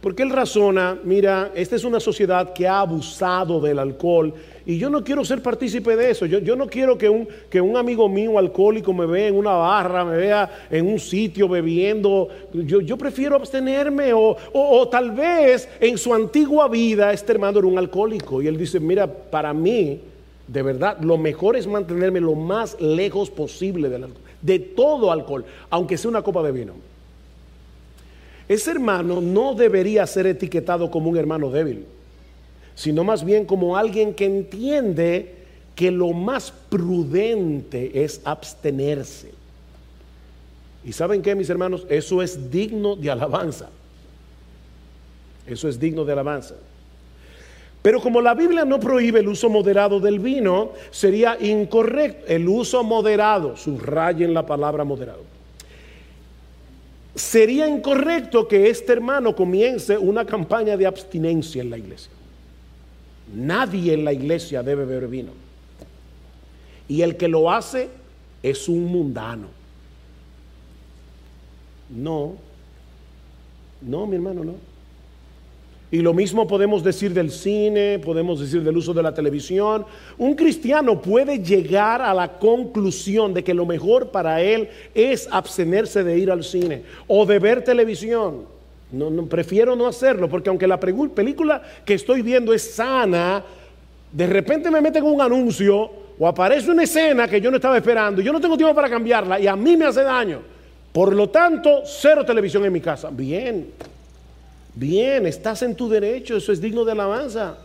Porque 0.07 0.23
él 0.23 0.31
razona, 0.31 0.97
mira, 1.03 1.51
esta 1.57 1.75
es 1.75 1.83
una 1.83 1.99
sociedad 1.99 2.53
que 2.53 2.69
ha 2.69 2.79
abusado 2.79 3.61
del 3.61 3.81
alcohol 3.81 4.33
y 4.65 4.79
yo 4.79 4.89
no 4.89 5.03
quiero 5.03 5.25
ser 5.25 5.43
partícipe 5.43 5.97
de 5.97 6.13
eso. 6.13 6.27
Yo, 6.27 6.39
yo 6.39 6.55
no 6.55 6.69
quiero 6.69 6.97
que 6.97 7.09
un, 7.09 7.27
que 7.51 7.61
un, 7.61 7.77
amigo 7.77 8.09
mío 8.09 8.39
alcohólico 8.39 8.95
me 8.95 9.05
vea 9.05 9.27
en 9.27 9.35
una 9.35 9.55
barra, 9.55 10.05
me 10.05 10.17
vea 10.17 10.69
en 10.71 10.87
un 10.87 11.01
sitio 11.01 11.49
bebiendo. 11.49 12.29
Yo, 12.53 12.81
yo 12.83 12.97
prefiero 12.97 13.35
abstenerme 13.35 14.13
o, 14.13 14.37
o, 14.53 14.79
o 14.79 14.89
tal 14.89 15.11
vez 15.11 15.69
en 15.81 15.99
su 15.99 16.15
antigua 16.15 16.69
vida 16.69 17.13
este 17.13 17.33
hermano 17.33 17.59
era 17.59 17.67
un 17.67 17.77
alcohólico 17.77 18.41
y 18.41 18.47
él 18.47 18.57
dice, 18.57 18.79
mira, 18.79 19.09
para 19.09 19.53
mí, 19.53 20.01
de 20.47 20.63
verdad, 20.63 21.01
lo 21.01 21.19
mejor 21.19 21.57
es 21.57 21.67
mantenerme 21.67 22.21
lo 22.21 22.37
más 22.37 22.81
lejos 22.81 23.29
posible 23.29 23.89
del 23.89 24.05
alcohol 24.05 24.23
de 24.41 24.61
todo 24.61 25.11
alcohol, 25.11 25.45
aunque 25.69 25.99
sea 25.99 26.11
una 26.11 26.23
copa 26.23 26.45
de 26.45 26.53
vino. 26.53 26.75
Ese 28.49 28.71
hermano 28.71 29.21
no 29.21 29.55
debería 29.55 30.07
ser 30.07 30.27
etiquetado 30.27 30.91
como 30.91 31.11
un 31.11 31.17
hermano 31.17 31.51
débil, 31.51 31.85
sino 32.75 33.03
más 33.03 33.25
bien 33.25 33.45
como 33.45 33.77
alguien 33.77 34.15
que 34.15 34.27
entiende 34.27 35.35
que 35.75 35.91
lo 35.91 36.13
más 36.13 36.53
prudente 36.71 38.03
es 38.05 38.21
abstenerse. 38.25 39.33
¿Y 40.85 40.93
saben 40.93 41.23
qué, 41.23 41.35
mis 41.35 41.51
hermanos? 41.51 41.85
Eso 41.89 42.23
es 42.23 42.51
digno 42.51 42.95
de 42.95 43.11
alabanza. 43.11 43.69
Eso 45.47 45.69
es 45.69 45.79
digno 45.79 46.05
de 46.05 46.13
alabanza. 46.13 46.55
Pero 47.83 48.01
como 48.01 48.21
la 48.21 48.35
Biblia 48.35 48.65
no 48.65 48.81
prohíbe 48.81 49.21
el 49.21 49.29
uso 49.29 49.49
moderado 49.49 50.01
del 50.01 50.19
vino, 50.19 50.73
sería 50.91 51.37
incorrecto 51.41 52.27
el 52.27 52.49
uso 52.49 52.83
moderado, 52.83 53.57
subrayen 53.57 54.35
la 54.35 54.45
palabra 54.45 54.83
moderado. 54.83 55.36
Sería 57.17 57.67
incorrecto 57.67 58.47
que 58.47 58.69
este 58.69 58.93
hermano 58.93 59.35
comience 59.35 59.97
una 59.97 60.27
campaña 60.27 60.77
de 60.77 60.87
abstinencia 60.87 61.62
en 61.62 61.71
la 61.71 61.79
iglesia. 61.79 62.12
Nadie 63.35 63.95
en 63.95 64.05
la 64.05 64.12
iglesia 64.12 64.62
debe 64.62 64.85
beber 64.85 65.09
vino. 65.09 65.33
Y 66.87 67.01
el 67.01 67.17
que 67.17 67.27
lo 67.27 67.51
hace 67.51 67.89
es 68.43 68.69
un 68.69 68.85
mundano. 68.85 69.49
No, 71.89 72.37
no, 73.81 74.07
mi 74.07 74.17
hermano, 74.17 74.45
no. 74.45 74.76
Y 75.97 76.03
lo 76.03 76.13
mismo 76.13 76.47
podemos 76.47 76.85
decir 76.85 77.15
del 77.15 77.31
cine, 77.31 77.99
podemos 77.99 78.39
decir 78.39 78.63
del 78.63 78.77
uso 78.77 78.93
de 78.93 79.03
la 79.03 79.15
televisión. 79.15 79.87
Un 80.19 80.35
cristiano 80.35 81.01
puede 81.01 81.39
llegar 81.39 82.03
a 82.03 82.13
la 82.13 82.37
conclusión 82.39 83.33
de 83.33 83.43
que 83.43 83.55
lo 83.55 83.65
mejor 83.65 84.11
para 84.11 84.43
él 84.43 84.69
es 84.95 85.27
abstenerse 85.31 86.05
de 86.05 86.19
ir 86.19 86.31
al 86.31 86.45
cine 86.45 86.83
o 87.07 87.25
de 87.25 87.39
ver 87.39 87.65
televisión. 87.65 88.45
No, 88.93 89.25
prefiero 89.25 89.75
no 89.75 89.87
hacerlo 89.87 90.29
porque 90.29 90.51
aunque 90.51 90.67
la 90.67 90.79
película 90.79 91.63
que 91.87 91.95
estoy 91.95 92.21
viendo 92.21 92.53
es 92.53 92.75
sana, 92.75 93.43
de 94.13 94.27
repente 94.27 94.71
me 94.71 94.83
meten 94.83 95.03
un 95.03 95.23
anuncio 95.23 95.91
o 96.19 96.29
aparece 96.29 96.71
una 96.71 96.83
escena 96.83 97.27
que 97.27 97.41
yo 97.41 97.51
no 97.51 97.57
estaba 97.57 97.79
esperando. 97.79 98.21
Yo 98.21 98.35
no 98.35 98.41
tengo 98.41 98.59
tiempo 98.59 98.75
para 98.75 98.91
cambiarla 98.91 99.41
y 99.41 99.47
a 99.47 99.57
mí 99.57 99.79
me 99.79 99.87
hace 99.87 100.03
daño. 100.03 100.43
Por 100.93 101.15
lo 101.15 101.31
tanto, 101.31 101.85
cero 101.87 102.23
televisión 102.23 102.67
en 102.67 102.73
mi 102.75 102.83
casa. 102.83 103.09
Bien. 103.11 103.96
Bien, 104.77 105.27
estás 105.27 105.62
en 105.62 105.74
tu 105.74 105.89
derecho, 105.89 106.37
eso 106.37 106.53
es 106.53 106.61
digno 106.61 106.85
de 106.85 106.93
alabanza. 106.93 107.57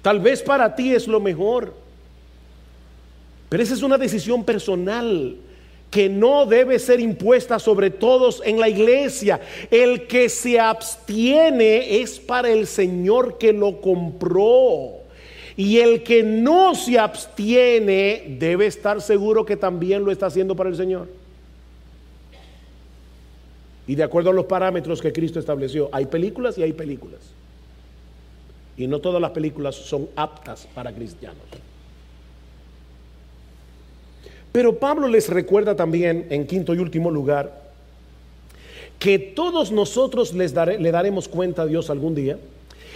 Tal 0.00 0.18
vez 0.18 0.42
para 0.42 0.74
ti 0.74 0.94
es 0.94 1.06
lo 1.06 1.20
mejor, 1.20 1.74
pero 3.50 3.62
esa 3.62 3.74
es 3.74 3.82
una 3.82 3.98
decisión 3.98 4.44
personal 4.44 5.36
que 5.90 6.08
no 6.08 6.46
debe 6.46 6.78
ser 6.78 7.00
impuesta 7.00 7.58
sobre 7.58 7.90
todos 7.90 8.40
en 8.46 8.58
la 8.58 8.70
iglesia. 8.70 9.42
El 9.70 10.06
que 10.06 10.30
se 10.30 10.58
abstiene 10.58 12.00
es 12.00 12.18
para 12.18 12.48
el 12.48 12.66
Señor 12.66 13.36
que 13.36 13.52
lo 13.52 13.78
compró. 13.82 15.02
Y 15.54 15.80
el 15.80 16.02
que 16.02 16.22
no 16.22 16.74
se 16.74 16.98
abstiene 16.98 18.36
debe 18.38 18.64
estar 18.64 19.02
seguro 19.02 19.44
que 19.44 19.58
también 19.58 20.02
lo 20.02 20.10
está 20.10 20.26
haciendo 20.26 20.56
para 20.56 20.70
el 20.70 20.76
Señor 20.76 21.21
y 23.86 23.94
de 23.94 24.02
acuerdo 24.02 24.30
a 24.30 24.32
los 24.32 24.46
parámetros 24.46 25.00
que 25.00 25.12
Cristo 25.12 25.38
estableció. 25.38 25.88
Hay 25.92 26.06
películas 26.06 26.56
y 26.58 26.62
hay 26.62 26.72
películas. 26.72 27.20
Y 28.76 28.86
no 28.86 29.00
todas 29.00 29.20
las 29.20 29.32
películas 29.32 29.74
son 29.74 30.08
aptas 30.16 30.68
para 30.74 30.92
cristianos. 30.92 31.42
Pero 34.52 34.78
Pablo 34.78 35.08
les 35.08 35.28
recuerda 35.28 35.74
también, 35.74 36.26
en 36.30 36.46
quinto 36.46 36.74
y 36.74 36.78
último 36.78 37.10
lugar, 37.10 37.62
que 38.98 39.18
todos 39.18 39.72
nosotros 39.72 40.32
les 40.34 40.54
le 40.54 40.90
daremos 40.92 41.26
cuenta 41.26 41.62
a 41.62 41.66
Dios 41.66 41.90
algún 41.90 42.14
día 42.14 42.38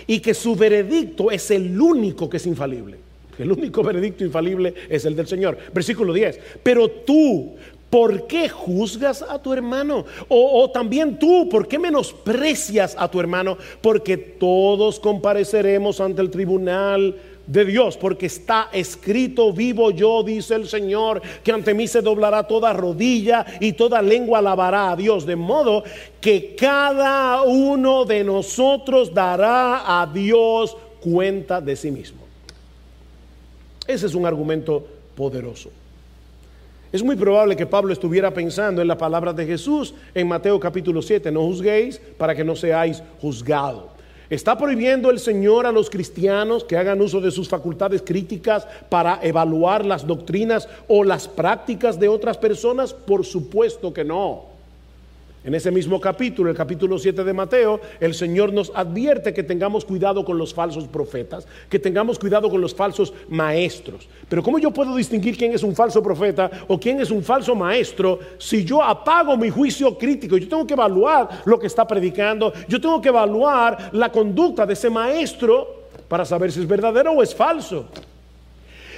y 0.07 0.21
que 0.21 0.35
su 0.35 0.55
veredicto 0.55 1.31
es 1.31 1.51
el 1.51 1.81
único 1.81 2.31
que 2.31 2.37
es 2.37 2.47
infalible. 2.47 2.99
El 3.39 3.53
único 3.53 3.83
veredicto 3.83 4.25
infalible 4.25 4.75
es 4.89 5.05
el 5.05 5.17
del 5.17 5.27
Señor. 5.27 5.59
Versículo 5.75 6.13
10. 6.13 6.41
Pero 6.63 6.89
tú, 6.89 7.57
¿Por 7.91 8.27
qué 8.27 8.49
juzgas 8.49 9.23
a 9.23 9.41
tu 9.41 9.53
hermano? 9.53 10.05
O, 10.29 10.63
o, 10.63 10.71
también 10.71 11.19
tú, 11.19 11.49
¿por 11.49 11.69
qué 11.69 11.79
menosprecias 11.79 12.97
a 12.99 13.09
tu 13.09 13.21
hermano? 13.21 13.57
Porque 13.81 14.17
todos 14.17 14.99
compareceremos 14.99 16.01
ante 16.01 16.21
el 16.21 16.31
tribunal 16.31 17.15
de 17.47 17.65
Dios, 17.65 17.97
porque 17.97 18.27
está 18.27 18.69
escrito, 18.73 19.53
vivo 19.53 19.91
yo, 19.91 20.23
dice 20.23 20.57
el 20.57 20.67
Señor, 20.67 21.23
que 21.45 21.53
ante 21.53 21.75
mí 21.75 21.87
se 21.87 22.03
doblará 22.03 22.43
toda 22.47 22.73
rodilla 22.73 23.47
y 23.61 23.73
toda 23.73 24.03
lengua 24.03 24.41
alabará 24.41 24.91
a 24.91 24.97
Dios, 24.97 25.25
de 25.25 25.37
modo 25.37 25.85
que 26.21 26.57
cada 26.57 27.43
uno 27.43 28.05
de 28.05 28.25
nosotros 28.25 29.15
dará 29.15 30.01
a 30.01 30.07
Dios 30.07 30.77
cuenta 31.01 31.61
de 31.61 31.77
sí 31.77 31.91
mismo. 31.91 32.23
Ese 33.87 34.07
es 34.07 34.15
un 34.15 34.27
argumento 34.27 34.85
poderoso. 35.15 35.71
Es 36.93 37.03
muy 37.03 37.17
probable 37.17 37.57
que 37.57 37.67
Pablo 37.67 37.93
estuviera 37.93 38.33
pensando 38.33 38.81
en 38.81 38.89
las 38.89 38.97
palabras 38.97 39.35
de 39.35 39.45
Jesús 39.45 39.95
en 40.15 40.29
Mateo 40.29 40.61
capítulo 40.61 41.03
7, 41.03 41.33
no 41.33 41.43
juzguéis 41.43 42.01
para 42.17 42.35
que 42.35 42.45
no 42.45 42.55
seáis 42.55 43.03
juzgados. 43.21 43.97
¿Está 44.31 44.59
prohibiendo 44.59 45.11
el 45.11 45.21
Señor 45.21 45.67
a 45.67 45.73
los 45.73 45.89
cristianos 45.89 46.65
que 46.65 46.77
hagan 46.77 47.01
uso 47.01 47.21
de 47.21 47.31
sus 47.31 47.49
facultades 47.49 48.03
críticas 48.03 48.67
para 48.89 49.21
evaluar 49.23 49.85
las 49.85 50.05
doctrinas 50.05 50.69
o 50.89 51.05
las 51.05 51.29
prácticas 51.29 51.99
de 51.99 52.09
otras 52.09 52.37
personas? 52.37 52.93
Por 52.93 53.25
supuesto 53.25 53.93
que 53.93 54.05
no. 54.05 54.56
En 55.47 55.55
ese 55.55 55.71
mismo 55.71 56.01
capítulo, 56.01 56.51
el 56.51 56.57
capítulo 56.57 56.99
7 56.99 57.23
de 57.23 57.33
Mateo, 57.33 57.81
el 58.01 58.15
Señor 58.15 58.53
nos 58.53 58.73
advierte 58.75 59.33
que 59.33 59.45
tengamos 59.45 59.85
cuidado 59.85 60.25
con 60.25 60.37
los 60.39 60.53
falsos 60.53 60.89
profetas, 60.89 61.47
que 61.71 61.79
tengamos 61.79 62.19
cuidado 62.19 62.51
con 62.51 62.61
los 62.61 62.75
falsos 62.75 63.15
maestros. 63.29 64.09
Pero 64.29 64.43
¿cómo 64.43 64.59
yo 64.59 64.73
puedo 64.73 64.97
distinguir 64.97 65.37
quién 65.37 65.53
es 65.53 65.63
un 65.63 65.77
falso 65.77 66.03
profeta 66.03 66.51
o 66.67 66.81
quién 66.81 67.01
es 67.01 67.13
un 67.13 67.23
falso 67.23 67.55
maestro 67.55 68.19
si 68.39 68.65
yo 68.65 68.83
apago 68.83 69.37
mi 69.37 69.49
juicio 69.49 69.97
crítico? 69.97 70.37
Yo 70.37 70.49
tengo 70.49 70.67
que 70.67 70.75
evaluar 70.75 71.43
lo 71.45 71.61
que 71.61 71.69
está 71.69 71.87
predicando, 71.87 72.53
yo 72.67 72.81
tengo 72.81 73.01
que 73.01 73.11
evaluar 73.11 73.91
la 73.93 74.11
conducta 74.11 74.67
de 74.67 74.73
ese 74.73 74.91
maestro 74.91 75.87
para 76.09 76.25
saber 76.25 76.51
si 76.51 76.59
es 76.59 76.67
verdadero 76.67 77.13
o 77.13 77.23
es 77.23 77.33
falso. 77.33 77.87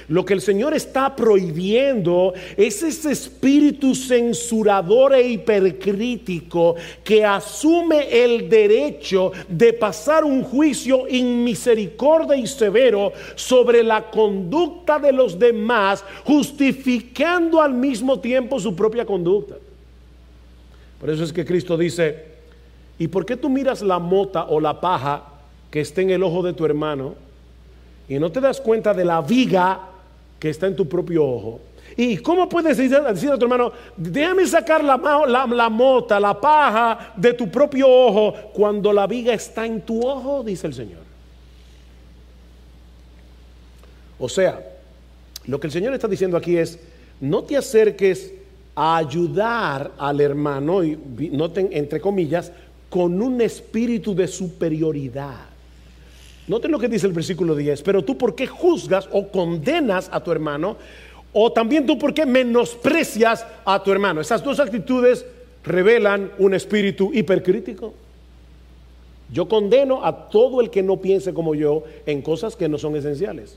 Lo 0.09 0.25
que 0.25 0.33
el 0.33 0.41
Señor 0.41 0.73
está 0.73 1.15
prohibiendo 1.15 2.33
es 2.57 2.81
ese 2.81 3.11
espíritu 3.11 3.93
censurador 3.93 5.13
e 5.13 5.29
hipercrítico 5.29 6.75
que 7.03 7.23
asume 7.23 8.07
el 8.23 8.49
derecho 8.49 9.31
de 9.47 9.71
pasar 9.71 10.25
un 10.25 10.43
juicio 10.43 11.07
inmisericordia 11.07 12.35
y 12.35 12.47
severo 12.47 13.13
sobre 13.35 13.83
la 13.83 14.09
conducta 14.09 14.97
de 14.97 15.11
los 15.11 15.37
demás, 15.37 16.03
justificando 16.23 17.61
al 17.61 17.75
mismo 17.75 18.19
tiempo 18.19 18.59
su 18.59 18.75
propia 18.75 19.05
conducta. 19.05 19.57
Por 20.99 21.11
eso 21.11 21.23
es 21.23 21.31
que 21.31 21.45
Cristo 21.45 21.77
dice, 21.77 22.25
¿y 22.97 23.07
por 23.09 23.27
qué 23.27 23.37
tú 23.37 23.47
miras 23.47 23.83
la 23.83 23.99
mota 23.99 24.45
o 24.45 24.59
la 24.59 24.81
paja 24.81 25.23
que 25.69 25.81
está 25.81 26.01
en 26.01 26.09
el 26.09 26.23
ojo 26.23 26.41
de 26.41 26.53
tu 26.53 26.65
hermano 26.65 27.13
y 28.07 28.17
no 28.17 28.31
te 28.31 28.41
das 28.41 28.59
cuenta 28.59 28.91
de 28.95 29.05
la 29.05 29.21
viga 29.21 29.88
que 30.39 30.49
está 30.49 30.67
en 30.67 30.75
tu 30.75 30.87
propio 30.87 31.25
ojo. 31.25 31.59
¿Y 31.97 32.17
cómo 32.17 32.47
puedes 32.47 32.77
decir, 32.77 32.95
a 32.95 33.37
tu 33.37 33.45
hermano, 33.45 33.73
déjame 33.97 34.45
sacar 34.47 34.83
la, 34.83 34.97
la, 35.27 35.69
mota, 35.69 36.19
la 36.19 36.39
paja 36.39 37.13
de 37.17 37.33
tu 37.33 37.49
propio 37.49 37.89
ojo 37.89 38.33
cuando 38.53 38.93
la 38.93 39.05
viga 39.05 39.33
está 39.33 39.65
en 39.65 39.81
tu 39.81 40.01
ojo? 40.07 40.43
Dice 40.43 40.67
el 40.67 40.73
Señor. 40.73 41.01
O 44.17 44.29
sea, 44.29 44.63
lo 45.45 45.59
que 45.59 45.67
el 45.67 45.73
Señor 45.73 45.93
está 45.93 46.07
diciendo 46.07 46.37
aquí 46.37 46.57
es, 46.57 46.79
no 47.19 47.43
te 47.43 47.57
acerques 47.57 48.33
a 48.75 48.95
ayudar 48.95 49.91
al 49.97 50.21
hermano, 50.21 50.83
y 50.83 50.97
noten 51.33 51.69
entre 51.71 51.99
comillas, 51.99 52.51
con 52.89 53.21
un 53.21 53.41
espíritu 53.41 54.15
de 54.15 54.27
superioridad. 54.27 55.48
Noten 56.49 56.71
lo 56.71 56.79
que 56.79 56.89
dice 56.89 57.05
el 57.05 57.13
versículo 57.13 57.55
10, 57.55 57.83
pero 57.83 58.03
tú 58.03 58.17
por 58.17 58.33
qué 58.33 58.47
juzgas 58.47 59.07
o 59.11 59.27
condenas 59.27 60.09
a 60.11 60.19
tu 60.19 60.31
hermano, 60.31 60.77
o 61.31 61.51
también 61.51 61.85
tú 61.85 61.99
por 61.99 62.11
qué 62.11 62.25
menosprecias 62.25 63.45
a 63.63 63.83
tu 63.83 63.91
hermano. 63.91 64.19
Esas 64.19 64.43
dos 64.43 64.59
actitudes 64.59 65.23
revelan 65.63 66.31
un 66.39 66.55
espíritu 66.55 67.11
hipercrítico. 67.13 67.93
Yo 69.31 69.47
condeno 69.47 70.03
a 70.03 70.27
todo 70.29 70.59
el 70.61 70.71
que 70.71 70.81
no 70.81 70.97
piense 70.97 71.35
como 71.35 71.53
yo 71.53 71.83
en 72.07 72.23
cosas 72.23 72.55
que 72.55 72.67
no 72.67 72.79
son 72.79 72.95
esenciales. 72.95 73.55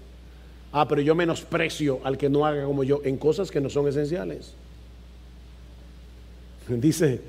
Ah, 0.71 0.87
pero 0.87 1.01
yo 1.01 1.15
menosprecio 1.15 2.01
al 2.05 2.19
que 2.19 2.29
no 2.29 2.45
haga 2.45 2.67
como 2.67 2.85
yo 2.85 3.01
en 3.05 3.17
cosas 3.17 3.51
que 3.51 3.63
no 3.63 3.71
son 3.71 3.89
esenciales. 3.89 4.55
Dice, 6.69 7.21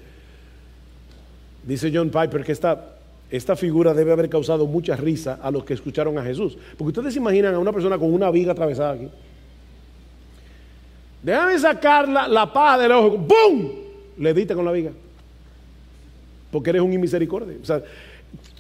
dice 1.64 1.91
John 1.93 2.09
Piper 2.09 2.43
que 2.43 2.51
esta, 2.51 2.97
esta 3.34 3.55
figura 3.55 3.95
debe 3.95 4.11
haber 4.11 4.29
causado 4.29 4.67
mucha 4.67 4.95
risa 4.95 5.39
a 5.41 5.49
los 5.49 5.63
que 5.63 5.73
escucharon 5.73 6.19
a 6.19 6.23
Jesús. 6.23 6.55
Porque 6.77 6.89
ustedes 6.89 7.13
se 7.13 7.19
imaginan 7.19 7.55
a 7.55 7.57
una 7.57 7.73
persona 7.73 7.97
con 7.97 8.13
una 8.13 8.29
viga 8.29 8.51
atravesada 8.51 8.91
aquí. 8.91 9.09
Déjame 11.23 11.57
sacar 11.57 12.07
la, 12.07 12.53
paja 12.53 12.77
del 12.77 12.91
ojo. 12.91 13.17
¡Bum! 13.17 13.71
Le 14.19 14.36
diste 14.36 14.53
con 14.53 14.63
la 14.63 14.71
viga. 14.71 14.91
Porque 16.51 16.69
eres 16.69 16.84
un 16.84 16.93
inmisericordia. 16.93 17.57
O 17.59 17.65
sea, 17.65 17.81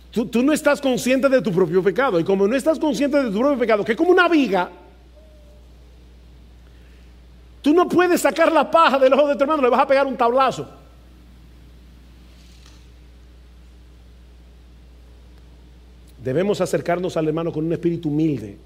tú, 0.09 0.25
tú, 0.25 0.41
no 0.41 0.51
estás 0.51 0.81
consciente 0.81 1.29
de 1.29 1.39
tu 1.43 1.51
propio 1.51 1.83
pecado. 1.83 2.19
Y 2.19 2.23
como 2.23 2.47
no 2.47 2.55
estás 2.55 2.79
consciente 2.79 3.21
de 3.21 3.29
tu 3.29 3.37
propio 3.37 3.59
pecado, 3.59 3.85
que 3.85 3.91
es 3.91 3.97
como 3.97 4.09
una 4.09 4.27
viga, 4.27 4.71
tú 7.61 7.75
no 7.75 7.87
puedes 7.87 8.21
sacar 8.21 8.51
la 8.51 8.71
paja 8.71 8.97
del 8.97 9.13
ojo 9.13 9.27
de 9.27 9.35
tu 9.35 9.43
hermano, 9.43 9.61
le 9.61 9.69
vas 9.69 9.81
a 9.81 9.87
pegar 9.87 10.07
un 10.07 10.17
tablazo. 10.17 10.67
Debemos 16.23 16.61
acercarnos 16.61 17.17
al 17.17 17.27
hermano 17.27 17.51
con 17.51 17.65
un 17.65 17.73
espíritu 17.73 18.09
humilde 18.09 18.57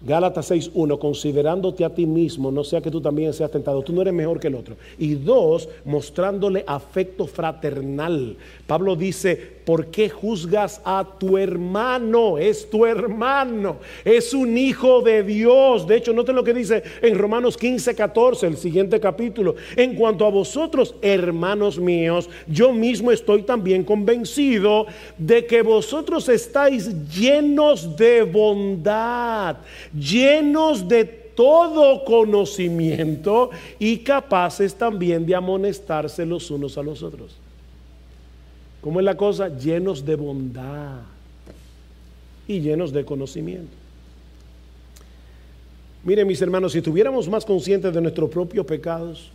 Gálatas 0.00 0.52
6.1, 0.52 0.96
considerándote 0.98 1.84
a 1.84 1.92
ti 1.92 2.06
mismo, 2.06 2.52
no 2.52 2.62
sea 2.62 2.80
que 2.80 2.90
tú 2.90 3.00
también 3.00 3.32
seas 3.32 3.50
tentado, 3.50 3.82
tú 3.82 3.92
no 3.92 4.02
eres 4.02 4.14
mejor 4.14 4.38
que 4.38 4.46
el 4.46 4.54
otro. 4.54 4.76
Y 4.96 5.14
dos, 5.14 5.68
mostrándole 5.84 6.62
afecto 6.66 7.26
fraternal. 7.26 8.36
Pablo 8.66 8.94
dice, 8.94 9.57
¿por 9.68 9.88
qué 9.88 10.08
juzgas 10.08 10.80
a 10.82 11.06
tu 11.18 11.36
hermano? 11.36 12.38
Es 12.38 12.70
tu 12.70 12.86
hermano, 12.86 13.76
es 14.02 14.32
un 14.32 14.56
hijo 14.56 15.02
de 15.02 15.22
Dios. 15.22 15.86
De 15.86 15.96
hecho, 15.96 16.14
noten 16.14 16.36
lo 16.36 16.42
que 16.42 16.54
dice 16.54 16.82
en 17.02 17.18
Romanos 17.18 17.58
15.14, 17.58 18.44
el 18.44 18.56
siguiente 18.56 18.98
capítulo. 18.98 19.56
En 19.76 19.94
cuanto 19.94 20.24
a 20.24 20.30
vosotros, 20.30 20.94
hermanos 21.02 21.78
míos, 21.78 22.30
yo 22.46 22.72
mismo 22.72 23.12
estoy 23.12 23.42
también 23.42 23.84
convencido 23.84 24.86
de 25.18 25.44
que 25.44 25.60
vosotros 25.60 26.30
estáis 26.30 26.88
llenos 27.10 27.94
de 27.94 28.22
bondad 28.22 29.58
llenos 29.92 30.88
de 30.88 31.04
todo 31.04 32.06
conocimiento 32.06 33.50
y 33.78 33.98
capaces 33.98 34.74
también 34.74 35.26
de 35.26 35.34
amonestarse 35.34 36.24
los 36.24 36.50
unos 36.50 36.78
a 36.78 36.82
los 36.82 37.02
otros. 37.02 37.36
¿Cómo 38.80 39.00
es 39.00 39.04
la 39.04 39.16
cosa? 39.16 39.48
Llenos 39.48 40.04
de 40.04 40.14
bondad 40.14 41.00
y 42.46 42.60
llenos 42.60 42.92
de 42.92 43.04
conocimiento. 43.04 43.76
Miren 46.04 46.26
mis 46.26 46.40
hermanos, 46.40 46.72
si 46.72 46.78
estuviéramos 46.78 47.28
más 47.28 47.44
conscientes 47.44 47.92
de 47.92 48.00
nuestros 48.00 48.30
propios 48.30 48.64
pecados, 48.64 49.30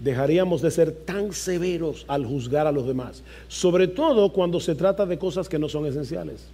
dejaríamos 0.00 0.62
de 0.62 0.70
ser 0.70 0.90
tan 0.90 1.32
severos 1.32 2.04
al 2.08 2.24
juzgar 2.24 2.66
a 2.66 2.72
los 2.72 2.86
demás, 2.86 3.22
sobre 3.48 3.86
todo 3.88 4.32
cuando 4.32 4.58
se 4.58 4.74
trata 4.74 5.06
de 5.06 5.18
cosas 5.18 5.48
que 5.48 5.58
no 5.58 5.68
son 5.68 5.86
esenciales. 5.86 6.46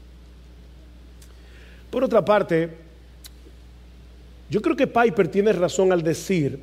Por 1.91 2.05
otra 2.05 2.25
parte, 2.25 2.71
yo 4.51 4.61
creo 4.61 4.77
que 4.77 4.87
Piper 4.87 5.29
tiene 5.29 5.53
razón 5.53 5.93
al 5.93 6.03
decir 6.03 6.61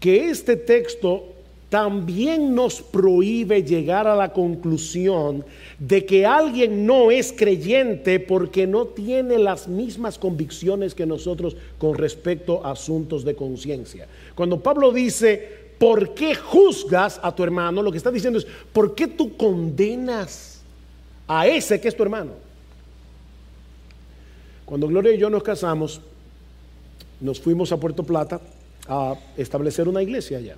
que 0.00 0.28
este 0.28 0.56
texto 0.56 1.35
también 1.68 2.54
nos 2.54 2.80
prohíbe 2.80 3.62
llegar 3.62 4.06
a 4.06 4.14
la 4.14 4.32
conclusión 4.32 5.44
de 5.78 6.06
que 6.06 6.24
alguien 6.24 6.86
no 6.86 7.10
es 7.10 7.32
creyente 7.32 8.20
porque 8.20 8.66
no 8.66 8.86
tiene 8.86 9.38
las 9.38 9.66
mismas 9.66 10.16
convicciones 10.16 10.94
que 10.94 11.06
nosotros 11.06 11.56
con 11.78 11.96
respecto 11.96 12.64
a 12.64 12.70
asuntos 12.70 13.24
de 13.24 13.34
conciencia. 13.34 14.06
Cuando 14.36 14.60
Pablo 14.60 14.92
dice, 14.92 15.66
¿por 15.78 16.14
qué 16.14 16.36
juzgas 16.36 17.18
a 17.22 17.34
tu 17.34 17.42
hermano? 17.42 17.82
Lo 17.82 17.90
que 17.90 17.98
está 17.98 18.12
diciendo 18.12 18.38
es, 18.38 18.46
¿por 18.72 18.94
qué 18.94 19.08
tú 19.08 19.36
condenas 19.36 20.62
a 21.26 21.48
ese 21.48 21.80
que 21.80 21.88
es 21.88 21.96
tu 21.96 22.04
hermano? 22.04 22.32
Cuando 24.64 24.86
Gloria 24.86 25.12
y 25.12 25.18
yo 25.18 25.30
nos 25.30 25.42
casamos, 25.42 26.00
nos 27.20 27.40
fuimos 27.40 27.72
a 27.72 27.76
Puerto 27.76 28.04
Plata 28.04 28.40
a 28.88 29.16
establecer 29.36 29.88
una 29.88 30.02
iglesia 30.02 30.38
allá. 30.38 30.56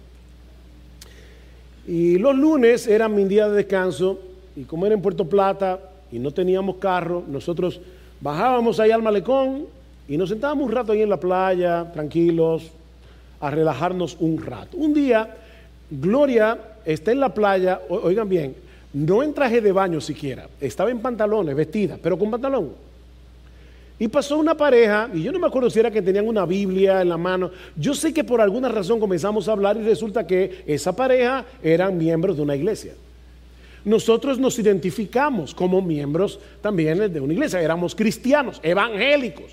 Y 1.89 2.18
los 2.18 2.36
lunes 2.36 2.86
eran 2.86 3.14
mi 3.14 3.24
día 3.24 3.49
de 3.49 3.57
descanso 3.57 4.18
y 4.55 4.64
como 4.64 4.84
era 4.84 4.95
en 4.95 5.01
Puerto 5.01 5.24
Plata 5.24 5.80
y 6.12 6.18
no 6.18 6.30
teníamos 6.30 6.76
carro, 6.76 7.24
nosotros 7.26 7.80
bajábamos 8.20 8.78
ahí 8.78 8.91
al 8.91 9.03
malecón 9.03 9.64
y 10.07 10.18
nos 10.18 10.28
sentábamos 10.28 10.66
un 10.66 10.72
rato 10.72 10.93
ahí 10.93 11.01
en 11.01 11.09
la 11.09 11.18
playa, 11.18 11.91
tranquilos, 11.91 12.70
a 13.41 13.51
relajarnos 13.51 14.18
un 14.20 14.36
rato. 14.36 14.76
Un 14.76 14.93
día, 14.93 15.34
Gloria 15.91 16.59
está 16.84 17.11
en 17.11 17.20
la 17.20 17.32
playa, 17.32 17.80
oigan 17.89 18.28
bien, 18.28 18.55
no 18.93 19.22
en 19.22 19.32
traje 19.32 19.62
de 19.62 19.72
baño 19.72 19.99
siquiera, 20.03 20.47
estaba 20.61 20.91
en 20.91 21.01
pantalones, 21.01 21.57
vestida, 21.57 21.99
pero 22.03 22.18
con 22.18 22.30
pantalón. 22.30 22.88
Y 24.01 24.07
pasó 24.07 24.38
una 24.38 24.57
pareja, 24.57 25.11
y 25.12 25.22
yo 25.22 25.32
no 25.32 25.40
me 25.40 25.49
acuerdo 25.49 25.68
si 25.70 25.80
era 25.80 25.90
que 25.90 26.01
tenían 26.01 26.28
una 26.28 26.46
Biblia 26.46 27.03
en 27.03 27.09
la 27.09 27.16
mano. 27.16 27.51
Yo 27.76 27.94
sé 27.94 28.14
que 28.14 28.22
por 28.22 28.40
alguna 28.40 28.68
razón 28.68 29.01
comenzamos 29.01 29.49
a 29.49 29.53
hablar 29.53 29.76
y 29.76 29.82
resulta 29.82 30.24
que 30.24 30.62
esa 30.66 30.94
pareja 30.94 31.44
eran 31.62 31.99
miembros 31.99 32.36
de 32.36 32.42
una 32.42 32.55
iglesia. 32.55 32.94
Nosotros 33.84 34.38
nos 34.38 34.57
identificamos 34.59 35.53
como 35.53 35.82
miembros 35.82 36.38
también 36.61 37.12
de 37.12 37.20
una 37.20 37.32
iglesia, 37.32 37.61
éramos 37.61 37.94
cristianos, 37.94 38.61
evangélicos. 38.62 39.53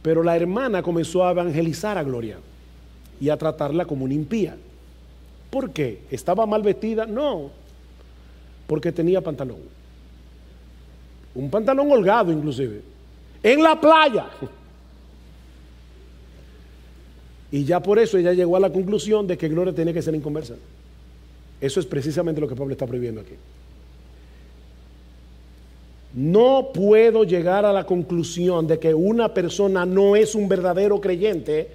Pero 0.00 0.22
la 0.22 0.34
hermana 0.34 0.82
comenzó 0.82 1.26
a 1.26 1.32
evangelizar 1.32 1.98
a 1.98 2.02
Gloria 2.02 2.38
y 3.20 3.28
a 3.28 3.36
tratarla 3.36 3.84
como 3.84 4.06
una 4.06 4.14
impía. 4.14 4.56
¿Por 5.50 5.72
qué? 5.72 6.04
¿Estaba 6.10 6.46
mal 6.46 6.62
vestida? 6.62 7.04
No, 7.04 7.50
porque 8.66 8.92
tenía 8.92 9.20
pantalón 9.20 9.79
un 11.34 11.50
pantalón 11.50 11.90
holgado 11.90 12.32
inclusive, 12.32 12.82
en 13.42 13.62
la 13.62 13.80
playa. 13.80 14.26
Y 17.52 17.64
ya 17.64 17.80
por 17.80 17.98
eso 17.98 18.16
ella 18.16 18.32
llegó 18.32 18.56
a 18.56 18.60
la 18.60 18.72
conclusión 18.72 19.26
de 19.26 19.36
que 19.36 19.48
Gloria 19.48 19.74
tiene 19.74 19.92
que 19.92 20.02
ser 20.02 20.14
inconversa. 20.14 20.54
Eso 21.60 21.80
es 21.80 21.86
precisamente 21.86 22.40
lo 22.40 22.48
que 22.48 22.54
Pablo 22.54 22.72
está 22.72 22.86
prohibiendo 22.86 23.20
aquí. 23.20 23.34
No 26.14 26.70
puedo 26.72 27.24
llegar 27.24 27.64
a 27.64 27.72
la 27.72 27.84
conclusión 27.84 28.66
de 28.66 28.78
que 28.78 28.94
una 28.94 29.32
persona 29.32 29.86
no 29.86 30.16
es 30.16 30.34
un 30.34 30.48
verdadero 30.48 31.00
creyente 31.00 31.68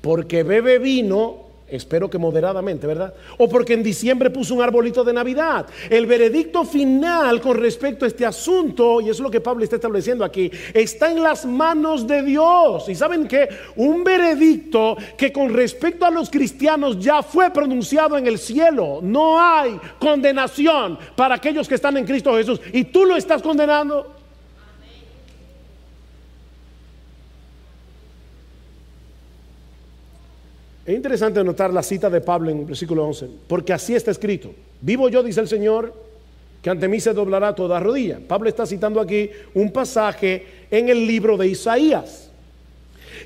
porque 0.00 0.42
bebe 0.42 0.78
vino 0.78 1.51
Espero 1.72 2.10
que 2.10 2.18
moderadamente, 2.18 2.86
¿verdad? 2.86 3.14
O 3.38 3.48
porque 3.48 3.72
en 3.72 3.82
diciembre 3.82 4.28
puso 4.28 4.54
un 4.54 4.60
arbolito 4.60 5.02
de 5.02 5.14
Navidad. 5.14 5.66
El 5.88 6.04
veredicto 6.04 6.64
final 6.64 7.40
con 7.40 7.56
respecto 7.56 8.04
a 8.04 8.08
este 8.08 8.26
asunto, 8.26 9.00
y 9.00 9.04
eso 9.04 9.12
es 9.12 9.20
lo 9.20 9.30
que 9.30 9.40
Pablo 9.40 9.64
está 9.64 9.76
estableciendo 9.76 10.22
aquí, 10.22 10.50
está 10.74 11.10
en 11.10 11.22
las 11.22 11.46
manos 11.46 12.06
de 12.06 12.22
Dios. 12.22 12.88
Y 12.90 12.94
saben 12.94 13.26
que 13.26 13.48
un 13.76 14.04
veredicto 14.04 14.98
que 15.16 15.32
con 15.32 15.50
respecto 15.50 16.04
a 16.04 16.10
los 16.10 16.28
cristianos 16.28 16.98
ya 16.98 17.22
fue 17.22 17.50
pronunciado 17.50 18.18
en 18.18 18.26
el 18.26 18.38
cielo. 18.38 19.00
No 19.02 19.40
hay 19.40 19.80
condenación 19.98 20.98
para 21.16 21.36
aquellos 21.36 21.66
que 21.66 21.76
están 21.76 21.96
en 21.96 22.04
Cristo 22.04 22.34
Jesús. 22.34 22.60
Y 22.72 22.84
tú 22.84 23.06
lo 23.06 23.16
estás 23.16 23.40
condenando. 23.40 24.21
Es 30.84 30.96
interesante 30.96 31.42
notar 31.44 31.72
la 31.72 31.82
cita 31.82 32.10
de 32.10 32.20
Pablo 32.20 32.50
en 32.50 32.60
el 32.60 32.64
versículo 32.64 33.06
11, 33.06 33.28
porque 33.46 33.72
así 33.72 33.94
está 33.94 34.10
escrito. 34.10 34.52
Vivo 34.80 35.08
yo, 35.08 35.22
dice 35.22 35.40
el 35.40 35.46
Señor, 35.46 35.94
que 36.60 36.70
ante 36.70 36.88
mí 36.88 36.98
se 36.98 37.12
doblará 37.12 37.54
toda 37.54 37.78
rodilla. 37.78 38.18
Pablo 38.26 38.48
está 38.48 38.66
citando 38.66 39.00
aquí 39.00 39.30
un 39.54 39.70
pasaje 39.70 40.44
en 40.70 40.88
el 40.88 41.06
libro 41.06 41.36
de 41.36 41.48
Isaías. 41.48 42.30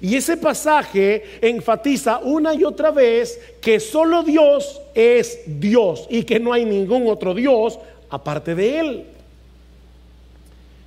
Y 0.02 0.16
ese 0.16 0.36
pasaje 0.36 1.22
enfatiza 1.40 2.18
una 2.18 2.54
y 2.54 2.64
otra 2.64 2.90
vez 2.90 3.40
que 3.62 3.80
solo 3.80 4.22
Dios 4.22 4.82
es 4.94 5.40
Dios 5.46 6.06
y 6.10 6.24
que 6.24 6.38
no 6.38 6.52
hay 6.52 6.66
ningún 6.66 7.08
otro 7.08 7.34
Dios 7.34 7.78
aparte 8.10 8.54
de 8.54 8.80
Él. 8.80 9.06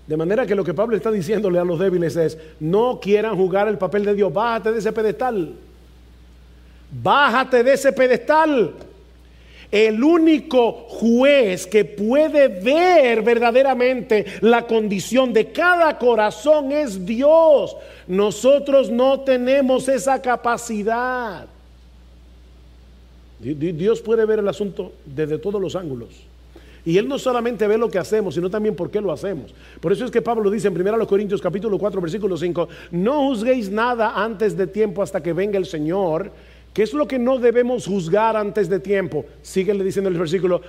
De 0.06 0.18
manera 0.18 0.46
que 0.46 0.56
lo 0.56 0.64
que 0.64 0.74
Pablo 0.74 0.96
está 0.96 1.12
diciéndole 1.12 1.58
a 1.58 1.64
los 1.64 1.80
débiles 1.80 2.16
es, 2.16 2.38
no 2.60 3.00
quieran 3.00 3.36
jugar 3.36 3.68
el 3.68 3.78
papel 3.78 4.06
de 4.06 4.14
Dios, 4.14 4.32
bájate 4.32 4.72
de 4.72 4.80
ese 4.80 4.92
pedestal. 4.92 5.56
Bájate 6.92 7.64
de 7.64 7.74
ese 7.74 7.94
pedestal. 7.94 8.74
El 9.72 10.04
único 10.04 10.72
juez 10.72 11.68
que 11.68 11.86
puede 11.86 12.48
ver 12.48 13.22
verdaderamente 13.22 14.26
la 14.42 14.66
condición 14.66 15.32
de 15.32 15.52
cada 15.52 16.00
corazón 16.00 16.72
es 16.72 17.06
Dios. 17.06 17.78
Nosotros 18.08 18.90
no 18.90 19.20
tenemos 19.20 19.88
esa 19.88 20.20
capacidad. 20.22 21.46
Dios 23.40 24.02
puede 24.02 24.26
ver 24.26 24.40
el 24.40 24.48
asunto 24.48 24.92
desde 25.06 25.38
todos 25.38 25.62
los 25.62 25.76
ángulos. 25.76 26.10
Y 26.86 26.98
Él 26.98 27.08
no 27.08 27.20
solamente 27.20 27.68
ve 27.68 27.78
lo 27.78 27.90
que 27.90 28.00
hacemos, 28.00 28.34
sino 28.34 28.50
también 28.50 28.76
por 28.76 28.90
qué 28.90 29.00
lo 29.00 29.12
hacemos. 29.12 29.54
Por 29.80 29.92
eso 29.92 30.06
es 30.06 30.12
que 30.12 30.22
Pablo 30.22 30.50
dice 30.50 30.70
en 30.70 30.82
1 30.82 31.08
Corintios 31.08 31.42
capítulo 31.42 31.78
4, 31.78 32.02
versículo 32.02 32.38
5, 32.38 32.70
no 32.92 33.28
juzguéis 33.28 33.70
nada 33.70 34.14
antes 34.16 34.58
de 34.58 34.66
tiempo 34.66 35.04
hasta 35.04 35.22
que 35.22 35.34
venga 35.34 35.58
el 35.58 35.66
Señor 35.66 36.32
¿Qué 36.74 36.84
es 36.84 36.94
lo 36.94 37.08
que 37.08 37.20
no 37.20 37.40
debemos 37.40 37.88
juzgar 37.88 38.38
antes 38.38 38.70
de 38.70 38.80
tiempo? 38.80 39.26
Síguele 39.42 39.84
diciendo 39.84 40.10
el 40.10 40.18
versículo, 40.18 40.62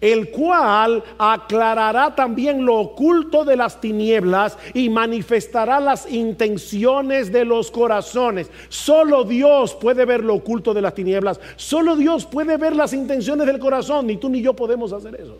el 0.00 0.30
cual 0.30 1.02
aclarará 1.18 2.14
también 2.14 2.64
lo 2.64 2.78
oculto 2.78 3.44
de 3.44 3.56
las 3.56 3.80
tinieblas 3.80 4.58
y 4.74 4.90
manifestará 4.90 5.80
las 5.80 6.10
intenciones 6.10 7.32
de 7.32 7.44
los 7.44 7.70
corazones. 7.70 8.50
Solo 8.68 9.24
Dios 9.24 9.74
puede 9.74 10.04
ver 10.04 10.22
lo 10.22 10.34
oculto 10.34 10.74
de 10.74 10.82
las 10.82 10.94
tinieblas. 10.94 11.40
Solo 11.56 11.96
Dios 11.96 12.26
puede 12.26 12.56
ver 12.58 12.76
las 12.76 12.92
intenciones 12.92 13.46
del 13.46 13.58
corazón. 13.58 14.06
Ni 14.06 14.18
tú 14.18 14.28
ni 14.28 14.42
yo 14.42 14.54
podemos 14.54 14.92
hacer 14.92 15.14
eso. 15.14 15.38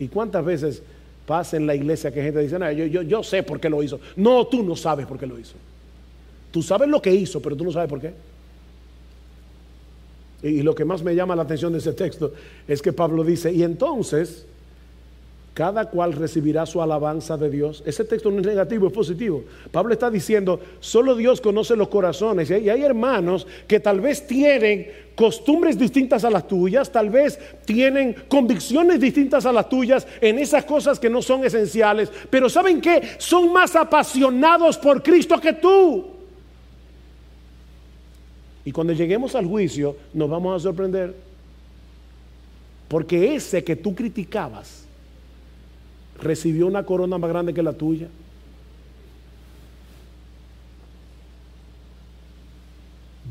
¿Y 0.00 0.08
cuántas 0.08 0.44
veces 0.44 0.82
pasa 1.24 1.56
en 1.56 1.66
la 1.66 1.76
iglesia 1.76 2.10
que 2.10 2.22
gente 2.22 2.40
dice, 2.40 2.58
no, 2.58 2.70
yo, 2.72 2.84
yo, 2.86 3.02
yo 3.02 3.22
sé 3.22 3.42
por 3.44 3.60
qué 3.60 3.70
lo 3.70 3.80
hizo? 3.82 4.00
No, 4.16 4.44
tú 4.46 4.62
no 4.62 4.74
sabes 4.74 5.06
por 5.06 5.18
qué 5.18 5.26
lo 5.26 5.38
hizo. 5.38 5.54
Tú 6.58 6.62
sabes 6.64 6.88
lo 6.88 7.00
que 7.00 7.14
hizo, 7.14 7.40
pero 7.40 7.54
tú 7.54 7.62
no 7.62 7.70
sabes 7.70 7.88
por 7.88 8.00
qué. 8.00 8.12
Y 10.42 10.62
lo 10.62 10.74
que 10.74 10.84
más 10.84 11.04
me 11.04 11.14
llama 11.14 11.36
la 11.36 11.42
atención 11.42 11.72
de 11.72 11.78
ese 11.78 11.92
texto 11.92 12.32
es 12.66 12.82
que 12.82 12.92
Pablo 12.92 13.22
dice, 13.22 13.52
y 13.52 13.62
entonces 13.62 14.44
cada 15.54 15.84
cual 15.86 16.14
recibirá 16.14 16.66
su 16.66 16.82
alabanza 16.82 17.36
de 17.36 17.48
Dios. 17.48 17.84
Ese 17.86 18.04
texto 18.04 18.28
no 18.28 18.40
es 18.40 18.46
negativo, 18.46 18.88
es 18.88 18.92
positivo. 18.92 19.44
Pablo 19.70 19.92
está 19.92 20.10
diciendo, 20.10 20.58
solo 20.80 21.14
Dios 21.14 21.40
conoce 21.40 21.76
los 21.76 21.86
corazones. 21.86 22.50
Y 22.50 22.68
hay 22.68 22.82
hermanos 22.82 23.46
que 23.68 23.78
tal 23.78 24.00
vez 24.00 24.26
tienen 24.26 24.88
costumbres 25.14 25.78
distintas 25.78 26.24
a 26.24 26.30
las 26.30 26.48
tuyas, 26.48 26.90
tal 26.90 27.10
vez 27.10 27.38
tienen 27.64 28.16
convicciones 28.28 28.98
distintas 28.98 29.46
a 29.46 29.52
las 29.52 29.68
tuyas 29.68 30.08
en 30.20 30.40
esas 30.40 30.64
cosas 30.64 30.98
que 30.98 31.08
no 31.08 31.22
son 31.22 31.44
esenciales, 31.44 32.10
pero 32.30 32.48
¿saben 32.48 32.80
qué? 32.80 33.02
Son 33.18 33.52
más 33.52 33.76
apasionados 33.76 34.76
por 34.76 35.04
Cristo 35.04 35.40
que 35.40 35.52
tú. 35.52 36.17
Y 38.64 38.72
cuando 38.72 38.92
lleguemos 38.92 39.34
al 39.34 39.46
juicio 39.46 39.96
nos 40.12 40.28
vamos 40.28 40.56
a 40.56 40.62
sorprender. 40.62 41.14
Porque 42.88 43.34
ese 43.34 43.62
que 43.64 43.76
tú 43.76 43.94
criticabas 43.94 44.84
recibió 46.20 46.66
una 46.66 46.84
corona 46.84 47.18
más 47.18 47.30
grande 47.30 47.54
que 47.54 47.62
la 47.62 47.72
tuya. 47.72 48.08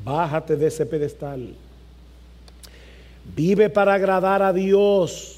Bájate 0.03 0.55
de 0.55 0.67
ese 0.67 0.85
pedestal. 0.85 1.53
Vive 3.35 3.69
para 3.69 3.93
agradar 3.93 4.41
a 4.41 4.53
Dios 4.53 5.36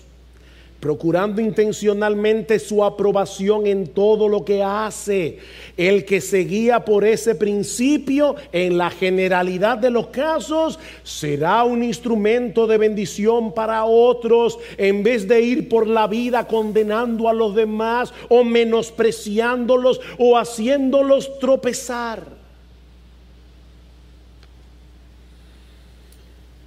procurando 0.79 1.41
intencionalmente 1.41 2.57
su 2.57 2.83
aprobación 2.83 3.67
en 3.67 3.87
todo 3.87 4.29
lo 4.29 4.45
que 4.45 4.63
hace. 4.63 5.39
El 5.75 6.05
que 6.05 6.21
seguía 6.21 6.85
por 6.85 7.03
ese 7.03 7.35
principio, 7.35 8.35
en 8.51 8.77
la 8.77 8.89
generalidad 8.89 9.77
de 9.77 9.89
los 9.89 10.07
casos, 10.07 10.79
será 11.03 11.63
un 11.63 11.83
instrumento 11.83 12.65
de 12.65 12.77
bendición 12.77 13.53
para 13.53 13.83
otros, 13.83 14.57
en 14.77 15.03
vez 15.03 15.27
de 15.27 15.41
ir 15.41 15.67
por 15.67 15.87
la 15.87 16.07
vida 16.07 16.47
condenando 16.47 17.27
a 17.27 17.33
los 17.33 17.55
demás 17.55 18.13
o 18.29 18.43
menospreciándolos 18.43 19.99
o 20.17 20.37
haciéndolos 20.37 21.39
tropezar. 21.39 22.39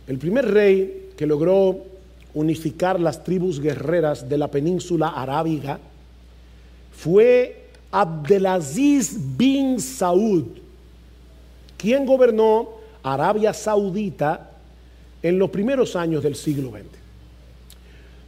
El 0.07 0.19
primer 0.19 0.51
rey 0.51 1.11
que 1.17 1.27
logró 1.27 1.92
unificar 2.35 2.99
las 2.99 3.23
tribus 3.25 3.61
guerreras 3.61 4.29
de 4.29 4.39
la 4.39 4.49
península 4.49 5.09
arábiga 5.09 5.79
fue 6.93 7.65
Abdelaziz 7.91 9.17
bin 9.37 9.81
Saud, 9.81 10.45
quien 11.77 12.07
gobernó 12.07 12.71
Arabia 13.03 13.53
Saudita 13.53 14.51
en 15.23 15.39
los 15.39 15.51
primeros 15.51 15.95
años 15.95 16.23
del 16.23 16.35
siglo 16.35 16.71
XX. 16.71 16.85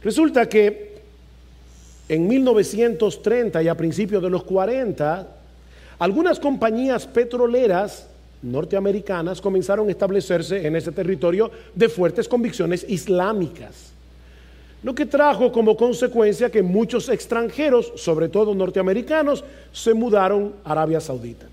Resulta 0.03 0.47
que 0.47 0.95
en 2.07 2.27
1930 2.27 3.63
y 3.63 3.67
a 3.67 3.75
principios 3.75 4.21
de 4.21 4.29
los 4.29 4.43
40, 4.43 5.27
algunas 5.97 6.39
compañías 6.39 7.07
petroleras 7.07 8.07
norteamericanas 8.43 9.41
comenzaron 9.41 9.87
a 9.87 9.91
establecerse 9.91 10.67
en 10.67 10.75
ese 10.75 10.91
territorio 10.91 11.49
de 11.73 11.89
fuertes 11.89 12.27
convicciones 12.27 12.85
islámicas 12.87 13.94
lo 14.85 14.93
que 14.93 15.07
trajo 15.07 15.51
como 15.51 15.75
consecuencia 15.75 16.51
que 16.51 16.61
muchos 16.61 17.09
extranjeros, 17.09 17.91
sobre 17.95 18.29
todo 18.29 18.53
norteamericanos, 18.53 19.43
se 19.73 19.95
mudaron 19.95 20.53
a 20.63 20.73
Arabia 20.73 21.01
Saudita. 21.01 21.47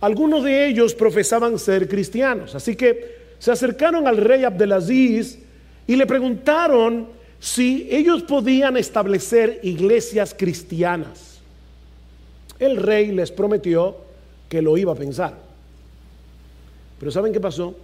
Algunos 0.00 0.42
de 0.42 0.66
ellos 0.66 0.94
profesaban 0.94 1.58
ser 1.58 1.86
cristianos, 1.86 2.54
así 2.54 2.76
que 2.76 3.34
se 3.38 3.52
acercaron 3.52 4.08
al 4.08 4.16
rey 4.16 4.42
Abdelaziz 4.42 5.38
y 5.86 5.96
le 5.96 6.06
preguntaron 6.06 7.08
si 7.38 7.88
ellos 7.90 8.22
podían 8.22 8.78
establecer 8.78 9.60
iglesias 9.62 10.34
cristianas. 10.34 11.40
El 12.58 12.78
rey 12.78 13.12
les 13.12 13.30
prometió 13.32 13.98
que 14.48 14.62
lo 14.62 14.78
iba 14.78 14.92
a 14.92 14.96
pensar. 14.96 15.34
Pero 16.98 17.12
¿saben 17.12 17.34
qué 17.34 17.40
pasó? 17.40 17.76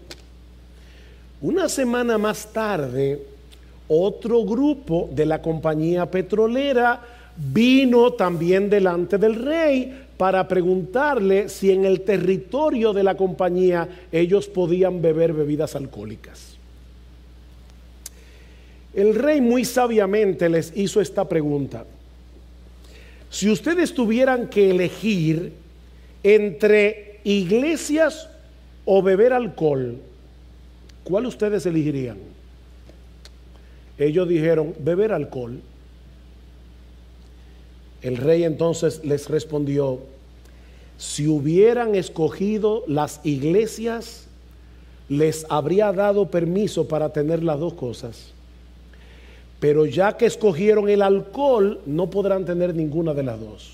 Una 1.43 1.68
semana 1.68 2.16
más 2.16 2.51
tarde, 2.51 3.30
otro 3.93 4.45
grupo 4.45 5.11
de 5.12 5.26
la 5.26 5.43
compañía 5.43 6.09
petrolera 6.09 7.01
vino 7.36 8.12
también 8.12 8.70
delante 8.70 9.18
del 9.18 9.34
rey 9.34 10.07
para 10.16 10.47
preguntarle 10.47 11.49
si 11.49 11.72
en 11.72 11.84
el 11.84 12.03
territorio 12.03 12.93
de 12.93 13.03
la 13.03 13.16
compañía 13.16 13.88
ellos 14.12 14.47
podían 14.47 15.03
beber 15.03 15.32
bebidas 15.32 15.74
alcohólicas. 15.74 16.57
El 18.95 19.16
rey 19.16 19.41
muy 19.41 19.64
sabiamente 19.64 20.49
les 20.49 20.72
hizo 20.76 21.01
esta 21.01 21.28
pregunta. 21.28 21.84
Si 23.28 23.51
ustedes 23.51 23.93
tuvieran 23.93 24.49
que 24.49 24.70
elegir 24.70 25.53
entre 26.22 27.18
iglesias 27.24 28.28
o 28.84 29.03
beber 29.03 29.32
alcohol, 29.32 29.99
¿cuál 31.03 31.26
ustedes 31.26 31.66
elegirían? 31.66 32.18
Ellos 34.01 34.27
dijeron, 34.27 34.75
beber 34.81 35.13
alcohol. 35.13 35.61
El 38.01 38.17
rey 38.17 38.45
entonces 38.45 39.05
les 39.05 39.29
respondió, 39.29 40.01
si 40.97 41.29
hubieran 41.29 41.95
escogido 41.95 42.83
las 42.87 43.21
iglesias, 43.25 44.27
les 45.11 45.45
habría 45.51 45.93
dado 45.93 46.31
permiso 46.31 46.89
para 46.89 47.13
tener 47.13 47.43
las 47.43 47.61
dos 47.61 47.75
cosas. 47.75 48.33
Pero 49.61 49.85
ya 49.85 50.17
que 50.17 50.25
escogieron 50.25 50.89
el 50.89 51.03
alcohol, 51.03 51.83
no 51.85 52.09
podrán 52.09 52.47
tener 52.47 52.75
ninguna 52.75 53.13
de 53.13 53.23
las 53.23 53.39
dos. 53.39 53.73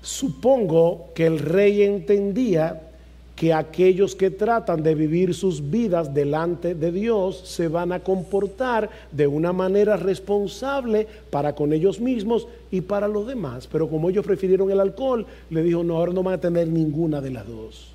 Supongo 0.00 1.08
que 1.12 1.26
el 1.26 1.40
rey 1.40 1.82
entendía 1.82 2.93
que 3.36 3.52
aquellos 3.52 4.14
que 4.14 4.30
tratan 4.30 4.82
de 4.82 4.94
vivir 4.94 5.34
sus 5.34 5.70
vidas 5.70 6.14
delante 6.14 6.74
de 6.74 6.92
Dios 6.92 7.40
se 7.44 7.66
van 7.66 7.92
a 7.92 8.00
comportar 8.00 8.88
de 9.10 9.26
una 9.26 9.52
manera 9.52 9.96
responsable 9.96 11.08
para 11.30 11.54
con 11.54 11.72
ellos 11.72 12.00
mismos 12.00 12.46
y 12.70 12.80
para 12.80 13.08
los 13.08 13.26
demás. 13.26 13.66
Pero 13.66 13.88
como 13.88 14.08
ellos 14.08 14.24
prefirieron 14.24 14.70
el 14.70 14.78
alcohol, 14.78 15.26
le 15.50 15.62
dijo, 15.62 15.82
no, 15.82 15.96
ahora 15.96 16.12
no 16.12 16.22
van 16.22 16.34
a 16.34 16.40
tener 16.40 16.68
ninguna 16.68 17.20
de 17.20 17.30
las 17.30 17.46
dos. 17.46 17.88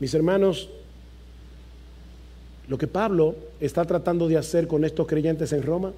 Mis 0.00 0.12
hermanos, 0.14 0.68
lo 2.66 2.76
que 2.76 2.88
Pablo 2.88 3.36
está 3.60 3.84
tratando 3.84 4.26
de 4.26 4.36
hacer 4.36 4.66
con 4.66 4.84
estos 4.84 5.06
creyentes 5.06 5.52
en 5.52 5.62
Roma 5.62 5.92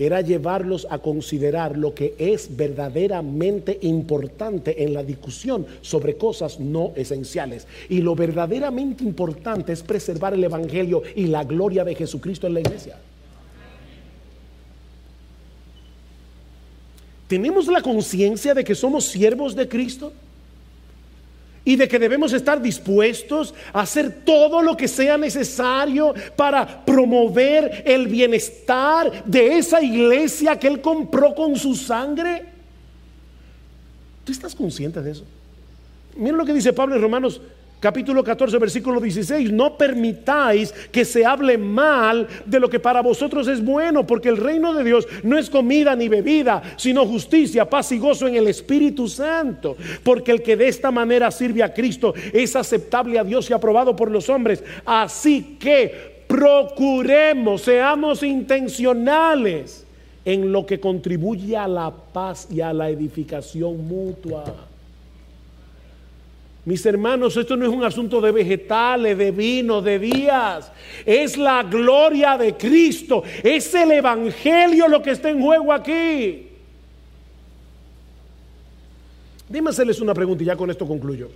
era 0.00 0.22
llevarlos 0.22 0.86
a 0.88 0.98
considerar 0.98 1.76
lo 1.76 1.94
que 1.94 2.14
es 2.18 2.56
verdaderamente 2.56 3.78
importante 3.82 4.82
en 4.82 4.94
la 4.94 5.02
discusión 5.02 5.66
sobre 5.82 6.16
cosas 6.16 6.58
no 6.58 6.92
esenciales. 6.96 7.66
Y 7.90 8.00
lo 8.00 8.14
verdaderamente 8.14 9.04
importante 9.04 9.72
es 9.72 9.82
preservar 9.82 10.32
el 10.32 10.42
Evangelio 10.42 11.02
y 11.14 11.26
la 11.26 11.44
gloria 11.44 11.84
de 11.84 11.94
Jesucristo 11.94 12.46
en 12.46 12.54
la 12.54 12.60
iglesia. 12.60 12.98
¿Tenemos 17.28 17.66
la 17.66 17.82
conciencia 17.82 18.54
de 18.54 18.64
que 18.64 18.74
somos 18.74 19.04
siervos 19.04 19.54
de 19.54 19.68
Cristo? 19.68 20.12
Y 21.64 21.76
de 21.76 21.88
que 21.88 21.98
debemos 21.98 22.32
estar 22.32 22.60
dispuestos 22.60 23.54
a 23.72 23.80
hacer 23.80 24.22
todo 24.24 24.62
lo 24.62 24.76
que 24.76 24.88
sea 24.88 25.18
necesario 25.18 26.14
para 26.36 26.84
promover 26.84 27.82
el 27.86 28.08
bienestar 28.08 29.24
de 29.24 29.58
esa 29.58 29.82
iglesia 29.82 30.58
que 30.58 30.68
Él 30.68 30.80
compró 30.80 31.34
con 31.34 31.56
su 31.56 31.74
sangre. 31.74 32.44
¿Tú 34.24 34.32
estás 34.32 34.54
consciente 34.54 35.02
de 35.02 35.10
eso? 35.12 35.24
Miren 36.16 36.36
lo 36.36 36.44
que 36.44 36.54
dice 36.54 36.72
Pablo 36.72 36.96
en 36.96 37.02
Romanos 37.02 37.40
capítulo 37.80 38.22
14, 38.22 38.58
versículo 38.58 39.00
16, 39.00 39.50
no 39.52 39.76
permitáis 39.76 40.72
que 40.92 41.04
se 41.04 41.24
hable 41.24 41.58
mal 41.58 42.28
de 42.44 42.60
lo 42.60 42.68
que 42.68 42.78
para 42.78 43.00
vosotros 43.00 43.48
es 43.48 43.64
bueno, 43.64 44.06
porque 44.06 44.28
el 44.28 44.36
reino 44.36 44.74
de 44.74 44.84
Dios 44.84 45.08
no 45.22 45.38
es 45.38 45.50
comida 45.50 45.96
ni 45.96 46.08
bebida, 46.08 46.62
sino 46.76 47.06
justicia, 47.06 47.68
paz 47.68 47.90
y 47.92 47.98
gozo 47.98 48.28
en 48.28 48.36
el 48.36 48.46
Espíritu 48.46 49.08
Santo, 49.08 49.76
porque 50.04 50.32
el 50.32 50.42
que 50.42 50.56
de 50.56 50.68
esta 50.68 50.90
manera 50.90 51.30
sirve 51.30 51.62
a 51.62 51.72
Cristo 51.72 52.14
es 52.32 52.54
aceptable 52.54 53.18
a 53.18 53.24
Dios 53.24 53.48
y 53.50 53.54
aprobado 53.54 53.96
por 53.96 54.10
los 54.10 54.28
hombres. 54.28 54.62
Así 54.84 55.56
que 55.58 56.24
procuremos, 56.26 57.62
seamos 57.62 58.22
intencionales 58.22 59.86
en 60.24 60.52
lo 60.52 60.66
que 60.66 60.78
contribuye 60.78 61.56
a 61.56 61.66
la 61.66 61.90
paz 61.90 62.46
y 62.50 62.60
a 62.60 62.72
la 62.72 62.90
edificación 62.90 63.88
mutua. 63.88 64.69
Mis 66.70 66.86
hermanos, 66.86 67.36
esto 67.36 67.56
no 67.56 67.66
es 67.66 67.72
un 67.72 67.82
asunto 67.82 68.20
de 68.20 68.30
vegetales, 68.30 69.18
de 69.18 69.32
vino, 69.32 69.82
de 69.82 69.98
días. 69.98 70.70
Es 71.04 71.36
la 71.36 71.64
gloria 71.64 72.38
de 72.38 72.56
Cristo. 72.56 73.24
Es 73.42 73.74
el 73.74 73.90
Evangelio 73.90 74.86
lo 74.86 75.02
que 75.02 75.10
está 75.10 75.30
en 75.30 75.42
juego 75.42 75.72
aquí. 75.72 76.46
Dime 79.48 79.70
hacerles 79.70 80.00
una 80.00 80.14
pregunta 80.14 80.44
y 80.44 80.46
ya 80.46 80.54
con 80.54 80.70
esto 80.70 80.86
concluyo. 80.86 81.28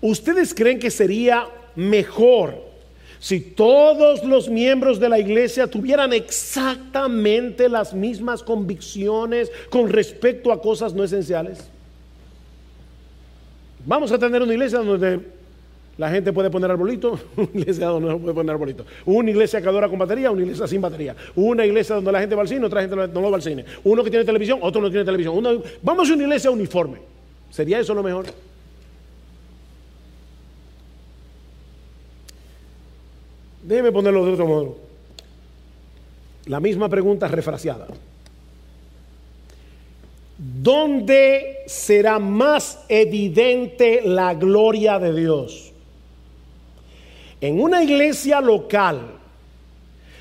¿Ustedes 0.00 0.54
creen 0.54 0.78
que 0.78 0.90
sería 0.90 1.46
mejor 1.74 2.54
si 3.18 3.42
todos 3.42 4.24
los 4.24 4.48
miembros 4.48 4.98
de 4.98 5.10
la 5.10 5.18
iglesia 5.18 5.66
tuvieran 5.66 6.14
exactamente 6.14 7.68
las 7.68 7.92
mismas 7.92 8.42
convicciones 8.42 9.52
con 9.68 9.90
respecto 9.90 10.50
a 10.50 10.62
cosas 10.62 10.94
no 10.94 11.04
esenciales? 11.04 11.75
Vamos 13.86 14.10
a 14.10 14.18
tener 14.18 14.42
una 14.42 14.52
iglesia 14.52 14.80
donde 14.80 15.20
la 15.96 16.10
gente 16.10 16.32
puede 16.32 16.50
poner 16.50 16.70
arbolito, 16.70 17.18
una 17.36 17.48
iglesia 17.54 17.86
donde 17.86 18.08
no 18.08 18.18
puede 18.18 18.34
poner 18.34 18.50
arbolito. 18.50 18.84
Una 19.04 19.30
iglesia 19.30 19.62
que 19.62 19.68
adora 19.68 19.88
con 19.88 19.98
batería, 19.98 20.30
una 20.32 20.42
iglesia 20.42 20.66
sin 20.66 20.80
batería. 20.80 21.14
Una 21.36 21.64
iglesia 21.64 21.94
donde 21.94 22.10
la 22.10 22.18
gente 22.18 22.34
va 22.34 22.42
al 22.42 22.48
cine, 22.48 22.66
otra 22.66 22.80
gente 22.80 22.96
no 22.96 23.30
va 23.30 23.36
al 23.36 23.42
cine. 23.42 23.64
Uno 23.84 24.02
que 24.02 24.10
tiene 24.10 24.24
televisión, 24.24 24.58
otro 24.60 24.82
no 24.82 24.90
tiene 24.90 25.04
televisión. 25.04 25.62
vamos 25.82 26.10
a 26.10 26.14
una 26.14 26.22
iglesia 26.24 26.50
uniforme. 26.50 26.98
¿Sería 27.50 27.78
eso 27.78 27.94
lo 27.94 28.02
mejor? 28.02 28.26
Déjeme 33.62 33.92
ponerlo 33.92 34.26
de 34.26 34.32
otro 34.32 34.46
modo. 34.46 34.76
La 36.46 36.58
misma 36.58 36.88
pregunta 36.88 37.28
refraseada. 37.28 37.86
¿Dónde 40.38 41.64
será 41.66 42.18
más 42.18 42.80
evidente 42.88 44.02
la 44.04 44.34
gloria 44.34 44.98
de 44.98 45.14
Dios? 45.14 45.72
En 47.40 47.60
una 47.60 47.82
iglesia 47.82 48.40
local 48.40 49.12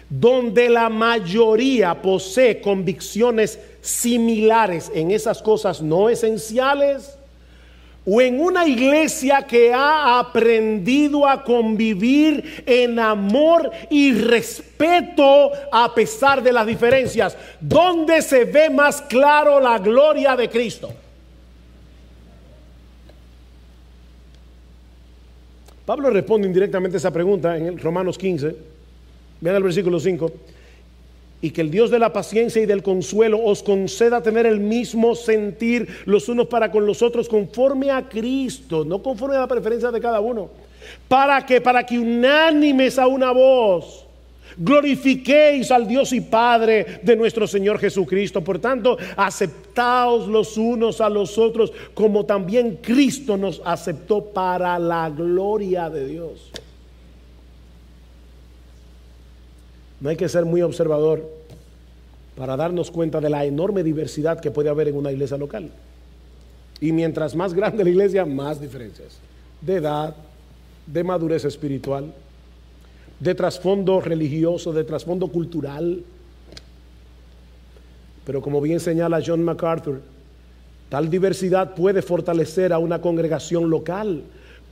donde 0.09 0.69
la 0.69 0.89
mayoría 0.89 2.01
posee 2.01 2.61
convicciones 2.61 3.59
similares 3.81 4.91
en 4.93 5.11
esas 5.11 5.41
cosas 5.41 5.81
no 5.81 6.09
esenciales, 6.09 7.17
o 8.05 8.21
en 8.21 8.39
una 8.39 8.67
iglesia 8.67 9.41
que 9.47 9.73
ha 9.73 10.19
aprendido 10.19 11.27
a 11.27 11.43
convivir 11.43 12.63
en 12.65 12.99
amor 12.99 13.71
y 13.89 14.13
respeto 14.13 15.51
a 15.71 15.93
pesar 15.93 16.43
de 16.43 16.53
las 16.53 16.67
diferencias, 16.67 17.35
¿dónde 17.59 18.21
se 18.21 18.45
ve 18.45 18.69
más 18.69 19.01
claro 19.01 19.59
la 19.59 19.79
gloria 19.79 20.35
de 20.35 20.49
Cristo? 20.49 20.93
Pablo 25.85 26.09
responde 26.09 26.47
indirectamente 26.47 26.97
esa 26.97 27.11
pregunta 27.11 27.57
en 27.57 27.77
Romanos 27.77 28.17
15. 28.17 28.55
Vean 29.41 29.55
el 29.55 29.63
versículo 29.63 29.99
5 29.99 30.31
y 31.41 31.51
que 31.51 31.61
el 31.61 31.71
Dios 31.71 31.91
de 31.91 31.99
la 31.99 32.13
paciencia 32.13 32.61
y 32.61 32.65
del 32.65 32.81
consuelo 32.81 33.43
os 33.43 33.61
conceda 33.61 34.21
tener 34.21 34.45
el 34.45 34.59
mismo 34.59 35.15
sentir 35.15 35.87
los 36.05 36.29
unos 36.29 36.47
para 36.47 36.71
con 36.71 36.85
los 36.85 37.01
otros 37.01 37.29
conforme 37.29 37.91
a 37.91 38.07
Cristo, 38.07 38.85
no 38.85 39.01
conforme 39.03 39.35
a 39.35 39.41
la 39.41 39.47
preferencia 39.47 39.91
de 39.91 40.01
cada 40.01 40.19
uno, 40.19 40.49
para 41.07 41.45
que 41.45 41.61
para 41.61 41.85
que 41.85 41.99
unánimes 41.99 42.97
a 42.97 43.07
una 43.07 43.31
voz 43.31 44.05
glorifiquéis 44.57 45.71
al 45.71 45.87
Dios 45.87 46.13
y 46.13 46.21
Padre 46.21 46.99
de 47.01 47.15
nuestro 47.15 47.47
Señor 47.47 47.79
Jesucristo. 47.79 48.43
Por 48.43 48.59
tanto, 48.59 48.97
aceptaos 49.15 50.27
los 50.27 50.57
unos 50.57 51.01
a 51.01 51.09
los 51.09 51.37
otros 51.37 51.73
como 51.93 52.25
también 52.25 52.79
Cristo 52.81 53.37
nos 53.37 53.61
aceptó 53.65 54.23
para 54.23 54.79
la 54.79 55.09
gloria 55.09 55.89
de 55.89 56.07
Dios. 56.07 56.51
No 60.05 60.11
hay 60.11 60.17
que 60.17 60.29
ser 60.29 60.45
muy 60.45 60.61
observador 60.61 61.27
para 62.37 62.55
darnos 62.55 62.91
cuenta 62.91 63.19
de 63.19 63.27
la 63.27 63.43
enorme 63.43 63.81
diversidad 63.81 64.39
que 64.39 64.51
puede 64.51 64.69
haber 64.69 64.87
en 64.87 64.97
una 64.97 65.11
iglesia 65.11 65.35
local. 65.35 65.71
Y 66.79 66.91
mientras 66.91 67.35
más 67.35 67.55
grande 67.55 67.83
la 67.83 67.89
iglesia, 67.89 68.23
más 68.23 68.61
diferencias. 68.61 69.17
De 69.61 69.77
edad, 69.77 70.15
de 70.85 71.03
madurez 71.03 71.43
espiritual, 71.45 72.13
de 73.19 73.33
trasfondo 73.33 73.99
religioso, 73.99 74.73
de 74.73 74.83
trasfondo 74.83 75.27
cultural. 75.29 76.03
Pero 78.27 78.43
como 78.43 78.61
bien 78.61 78.79
señala 78.79 79.23
John 79.25 79.43
MacArthur, 79.43 80.01
tal 80.87 81.09
diversidad 81.09 81.73
puede 81.73 82.03
fortalecer 82.03 82.73
a 82.73 82.77
una 82.77 83.01
congregación 83.01 83.71
local 83.71 84.21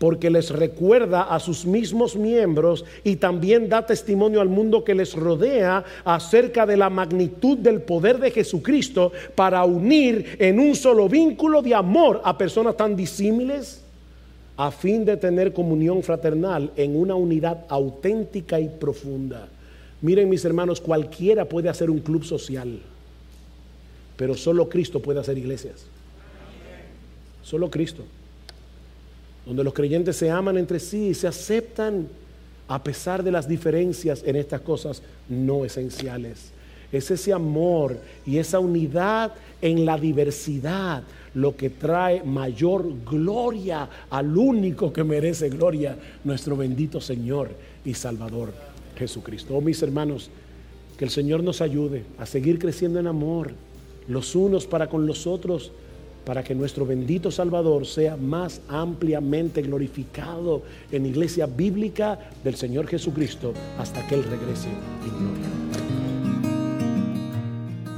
porque 0.03 0.29
les 0.29 0.49
recuerda 0.49 1.33
a 1.33 1.39
sus 1.39 1.65
mismos 1.65 2.17
miembros 2.17 2.83
y 3.05 3.15
también 3.15 3.69
da 3.69 3.85
testimonio 3.85 4.41
al 4.41 4.49
mundo 4.49 4.83
que 4.83 4.93
les 4.93 5.13
rodea 5.13 5.81
acerca 6.03 6.65
de 6.65 6.75
la 6.75 6.89
magnitud 6.89 7.57
del 7.57 7.81
poder 7.81 8.19
de 8.19 8.29
Jesucristo 8.29 9.13
para 9.33 9.63
unir 9.63 10.35
en 10.39 10.59
un 10.59 10.75
solo 10.75 11.07
vínculo 11.07 11.61
de 11.61 11.73
amor 11.73 12.19
a 12.25 12.37
personas 12.37 12.75
tan 12.75 12.97
disímiles 12.97 13.81
a 14.57 14.71
fin 14.71 15.05
de 15.05 15.15
tener 15.15 15.53
comunión 15.53 16.03
fraternal 16.03 16.71
en 16.75 16.97
una 16.97 17.15
unidad 17.15 17.63
auténtica 17.69 18.59
y 18.59 18.67
profunda. 18.67 19.47
Miren 20.01 20.27
mis 20.27 20.43
hermanos, 20.43 20.81
cualquiera 20.81 21.45
puede 21.45 21.69
hacer 21.69 21.89
un 21.89 21.99
club 21.99 22.25
social, 22.25 22.77
pero 24.17 24.35
solo 24.35 24.67
Cristo 24.67 24.99
puede 24.99 25.21
hacer 25.21 25.37
iglesias. 25.37 25.85
Solo 27.41 27.71
Cristo 27.71 28.03
donde 29.45 29.63
los 29.63 29.73
creyentes 29.73 30.15
se 30.15 30.29
aman 30.29 30.57
entre 30.57 30.79
sí 30.79 31.07
y 31.09 31.13
se 31.13 31.27
aceptan 31.27 32.07
a 32.67 32.83
pesar 32.83 33.23
de 33.23 33.31
las 33.31 33.47
diferencias 33.47 34.23
en 34.25 34.35
estas 34.35 34.61
cosas 34.61 35.01
no 35.29 35.65
esenciales. 35.65 36.51
Es 36.91 37.09
ese 37.11 37.33
amor 37.33 37.97
y 38.25 38.37
esa 38.37 38.59
unidad 38.59 39.33
en 39.61 39.85
la 39.85 39.97
diversidad 39.97 41.03
lo 41.33 41.55
que 41.55 41.71
trae 41.71 42.23
mayor 42.23 42.85
gloria 43.03 43.89
al 44.09 44.37
único 44.37 44.93
que 44.93 45.03
merece 45.03 45.49
gloria, 45.49 45.97
nuestro 46.23 46.55
bendito 46.55 47.01
Señor 47.01 47.49
y 47.83 47.95
Salvador 47.95 48.53
Jesucristo. 48.95 49.55
Oh 49.55 49.61
mis 49.61 49.81
hermanos, 49.81 50.29
que 50.97 51.05
el 51.05 51.11
Señor 51.11 51.43
nos 51.43 51.61
ayude 51.61 52.03
a 52.19 52.25
seguir 52.25 52.59
creciendo 52.59 52.99
en 52.99 53.07
amor 53.07 53.51
los 54.07 54.35
unos 54.35 54.67
para 54.67 54.87
con 54.87 55.07
los 55.07 55.25
otros 55.25 55.71
para 56.25 56.43
que 56.43 56.55
nuestro 56.55 56.85
bendito 56.85 57.31
Salvador 57.31 57.85
sea 57.85 58.17
más 58.17 58.61
ampliamente 58.67 59.61
glorificado 59.61 60.63
en 60.91 61.03
la 61.03 61.09
iglesia 61.09 61.45
bíblica 61.45 62.19
del 62.43 62.55
Señor 62.55 62.87
Jesucristo 62.87 63.53
hasta 63.77 64.05
que 64.07 64.15
Él 64.15 64.23
regrese 64.23 64.69
en 64.69 65.19
gloria. 65.19 65.47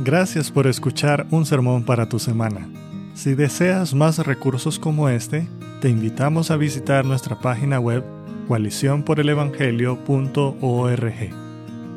Gracias 0.03 0.51
por 0.51 0.67
escuchar 0.67 1.25
un 1.31 1.45
sermón 1.45 1.83
para 1.83 2.07
tu 2.07 2.19
semana. 2.19 2.69
Si 3.15 3.33
deseas 3.33 3.95
más 3.95 4.19
recursos 4.19 4.77
como 4.77 5.09
este, 5.09 5.47
te 5.81 5.89
invitamos 5.89 6.51
a 6.51 6.57
visitar 6.57 7.05
nuestra 7.05 7.39
página 7.39 7.79
web 7.79 8.03
coaliciónporelevangelio.org. 8.47 11.29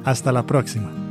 Hasta 0.05 0.33
la 0.33 0.47
próxima. 0.47 1.07